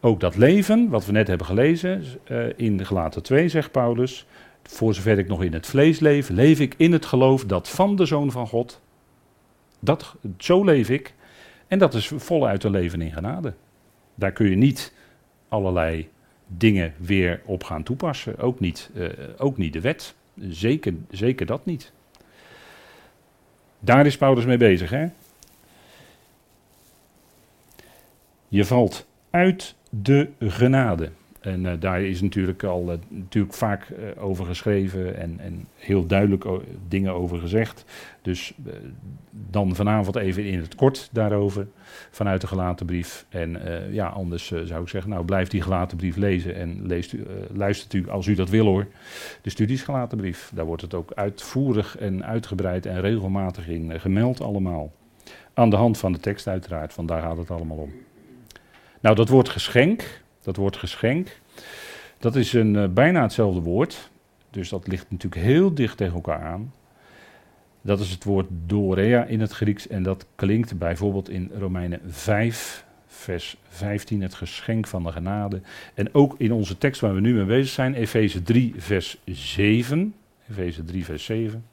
ook 0.00 0.20
dat 0.20 0.36
leven, 0.36 0.88
wat 0.88 1.06
we 1.06 1.12
net 1.12 1.26
hebben 1.28 1.46
gelezen 1.46 2.04
uh, 2.30 2.46
in 2.56 2.76
de 2.76 2.84
Gelaten 2.84 3.22
2, 3.22 3.48
zegt 3.48 3.70
Paulus, 3.70 4.26
voor 4.70 4.94
zover 4.94 5.18
ik 5.18 5.28
nog 5.28 5.42
in 5.42 5.52
het 5.52 5.66
vlees 5.66 5.98
leef, 6.00 6.28
leef 6.28 6.60
ik 6.60 6.74
in 6.76 6.92
het 6.92 7.06
geloof 7.06 7.44
dat 7.44 7.68
van 7.68 7.96
de 7.96 8.06
Zoon 8.06 8.30
van 8.30 8.46
God. 8.46 8.80
Dat, 9.78 10.14
zo 10.38 10.64
leef 10.64 10.90
ik. 10.90 11.14
En 11.66 11.78
dat 11.78 11.94
is 11.94 12.12
voluit 12.16 12.64
een 12.64 12.70
leven 12.70 13.00
in 13.00 13.12
genade. 13.12 13.54
Daar 14.14 14.32
kun 14.32 14.50
je 14.50 14.56
niet 14.56 14.92
allerlei 15.48 16.08
dingen 16.46 16.94
weer 16.96 17.42
op 17.44 17.64
gaan 17.64 17.82
toepassen. 17.82 18.38
Ook 18.38 18.60
niet, 18.60 18.90
uh, 18.94 19.08
ook 19.36 19.56
niet 19.56 19.72
de 19.72 19.80
wet. 19.80 20.14
Zeker, 20.48 20.94
zeker 21.10 21.46
dat 21.46 21.64
niet. 21.64 21.92
Daar 23.78 24.06
is 24.06 24.16
Paulus 24.16 24.44
mee 24.44 24.56
bezig. 24.56 24.90
Hè? 24.90 25.06
Je 28.48 28.64
valt 28.64 29.06
uit 29.30 29.74
de 29.90 30.28
genade. 30.38 31.10
En 31.40 31.64
uh, 31.64 31.72
daar 31.78 32.02
is 32.02 32.20
natuurlijk 32.20 32.62
al 32.62 32.92
uh, 32.92 32.98
natuurlijk 33.08 33.54
vaak 33.54 33.88
uh, 33.88 34.24
over 34.24 34.46
geschreven 34.46 35.16
en, 35.16 35.40
en 35.40 35.68
heel 35.76 36.06
duidelijk 36.06 36.44
dingen 36.88 37.12
over 37.12 37.38
gezegd. 37.38 37.84
Dus 38.22 38.54
dan 39.30 39.74
vanavond 39.74 40.16
even 40.16 40.44
in 40.44 40.58
het 40.58 40.74
kort 40.74 41.08
daarover 41.12 41.66
vanuit 42.10 42.40
de 42.40 42.46
gelaten 42.46 42.86
brief. 42.86 43.26
En 43.28 43.60
ja, 43.90 44.06
anders 44.06 44.46
zou 44.46 44.82
ik 44.82 44.88
zeggen, 44.88 45.10
nou 45.10 45.24
blijf 45.24 45.48
die 45.48 45.62
gelaten 45.62 45.96
brief 45.96 46.16
lezen 46.16 46.54
en 46.54 46.86
leest 46.86 47.12
u, 47.12 47.26
luistert 47.52 47.92
u 47.92 48.08
als 48.08 48.26
u 48.26 48.34
dat 48.34 48.48
wil 48.48 48.66
hoor, 48.66 48.86
de 49.42 49.50
studies 49.50 49.82
gelaten 49.82 50.18
brief. 50.18 50.50
Daar 50.54 50.64
wordt 50.64 50.82
het 50.82 50.94
ook 50.94 51.12
uitvoerig 51.14 51.98
en 51.98 52.24
uitgebreid 52.24 52.86
en 52.86 53.00
regelmatig 53.00 53.68
in 53.68 54.00
gemeld 54.00 54.40
allemaal. 54.40 54.92
Aan 55.54 55.70
de 55.70 55.76
hand 55.76 55.98
van 55.98 56.12
de 56.12 56.18
tekst 56.18 56.46
uiteraard, 56.46 56.92
van 56.92 57.06
daar 57.06 57.22
gaat 57.22 57.36
het 57.36 57.50
allemaal 57.50 57.76
om. 57.76 57.92
Nou, 59.00 59.16
dat 59.16 59.28
woord 59.28 59.48
geschenk, 59.48 60.22
dat 60.48 60.56
woord 60.56 60.76
geschenk, 60.76 61.40
dat 62.18 62.36
is 62.36 62.52
een, 62.52 62.74
uh, 62.74 62.88
bijna 62.88 63.22
hetzelfde 63.22 63.60
woord. 63.60 64.10
Dus 64.50 64.68
dat 64.68 64.86
ligt 64.86 65.10
natuurlijk 65.10 65.42
heel 65.42 65.74
dicht 65.74 65.96
tegen 65.96 66.14
elkaar 66.14 66.42
aan. 66.42 66.72
Dat 67.80 68.00
is 68.00 68.10
het 68.10 68.24
woord 68.24 68.46
dorea 68.66 69.24
in 69.24 69.40
het 69.40 69.52
Grieks 69.52 69.88
en 69.88 70.02
dat 70.02 70.26
klinkt 70.34 70.78
bijvoorbeeld 70.78 71.28
in 71.28 71.50
Romeinen 71.58 72.00
5, 72.06 72.84
vers 73.06 73.56
15, 73.68 74.22
het 74.22 74.34
geschenk 74.34 74.86
van 74.86 75.02
de 75.02 75.12
genade. 75.12 75.60
En 75.94 76.14
ook 76.14 76.34
in 76.38 76.52
onze 76.52 76.78
tekst 76.78 77.00
waar 77.00 77.14
we 77.14 77.20
nu 77.20 77.34
mee 77.34 77.44
bezig 77.44 77.72
zijn, 77.72 77.94
Efeze 77.94 78.42
3, 78.42 78.74
vers 78.76 79.18
7. 79.24 80.14
Efeze 80.50 80.84
3, 80.84 81.04
vers 81.04 81.24
7. 81.24 81.64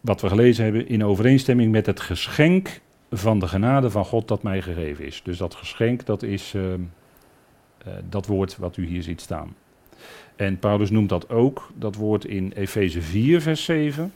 Wat 0.00 0.20
we 0.20 0.28
gelezen 0.28 0.64
hebben, 0.64 0.88
in 0.88 1.04
overeenstemming 1.04 1.72
met 1.72 1.86
het 1.86 2.00
geschenk 2.00 2.80
van 3.12 3.38
de 3.38 3.48
genade 3.48 3.90
van 3.90 4.04
God 4.04 4.28
dat 4.28 4.42
mij 4.42 4.62
gegeven 4.62 5.06
is. 5.06 5.22
Dus 5.22 5.38
dat 5.38 5.54
geschenk, 5.54 6.06
dat 6.06 6.22
is 6.22 6.54
uh, 6.54 6.62
uh, 6.72 6.78
dat 8.08 8.26
woord 8.26 8.56
wat 8.56 8.76
u 8.76 8.86
hier 8.86 9.02
ziet 9.02 9.20
staan. 9.20 9.54
En 10.36 10.58
Paulus 10.58 10.90
noemt 10.90 11.08
dat 11.08 11.30
ook, 11.30 11.70
dat 11.74 11.94
woord 11.94 12.24
in 12.24 12.52
Efeze 12.52 13.02
4, 13.02 13.40
vers 13.40 13.64
7. 13.64 14.12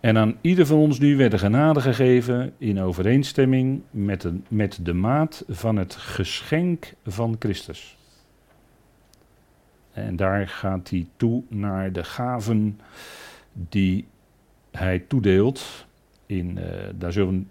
En 0.00 0.18
aan 0.18 0.36
ieder 0.40 0.66
van 0.66 0.78
ons 0.78 0.98
nu 0.98 1.16
werd 1.16 1.30
de 1.30 1.38
genade 1.38 1.80
gegeven 1.80 2.52
in 2.58 2.80
overeenstemming 2.80 3.82
met 3.90 4.26
met 4.48 4.78
de 4.82 4.92
maat 4.92 5.44
van 5.48 5.76
het 5.76 5.94
geschenk 5.94 6.94
van 7.06 7.36
Christus. 7.38 7.96
En 9.92 10.16
daar 10.16 10.48
gaat 10.48 10.90
hij 10.90 11.06
toe 11.16 11.42
naar 11.48 11.92
de 11.92 12.04
gaven 12.04 12.80
die 13.52 14.06
hij 14.70 14.98
toedeelt 14.98 15.86
in, 16.26 16.58
uh, 16.58 16.64
daar 16.94 17.12
zullen 17.12 17.48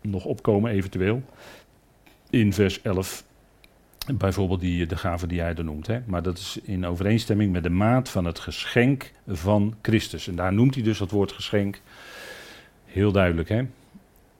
we 0.00 0.08
nog 0.08 0.24
opkomen 0.24 0.70
eventueel. 0.70 1.22
In 2.30 2.52
vers 2.52 2.82
11 2.82 3.24
bijvoorbeeld 4.14 4.60
die, 4.60 4.86
de 4.86 4.96
gave 4.96 5.26
die 5.26 5.40
hij 5.40 5.54
er 5.54 5.64
noemt. 5.64 5.86
Hè? 5.86 6.00
Maar 6.06 6.22
dat 6.22 6.38
is 6.38 6.58
in 6.62 6.86
overeenstemming 6.86 7.52
met 7.52 7.62
de 7.62 7.70
maat 7.70 8.08
van 8.08 8.24
het 8.24 8.38
geschenk 8.38 9.12
van 9.26 9.74
Christus. 9.82 10.28
En 10.28 10.36
daar 10.36 10.52
noemt 10.52 10.74
hij 10.74 10.84
dus 10.84 10.98
dat 10.98 11.10
woord 11.10 11.32
geschenk 11.32 11.80
heel 12.84 13.12
duidelijk. 13.12 13.48
Hè? 13.48 13.62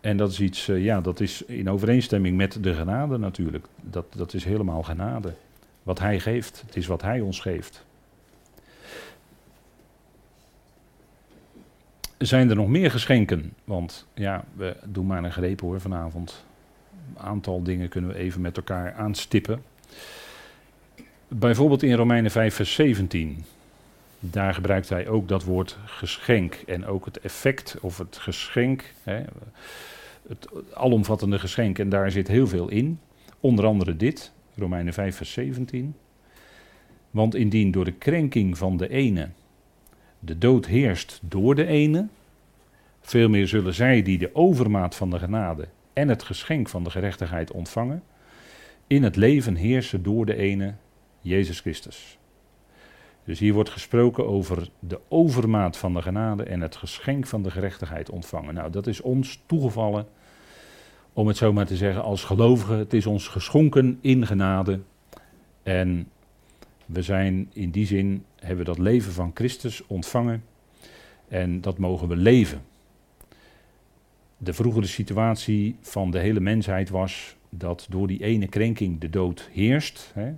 En 0.01 0.17
dat 0.17 0.31
is 0.31 0.41
iets, 0.41 0.69
uh, 0.69 0.85
ja, 0.85 1.01
dat 1.01 1.21
is 1.21 1.45
in 1.45 1.71
overeenstemming 1.71 2.37
met 2.37 2.63
de 2.63 2.75
genade 2.75 3.19
natuurlijk. 3.19 3.67
Dat, 3.83 4.07
dat 4.17 4.35
is 4.35 4.45
helemaal 4.45 4.83
genade. 4.83 5.35
Wat 5.83 5.99
hij 5.99 6.21
geeft, 6.21 6.63
het 6.67 6.77
is 6.77 6.87
wat 6.87 7.03
hij 7.03 7.21
ons 7.21 7.41
geeft. 7.41 7.86
Zijn 12.19 12.51
er 12.51 12.57
nog 12.57 12.69
meer 12.69 12.91
geschenken? 12.91 13.53
Want 13.65 14.07
ja, 14.15 14.45
we 14.55 14.77
doen 14.85 15.07
maar 15.07 15.25
een 15.25 15.33
greep 15.33 15.61
hoor 15.61 15.81
vanavond. 15.81 16.45
Een 17.17 17.23
aantal 17.23 17.63
dingen 17.63 17.89
kunnen 17.89 18.11
we 18.11 18.17
even 18.17 18.41
met 18.41 18.57
elkaar 18.57 18.95
aanstippen. 18.95 19.63
Bijvoorbeeld 21.29 21.83
in 21.83 21.95
Romeinen 21.95 22.31
5, 22.31 22.55
vers 22.55 22.75
17. 22.75 23.45
Daar 24.21 24.55
gebruikt 24.55 24.89
hij 24.89 25.09
ook 25.09 25.29
dat 25.29 25.45
woord 25.45 25.79
geschenk. 25.85 26.55
En 26.67 26.87
ook 26.87 27.05
het 27.05 27.21
effect 27.21 27.77
of 27.81 27.99
het 27.99 28.17
geschenk. 28.17 28.93
Hè, 29.03 29.23
het 30.29 30.49
alomvattende 30.75 31.39
geschenk. 31.39 31.79
En 31.79 31.89
daar 31.89 32.11
zit 32.11 32.29
heel 32.29 32.47
veel 32.47 32.69
in. 32.69 33.01
Onder 33.41 33.67
andere 33.67 33.97
dit, 33.97 34.33
Romeinen 34.55 34.93
5, 34.93 35.17
vers 35.17 35.33
17. 35.33 35.95
Want 37.11 37.35
indien 37.35 37.71
door 37.71 37.85
de 37.85 37.93
krenking 37.93 38.59
van 38.59 38.77
de 38.77 38.89
ene 38.89 39.29
de 40.27 40.39
dood 40.39 40.67
heerst 40.67 41.21
door 41.23 41.55
de 41.55 41.67
ene, 41.67 42.07
veel 43.01 43.29
meer 43.29 43.49
zullen 43.49 43.75
zij 43.75 44.03
die 44.03 44.19
de 44.19 44.35
overmaat 44.35 44.95
van 44.95 45.11
de 45.11 45.19
genade 45.19 45.69
en 45.93 46.09
het 46.09 46.23
geschenk 46.23 46.69
van 46.69 46.85
de 46.85 46.91
gerechtigheid 46.91 47.51
ontvangen, 47.51 48.03
in 48.87 49.03
het 49.03 49.17
leven 49.17 49.55
heersen 49.55 50.03
door 50.03 50.27
de 50.27 50.37
ene, 50.37 50.75
Jezus 51.21 51.61
Christus. 51.61 52.19
Dus 53.25 53.39
hier 53.39 53.55
wordt 53.55 53.71
gesproken 53.71 54.27
over 54.27 54.69
de 54.79 55.01
overmaat 55.09 55.77
van 55.77 55.95
de 55.95 56.03
genade 56.03 56.43
en 56.43 56.61
het 56.61 56.77
geschenk 56.77 57.27
van 57.27 57.43
de 57.43 57.51
gerechtigheid 57.51 58.11
ontvangen. 58.11 58.55
Nou, 58.55 58.71
dat 58.71 58.87
is 58.87 59.01
ons 59.01 59.43
toegevallen, 59.47 60.07
om 61.13 61.27
het 61.27 61.37
zo 61.37 61.53
maar 61.53 61.67
te 61.67 61.77
zeggen, 61.77 62.03
als 62.03 62.25
gelovigen. 62.25 62.79
Het 62.79 62.93
is 62.93 63.07
ons 63.07 63.29
geschonken 63.29 63.99
in 64.01 64.27
genade. 64.27 64.81
En 65.63 66.09
we 66.87 67.03
zijn 67.03 67.51
in 67.53 67.71
die 67.71 67.87
zin, 67.87 68.25
hebben 68.47 68.65
we 68.65 68.71
dat 68.71 68.79
leven 68.79 69.13
van 69.13 69.31
Christus 69.35 69.87
ontvangen 69.87 70.45
en 71.29 71.61
dat 71.61 71.79
mogen 71.79 72.09
we 72.09 72.17
leven. 72.17 72.63
De 74.37 74.53
vroegere 74.53 74.87
situatie 74.87 75.77
van 75.81 76.11
de 76.11 76.19
hele 76.19 76.41
mensheid 76.41 76.89
was 76.89 77.37
dat 77.49 77.87
door 77.91 78.07
die 78.07 78.23
ene 78.23 78.49
krenking 78.49 79.01
de 79.01 79.11
dood 79.11 79.49
heerst. 79.53 80.11
Hè, 80.15 80.33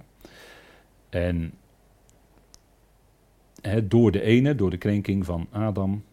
en 1.08 1.52
hè, 3.60 3.88
door 3.88 4.12
de 4.12 4.22
ene, 4.22 4.54
door 4.54 4.70
de 4.70 4.76
krenking 4.76 5.24
van 5.24 5.46
Adam, 5.50 6.04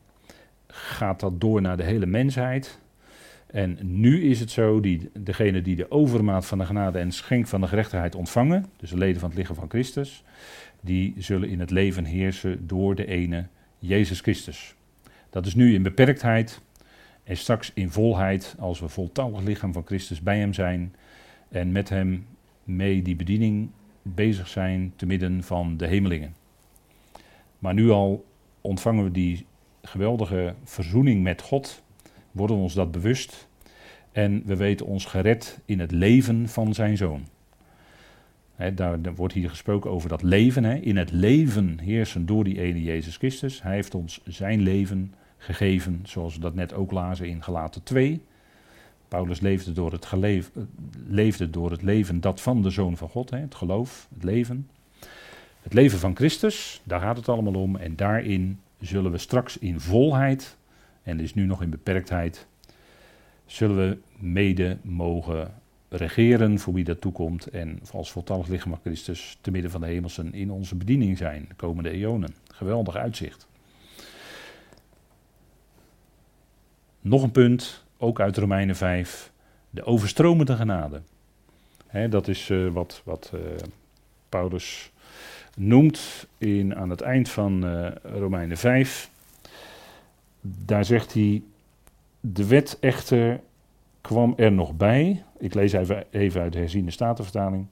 gaat 0.67 1.19
dat 1.19 1.41
door 1.41 1.61
naar 1.61 1.77
de 1.77 1.83
hele 1.83 2.05
mensheid. 2.05 2.79
En 3.45 3.77
nu 3.81 4.23
is 4.23 4.39
het 4.39 4.51
zo, 4.51 4.79
die, 4.79 5.09
degene 5.19 5.61
die 5.61 5.75
de 5.75 5.91
overmaat 5.91 6.45
van 6.45 6.57
de 6.57 6.65
genade 6.65 6.99
en 6.99 7.11
schenk 7.11 7.47
van 7.47 7.61
de 7.61 7.67
gerechtigheid 7.67 8.15
ontvangen, 8.15 8.65
dus 8.77 8.89
de 8.89 8.97
leden 8.97 9.19
van 9.19 9.29
het 9.29 9.37
lichaam 9.37 9.55
van 9.55 9.69
Christus, 9.69 10.23
die 10.85 11.13
zullen 11.17 11.49
in 11.49 11.59
het 11.59 11.71
leven 11.71 12.05
heersen 12.05 12.67
door 12.67 12.95
de 12.95 13.05
ene, 13.05 13.47
Jezus 13.79 14.19
Christus. 14.19 14.75
Dat 15.29 15.45
is 15.45 15.55
nu 15.55 15.73
in 15.73 15.83
beperktheid 15.83 16.61
en 17.23 17.37
straks 17.37 17.71
in 17.73 17.91
volheid 17.91 18.55
als 18.59 18.79
we 18.79 18.89
voltallig 18.89 19.41
lichaam 19.41 19.73
van 19.73 19.85
Christus 19.85 20.21
bij 20.21 20.39
Hem 20.39 20.53
zijn 20.53 20.95
en 21.49 21.71
met 21.71 21.89
Hem 21.89 22.25
mee 22.63 23.01
die 23.01 23.15
bediening 23.15 23.69
bezig 24.01 24.47
zijn 24.47 24.93
te 24.95 25.05
midden 25.05 25.43
van 25.43 25.77
de 25.77 25.87
hemelingen. 25.87 26.35
Maar 27.59 27.73
nu 27.73 27.89
al 27.89 28.25
ontvangen 28.61 29.03
we 29.03 29.11
die 29.11 29.45
geweldige 29.81 30.55
verzoening 30.63 31.23
met 31.23 31.41
God 31.41 31.83
worden 32.31 32.57
ons 32.57 32.73
dat 32.73 32.91
bewust 32.91 33.47
en 34.11 34.41
we 34.45 34.55
weten 34.55 34.85
ons 34.85 35.05
gered 35.05 35.59
in 35.65 35.79
het 35.79 35.91
leven 35.91 36.49
van 36.49 36.73
zijn 36.73 36.97
zoon. 36.97 37.27
Daar, 38.75 38.99
wordt 39.15 39.33
hier 39.33 39.49
gesproken 39.49 39.91
over 39.91 40.09
dat 40.09 40.21
leven. 40.21 40.83
in 40.83 40.97
het 40.97 41.11
leven 41.11 41.79
heersen 41.79 42.25
door 42.25 42.43
die 42.43 42.61
ene 42.61 42.83
Jezus 42.83 43.17
Christus. 43.17 43.61
Hij 43.61 43.73
heeft 43.73 43.95
ons 43.95 44.21
zijn 44.23 44.61
leven 44.61 45.13
gegeven, 45.37 45.99
zoals 46.03 46.33
we 46.35 46.39
dat 46.39 46.55
net 46.55 46.73
ook 46.73 46.91
lazen 46.91 47.27
in 47.27 47.43
Galaten 47.43 47.83
2. 47.83 48.21
Paulus 49.07 49.39
leefde 49.39 49.71
door 49.71 49.91
het, 49.91 50.11
leefde 51.07 51.49
door 51.49 51.71
het 51.71 51.81
leven 51.81 52.21
dat 52.21 52.41
van 52.41 52.61
de 52.61 52.69
Zoon 52.69 52.97
van 52.97 53.09
God, 53.09 53.29
het 53.29 53.55
geloof, 53.55 54.07
het 54.13 54.23
leven. 54.23 54.69
Het 55.61 55.73
leven 55.73 55.99
van 55.99 56.15
Christus, 56.15 56.81
daar 56.83 56.99
gaat 56.99 57.17
het 57.17 57.29
allemaal 57.29 57.53
om. 57.53 57.75
En 57.75 57.95
daarin 57.95 58.59
zullen 58.79 59.11
we 59.11 59.17
straks 59.17 59.57
in 59.57 59.79
volheid 59.79 60.57
en 61.03 61.19
is 61.19 61.33
nu 61.33 61.45
nog 61.45 61.61
in 61.61 61.69
beperktheid, 61.69 62.47
zullen 63.45 63.89
we 63.89 63.97
mede 64.17 64.77
mogen 64.81 65.53
regeren 65.95 66.59
voor 66.59 66.73
wie 66.73 66.83
dat 66.83 67.01
toekomt 67.01 67.47
en 67.47 67.79
als 67.91 68.11
voltallig 68.11 68.47
lichaam 68.47 68.71
van 68.71 68.81
Christus 68.81 69.37
te 69.41 69.51
midden 69.51 69.71
van 69.71 69.81
de 69.81 69.87
hemelsen 69.87 70.33
in 70.33 70.51
onze 70.51 70.75
bediening 70.75 71.17
zijn 71.17 71.45
de 71.47 71.55
komende 71.55 71.89
eonen. 71.89 72.35
Geweldig 72.47 72.95
uitzicht. 72.95 73.47
Nog 77.01 77.23
een 77.23 77.31
punt, 77.31 77.83
ook 77.97 78.19
uit 78.19 78.37
Romeinen 78.37 78.75
5, 78.75 79.31
de 79.69 79.83
overstromende 79.83 80.55
genade. 80.55 81.01
dat 82.09 82.27
is 82.27 82.49
uh, 82.49 82.71
wat, 82.71 83.01
wat 83.05 83.31
uh, 83.35 83.41
Paulus 84.29 84.91
noemt 85.55 86.27
in, 86.37 86.75
aan 86.75 86.89
het 86.89 87.01
eind 87.01 87.29
van 87.29 87.65
uh, 87.65 87.91
Romeinen 88.03 88.57
5 88.57 89.09
daar 90.65 90.85
zegt 90.85 91.13
hij, 91.13 91.43
de 92.19 92.47
wet 92.47 92.77
echter 92.79 93.39
kwam 94.05 94.33
er 94.37 94.51
nog 94.51 94.75
bij, 94.75 95.23
ik 95.39 95.53
lees 95.53 95.73
even, 95.73 96.03
even 96.11 96.41
uit 96.41 96.53
de 96.53 96.59
herziende 96.59 96.91
statenvertaling, 96.91 97.65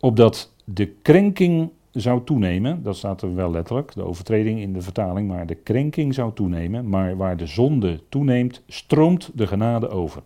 opdat 0.00 0.52
de 0.64 0.86
krenking 0.86 1.70
zou 1.92 2.24
toenemen, 2.24 2.82
dat 2.82 2.96
staat 2.96 3.22
er 3.22 3.34
wel 3.34 3.50
letterlijk, 3.50 3.94
de 3.94 4.04
overtreding 4.04 4.60
in 4.60 4.72
de 4.72 4.80
vertaling, 4.80 5.28
maar 5.28 5.46
de 5.46 5.54
krenking 5.54 6.14
zou 6.14 6.32
toenemen, 6.34 6.88
maar 6.88 7.16
waar 7.16 7.36
de 7.36 7.46
zonde 7.46 8.00
toeneemt, 8.08 8.62
stroomt 8.66 9.30
de 9.34 9.46
genade 9.46 9.88
over. 9.88 10.22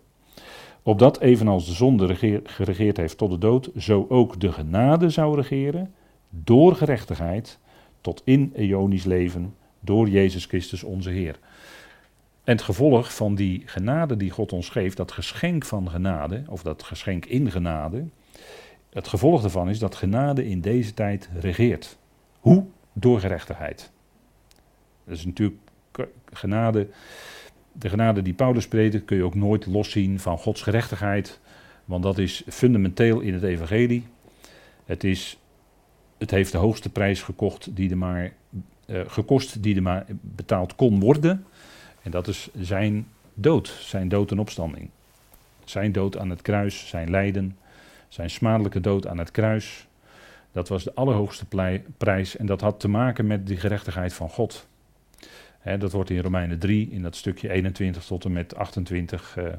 Opdat 0.83 1.19
evenals 1.19 1.65
de 1.65 1.73
zonde 1.73 2.15
geregeerd 2.43 2.97
heeft 2.97 3.17
tot 3.17 3.31
de 3.31 3.37
dood, 3.37 3.71
zo 3.77 4.05
ook 4.09 4.39
de 4.39 4.51
genade 4.51 5.09
zou 5.09 5.35
regeren 5.35 5.93
door 6.29 6.75
gerechtigheid 6.75 7.59
tot 8.01 8.21
in 8.25 8.51
eonisch 8.55 9.05
leven 9.05 9.53
door 9.79 10.09
Jezus 10.09 10.45
Christus 10.45 10.83
onze 10.83 11.09
Heer. 11.09 11.39
En 12.43 12.55
het 12.55 12.61
gevolg 12.61 13.15
van 13.15 13.35
die 13.35 13.61
genade 13.65 14.17
die 14.17 14.29
God 14.29 14.53
ons 14.53 14.69
geeft, 14.69 14.97
dat 14.97 15.11
geschenk 15.11 15.65
van 15.65 15.89
genade, 15.89 16.43
of 16.47 16.63
dat 16.63 16.83
geschenk 16.83 17.25
in 17.25 17.51
genade, 17.51 18.03
het 18.89 19.07
gevolg 19.07 19.41
daarvan 19.41 19.69
is 19.69 19.79
dat 19.79 19.95
genade 19.95 20.47
in 20.47 20.61
deze 20.61 20.93
tijd 20.93 21.29
regeert. 21.39 21.97
Hoe? 22.39 22.65
Door 22.93 23.19
gerechtigheid. 23.19 23.91
Dat 25.05 25.17
is 25.17 25.25
natuurlijk 25.25 25.59
genade. 26.31 26.87
De 27.71 27.89
genade 27.89 28.21
die 28.21 28.33
Paulus 28.33 28.67
predikt 28.67 29.05
kun 29.05 29.17
je 29.17 29.23
ook 29.23 29.35
nooit 29.35 29.65
loszien 29.65 30.19
van 30.19 30.37
Gods 30.37 30.61
gerechtigheid. 30.61 31.39
Want 31.85 32.03
dat 32.03 32.17
is 32.17 32.43
fundamenteel 32.47 33.19
in 33.19 33.33
het 33.33 33.43
evangelie. 33.43 34.03
Het, 34.85 35.03
is, 35.03 35.37
het 36.17 36.31
heeft 36.31 36.51
de 36.51 36.57
hoogste 36.57 36.89
prijs 36.89 37.21
gekocht 37.21 37.75
die 37.75 37.89
er 37.89 37.97
maar, 37.97 38.33
uh, 38.85 39.01
gekost 39.07 39.63
die 39.63 39.75
er 39.75 39.81
maar 39.81 40.05
betaald 40.21 40.75
kon 40.75 40.99
worden. 40.99 41.45
En 42.01 42.11
dat 42.11 42.27
is 42.27 42.49
zijn 42.57 43.07
dood, 43.33 43.67
zijn 43.67 44.09
dood 44.09 44.31
en 44.31 44.39
opstanding. 44.39 44.89
Zijn 45.63 45.91
dood 45.91 46.17
aan 46.17 46.29
het 46.29 46.41
kruis, 46.41 46.87
zijn 46.87 47.09
lijden, 47.09 47.57
zijn 48.07 48.29
smadelijke 48.29 48.79
dood 48.79 49.07
aan 49.07 49.17
het 49.17 49.31
kruis. 49.31 49.87
Dat 50.51 50.67
was 50.67 50.83
de 50.83 50.93
allerhoogste 50.93 51.45
prijs 51.97 52.37
en 52.37 52.45
dat 52.45 52.61
had 52.61 52.79
te 52.79 52.87
maken 52.87 53.27
met 53.27 53.47
de 53.47 53.57
gerechtigheid 53.57 54.13
van 54.13 54.29
God. 54.29 54.67
dat 55.79 55.91
wordt 55.91 56.09
in 56.09 56.19
Romeinen 56.19 56.59
3, 56.59 56.89
in 56.91 57.01
dat 57.01 57.15
stukje 57.15 57.49
21 57.49 58.03
tot 58.03 58.25
en 58.25 58.31
met 58.31 58.55
28, 58.55 59.35
uh, 59.37 59.47
eh, 59.47 59.53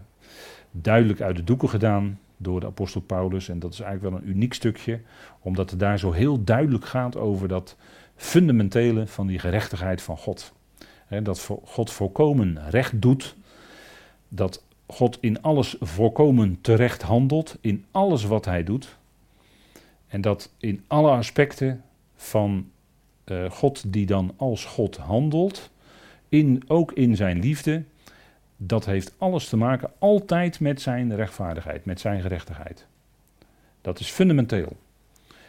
duidelijk 0.71 1.21
uit 1.21 1.37
de 1.37 1.45
doeken 1.45 1.69
gedaan 1.69 2.19
door 2.37 2.61
de 2.61 2.67
apostel 2.67 3.01
Paulus. 3.01 3.49
En 3.49 3.59
dat 3.59 3.73
is 3.73 3.81
eigenlijk 3.81 4.15
wel 4.15 4.23
een 4.23 4.37
uniek 4.37 4.55
stukje, 4.55 5.01
omdat 5.41 5.71
het 5.71 5.79
daar 5.79 5.99
zo 5.99 6.13
heel 6.13 6.45
duidelijk 6.45 6.85
gaat 6.85 7.17
over 7.17 7.49
dat 7.49 7.77
fundamentele 8.17 9.07
van 9.07 9.27
die 9.27 9.39
gerechtigheid 9.39 10.03
van 10.03 10.17
God 10.17 10.53
dat 11.21 11.51
God 11.65 11.91
volkomen 11.91 12.71
recht 12.71 13.03
doet. 13.03 13.37
Dat 14.29 14.65
God 14.87 15.19
in 15.21 15.43
alles 15.43 15.77
volkomen 15.81 16.59
terecht 16.61 17.03
handelt. 17.03 17.59
In 17.61 17.85
alles 17.91 18.25
wat 18.25 18.45
hij 18.45 18.65
doet. 18.65 18.97
En 20.09 20.21
dat 20.21 20.53
in 20.59 20.85
alle 20.87 21.11
aspecten 21.11 21.83
van 22.17 22.71
uh, 23.25 23.51
God 23.51 23.93
die 23.93 24.07
dan 24.07 24.33
als 24.37 24.65
God 24.65 24.97
handelt. 24.97 25.71
In, 26.29 26.63
ook 26.67 26.93
in 26.93 27.17
zijn 27.17 27.39
liefde. 27.39 27.83
Dat 28.57 28.85
heeft 28.85 29.15
alles 29.19 29.49
te 29.49 29.57
maken 29.57 29.91
altijd 29.99 30.61
met 30.61 30.81
zijn 30.81 31.17
rechtvaardigheid, 31.17 31.85
met 31.85 32.01
zijn 32.01 32.21
gerechtigheid. 32.21 32.87
Dat 33.81 34.01
is 34.01 34.11
fundamenteel. 34.11 34.77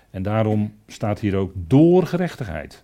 En 0.10 0.24
daarom 0.24 0.76
staat 0.88 1.20
hier 1.20 1.36
ook 1.36 1.52
door 1.56 2.06
gerechtigheid. 2.06 2.83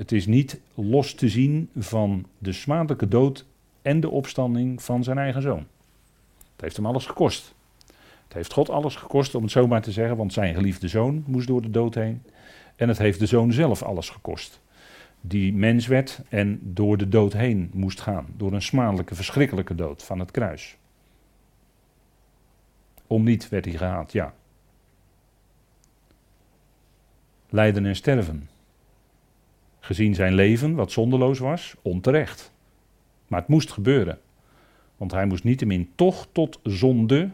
Het 0.00 0.12
is 0.12 0.26
niet 0.26 0.60
los 0.74 1.14
te 1.14 1.28
zien 1.28 1.68
van 1.76 2.26
de 2.38 2.52
smadelijke 2.52 3.08
dood 3.08 3.46
en 3.82 4.00
de 4.00 4.10
opstanding 4.10 4.82
van 4.82 5.04
zijn 5.04 5.18
eigen 5.18 5.42
zoon. 5.42 5.66
Het 6.52 6.60
heeft 6.60 6.76
hem 6.76 6.86
alles 6.86 7.06
gekost. 7.06 7.54
Het 8.24 8.32
heeft 8.32 8.52
God 8.52 8.70
alles 8.70 8.96
gekost, 8.96 9.34
om 9.34 9.42
het 9.42 9.50
zo 9.50 9.66
maar 9.66 9.82
te 9.82 9.92
zeggen, 9.92 10.16
want 10.16 10.32
zijn 10.32 10.54
geliefde 10.54 10.88
zoon 10.88 11.24
moest 11.26 11.46
door 11.46 11.62
de 11.62 11.70
dood 11.70 11.94
heen. 11.94 12.22
En 12.76 12.88
het 12.88 12.98
heeft 12.98 13.18
de 13.18 13.26
zoon 13.26 13.52
zelf 13.52 13.82
alles 13.82 14.08
gekost. 14.10 14.60
Die 15.20 15.52
mens 15.52 15.86
werd 15.86 16.20
en 16.28 16.60
door 16.62 16.96
de 16.96 17.08
dood 17.08 17.32
heen 17.32 17.70
moest 17.72 18.00
gaan. 18.00 18.26
Door 18.36 18.52
een 18.52 18.62
smadelijke, 18.62 19.14
verschrikkelijke 19.14 19.74
dood 19.74 20.02
van 20.02 20.18
het 20.18 20.30
kruis. 20.30 20.76
Om 23.06 23.24
niet 23.24 23.48
werd 23.48 23.64
hij 23.64 23.74
gehaald, 23.74 24.12
ja. 24.12 24.34
Lijden 27.48 27.86
en 27.86 27.96
sterven 27.96 28.48
gezien 29.80 30.14
zijn 30.14 30.34
leven, 30.34 30.74
wat 30.74 30.92
zondeloos 30.92 31.38
was, 31.38 31.74
onterecht. 31.82 32.52
Maar 33.28 33.40
het 33.40 33.48
moest 33.48 33.70
gebeuren. 33.70 34.18
Want 34.96 35.12
hij 35.12 35.26
moest 35.26 35.44
niettemin 35.44 35.90
toch 35.94 36.26
tot 36.32 36.60
zonde, 36.62 37.30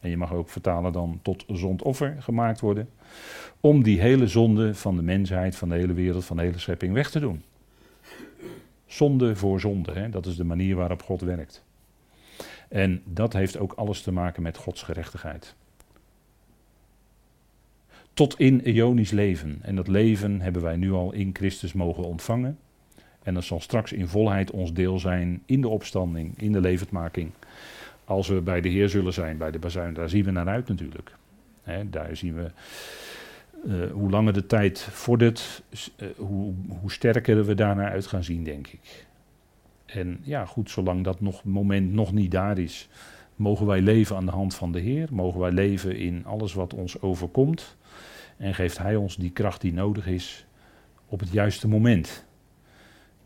en 0.00 0.10
je 0.10 0.16
mag 0.16 0.32
ook 0.32 0.48
vertalen 0.48 0.92
dan 0.92 1.18
tot 1.22 1.44
zondoffer 1.48 2.16
gemaakt 2.18 2.60
worden, 2.60 2.88
om 3.60 3.82
die 3.82 4.00
hele 4.00 4.26
zonde 4.26 4.74
van 4.74 4.96
de 4.96 5.02
mensheid, 5.02 5.56
van 5.56 5.68
de 5.68 5.74
hele 5.74 5.92
wereld, 5.92 6.24
van 6.24 6.36
de 6.36 6.42
hele 6.42 6.58
schepping 6.58 6.92
weg 6.92 7.10
te 7.10 7.20
doen. 7.20 7.42
Zonde 8.86 9.36
voor 9.36 9.60
zonde, 9.60 9.92
hè? 9.92 10.08
dat 10.08 10.26
is 10.26 10.36
de 10.36 10.44
manier 10.44 10.76
waarop 10.76 11.02
God 11.02 11.20
werkt. 11.20 11.64
En 12.68 13.02
dat 13.04 13.32
heeft 13.32 13.58
ook 13.58 13.72
alles 13.72 14.02
te 14.02 14.12
maken 14.12 14.42
met 14.42 14.56
Gods 14.56 14.82
gerechtigheid 14.82 15.54
tot 18.16 18.38
in 18.38 18.60
eonisch 18.60 19.10
leven. 19.10 19.58
En 19.62 19.76
dat 19.76 19.88
leven 19.88 20.40
hebben 20.40 20.62
wij 20.62 20.76
nu 20.76 20.92
al 20.92 21.12
in 21.12 21.30
Christus 21.32 21.72
mogen 21.72 22.04
ontvangen. 22.04 22.58
En 23.22 23.34
dat 23.34 23.44
zal 23.44 23.60
straks 23.60 23.92
in 23.92 24.08
volheid 24.08 24.50
ons 24.50 24.72
deel 24.72 24.98
zijn 24.98 25.42
in 25.46 25.60
de 25.60 25.68
opstanding, 25.68 26.40
in 26.40 26.52
de 26.52 26.60
levendmaking. 26.60 27.30
Als 28.04 28.28
we 28.28 28.40
bij 28.40 28.60
de 28.60 28.68
Heer 28.68 28.88
zullen 28.88 29.12
zijn, 29.12 29.36
bij 29.36 29.50
de 29.50 29.58
bazuin. 29.58 29.94
Daar 29.94 30.08
zien 30.08 30.24
we 30.24 30.30
naar 30.30 30.48
uit 30.48 30.68
natuurlijk. 30.68 31.10
daar 31.90 32.16
zien 32.16 32.34
we 32.34 32.50
uh, 33.66 33.92
hoe 33.92 34.10
langer 34.10 34.32
de 34.32 34.46
tijd 34.46 34.80
vordert, 34.80 35.62
uh, 35.96 36.08
hoe, 36.16 36.54
hoe 36.80 36.92
sterker 36.92 37.44
we 37.44 37.54
daarnaar 37.54 37.90
uit 37.90 38.06
gaan 38.06 38.24
zien, 38.24 38.44
denk 38.44 38.66
ik. 38.66 39.06
En 39.86 40.18
ja, 40.22 40.44
goed, 40.44 40.70
zolang 40.70 41.04
dat 41.04 41.20
nog, 41.20 41.44
moment 41.44 41.92
nog 41.92 42.12
niet 42.12 42.30
daar 42.30 42.58
is, 42.58 42.88
mogen 43.34 43.66
wij 43.66 43.80
leven 43.80 44.16
aan 44.16 44.26
de 44.26 44.32
hand 44.32 44.54
van 44.54 44.72
de 44.72 44.80
Heer. 44.80 45.08
Mogen 45.10 45.40
wij 45.40 45.52
leven 45.52 45.96
in 45.96 46.24
alles 46.26 46.54
wat 46.54 46.74
ons 46.74 47.00
overkomt. 47.00 47.76
En 48.36 48.54
geeft 48.54 48.78
Hij 48.78 48.96
ons 48.96 49.16
die 49.16 49.30
kracht 49.30 49.60
die 49.60 49.72
nodig 49.72 50.06
is 50.06 50.46
op 51.06 51.20
het 51.20 51.30
juiste 51.30 51.68
moment. 51.68 52.26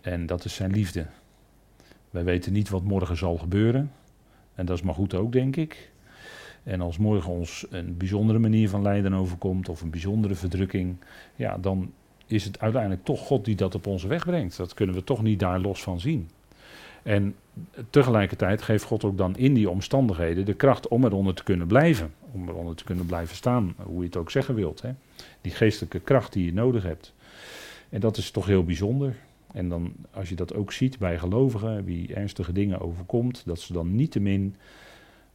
En 0.00 0.26
dat 0.26 0.44
is 0.44 0.54
zijn 0.54 0.70
liefde. 0.70 1.06
Wij 2.10 2.24
weten 2.24 2.52
niet 2.52 2.68
wat 2.68 2.82
morgen 2.82 3.16
zal 3.16 3.36
gebeuren. 3.38 3.92
En 4.54 4.66
dat 4.66 4.76
is 4.76 4.82
maar 4.82 4.94
goed 4.94 5.14
ook, 5.14 5.32
denk 5.32 5.56
ik. 5.56 5.90
En 6.62 6.80
als 6.80 6.98
morgen 6.98 7.32
ons 7.32 7.66
een 7.70 7.96
bijzondere 7.96 8.38
manier 8.38 8.68
van 8.68 8.82
lijden 8.82 9.12
overkomt, 9.12 9.68
of 9.68 9.80
een 9.80 9.90
bijzondere 9.90 10.34
verdrukking, 10.34 10.96
ja, 11.36 11.58
dan 11.58 11.92
is 12.26 12.44
het 12.44 12.60
uiteindelijk 12.60 13.04
toch 13.04 13.20
God 13.20 13.44
die 13.44 13.56
dat 13.56 13.74
op 13.74 13.86
onze 13.86 14.08
weg 14.08 14.24
brengt. 14.24 14.56
Dat 14.56 14.74
kunnen 14.74 14.94
we 14.94 15.04
toch 15.04 15.22
niet 15.22 15.38
daar 15.38 15.60
los 15.60 15.82
van 15.82 16.00
zien. 16.00 16.28
En 17.02 17.34
tegelijkertijd 17.90 18.62
geeft 18.62 18.84
God 18.84 19.04
ook 19.04 19.18
dan 19.18 19.36
in 19.36 19.54
die 19.54 19.70
omstandigheden 19.70 20.44
de 20.44 20.54
kracht 20.54 20.88
om 20.88 21.04
eronder 21.04 21.34
te 21.34 21.42
kunnen 21.42 21.66
blijven. 21.66 22.12
Om 22.32 22.48
eronder 22.48 22.74
te 22.74 22.84
kunnen 22.84 23.06
blijven 23.06 23.36
staan, 23.36 23.74
hoe 23.82 23.98
je 23.98 24.06
het 24.06 24.16
ook 24.16 24.30
zeggen 24.30 24.54
wilt. 24.54 24.82
Hè. 24.82 24.90
Die 25.40 25.52
geestelijke 25.52 26.00
kracht 26.00 26.32
die 26.32 26.44
je 26.44 26.52
nodig 26.52 26.82
hebt. 26.82 27.14
En 27.88 28.00
dat 28.00 28.16
is 28.16 28.30
toch 28.30 28.46
heel 28.46 28.64
bijzonder. 28.64 29.16
En 29.52 29.68
dan, 29.68 29.92
als 30.10 30.28
je 30.28 30.34
dat 30.34 30.54
ook 30.54 30.72
ziet 30.72 30.98
bij 30.98 31.18
gelovigen, 31.18 31.84
wie 31.84 32.14
ernstige 32.14 32.52
dingen 32.52 32.80
overkomt, 32.80 33.42
dat 33.46 33.60
ze 33.60 33.72
dan 33.72 33.94
niettemin 33.94 34.56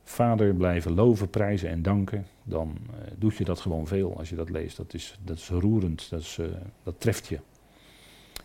Vader 0.03 0.53
blijven 0.53 0.93
loven, 0.93 1.29
prijzen 1.29 1.69
en 1.69 1.81
danken, 1.81 2.27
dan 2.43 2.77
uh, 2.89 2.95
doet 3.17 3.35
je 3.35 3.43
dat 3.43 3.59
gewoon 3.59 3.87
veel 3.87 4.17
als 4.17 4.29
je 4.29 4.35
dat 4.35 4.49
leest. 4.49 4.77
Dat 4.77 4.93
is, 4.93 5.19
dat 5.23 5.37
is 5.37 5.49
roerend, 5.49 6.09
dat, 6.09 6.21
is, 6.21 6.37
uh, 6.37 6.45
dat 6.83 6.95
treft 6.97 7.27
je. 7.27 7.39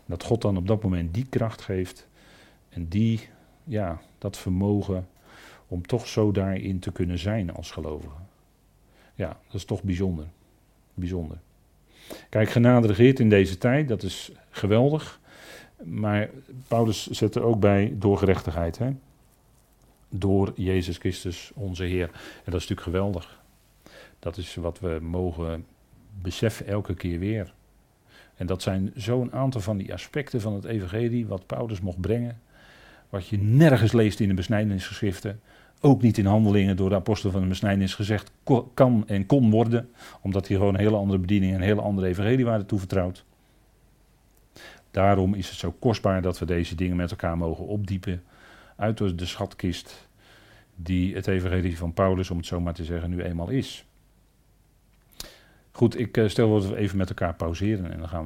Dat 0.07 0.25
God 0.25 0.43
dan 0.43 0.57
op 0.57 0.67
dat 0.67 0.83
moment 0.83 1.15
die 1.15 1.27
kracht 1.29 1.63
geeft 1.63 2.09
en 2.71 2.89
die, 2.89 3.29
ja, 3.65 4.01
dat 4.19 4.39
vermogen 4.39 5.09
om 5.69 5.87
toch 5.87 6.07
zo 6.07 6.33
daarin 6.33 6.79
te 6.79 6.93
kunnen 6.93 7.19
zijn 7.19 7.55
als 7.55 7.71
gelovige. 7.71 8.15
Ja, 9.15 9.29
dat 9.47 9.55
is 9.55 9.65
toch 9.65 9.83
bijzonder. 9.83 10.27
Bijzonder. 10.95 11.39
Kijk, 12.29 12.51
genade 12.51 12.87
regeert 12.87 13.21
in 13.21 13.29
deze 13.29 13.59
tijd, 13.59 13.89
dat 13.89 14.03
is 14.03 14.33
geweldig. 14.51 15.21
Maar 15.85 16.31
Paulus 16.69 17.07
zet 17.07 17.35
er 17.35 17.43
ook 17.43 17.61
bij 17.61 17.95
door 17.99 18.19
gerechtigheid. 18.19 18.79
Hè? 18.79 18.91
Door 20.09 20.53
Jezus 20.57 20.97
Christus, 20.97 21.51
onze 21.55 21.85
Heer. 21.85 22.09
En 22.45 22.53
dat 22.53 22.61
is 22.61 22.69
natuurlijk 22.69 22.83
geweldig. 22.83 23.43
Dat 24.19 24.37
is 24.37 24.55
wat 24.55 24.81
we 24.81 24.99
mogen 25.03 25.67
beseffen 26.23 26.67
elke 26.67 26.95
keer 26.95 27.19
weer. 27.19 27.53
En 28.37 28.47
dat 28.47 28.63
zijn 28.63 28.93
zo'n 28.95 29.33
aantal 29.33 29.61
van 29.61 29.77
die 29.77 29.93
aspecten 29.93 30.41
van 30.41 30.55
het 30.55 30.65
Evangelie, 30.65 31.27
wat 31.27 31.47
Paulus 31.47 31.81
mocht 31.81 32.01
brengen. 32.01 32.41
Wat 33.11 33.29
je 33.29 33.39
nergens 33.39 33.93
leest 33.93 34.21
in 34.21 34.29
de 34.29 34.35
besnijdenisgeschriften. 34.35 35.41
Ook 35.81 36.03
niet 36.03 36.19
in 36.19 36.27
handelingen 36.27 36.77
door 36.77 36.89
de 36.89 36.95
apostel 36.95 37.31
van 37.31 37.41
de 37.41 37.47
besnijdenis 37.47 37.95
gezegd 37.95 38.33
kan 38.75 39.05
en 39.07 39.27
kon 39.27 39.51
worden. 39.51 39.91
Omdat 40.21 40.47
hier 40.47 40.57
gewoon 40.57 40.75
een 40.75 40.81
hele 40.81 40.97
andere 40.97 41.19
bediening 41.19 41.53
en 41.53 41.59
een 41.59 41.67
hele 41.67 41.81
andere 41.81 42.07
evangelie 42.07 42.45
waren 42.45 42.67
toevertrouwd. 42.67 43.25
Daarom 44.91 45.35
is 45.35 45.49
het 45.49 45.59
zo 45.59 45.75
kostbaar 45.79 46.23
dat 46.23 46.39
we 46.39 46.45
deze 46.45 46.75
dingen 46.75 46.97
met 46.97 47.11
elkaar 47.11 47.37
mogen 47.37 47.67
opdiepen. 47.67 48.23
Uit 48.77 49.19
de 49.19 49.27
schatkist 49.27 50.09
die 50.77 51.15
het 51.15 51.27
evangelie 51.27 51.79
van 51.79 51.93
Paulus, 51.93 52.31
om 52.31 52.37
het 52.37 52.47
zo 52.47 52.61
maar 52.61 52.75
te 52.75 52.85
zeggen, 52.85 53.11
nu 53.11 53.23
eenmaal 53.23 53.49
is. 53.49 53.85
Goed, 55.71 55.99
ik 55.99 56.17
eh, 56.17 56.29
stel 56.29 56.53
dat 56.53 56.67
we 56.67 56.77
even 56.77 56.97
met 56.97 57.09
elkaar 57.09 57.35
pauzeren 57.35 57.93
en 57.93 57.99
dan 57.99 58.09
gaan 58.09 58.11
we 58.11 58.19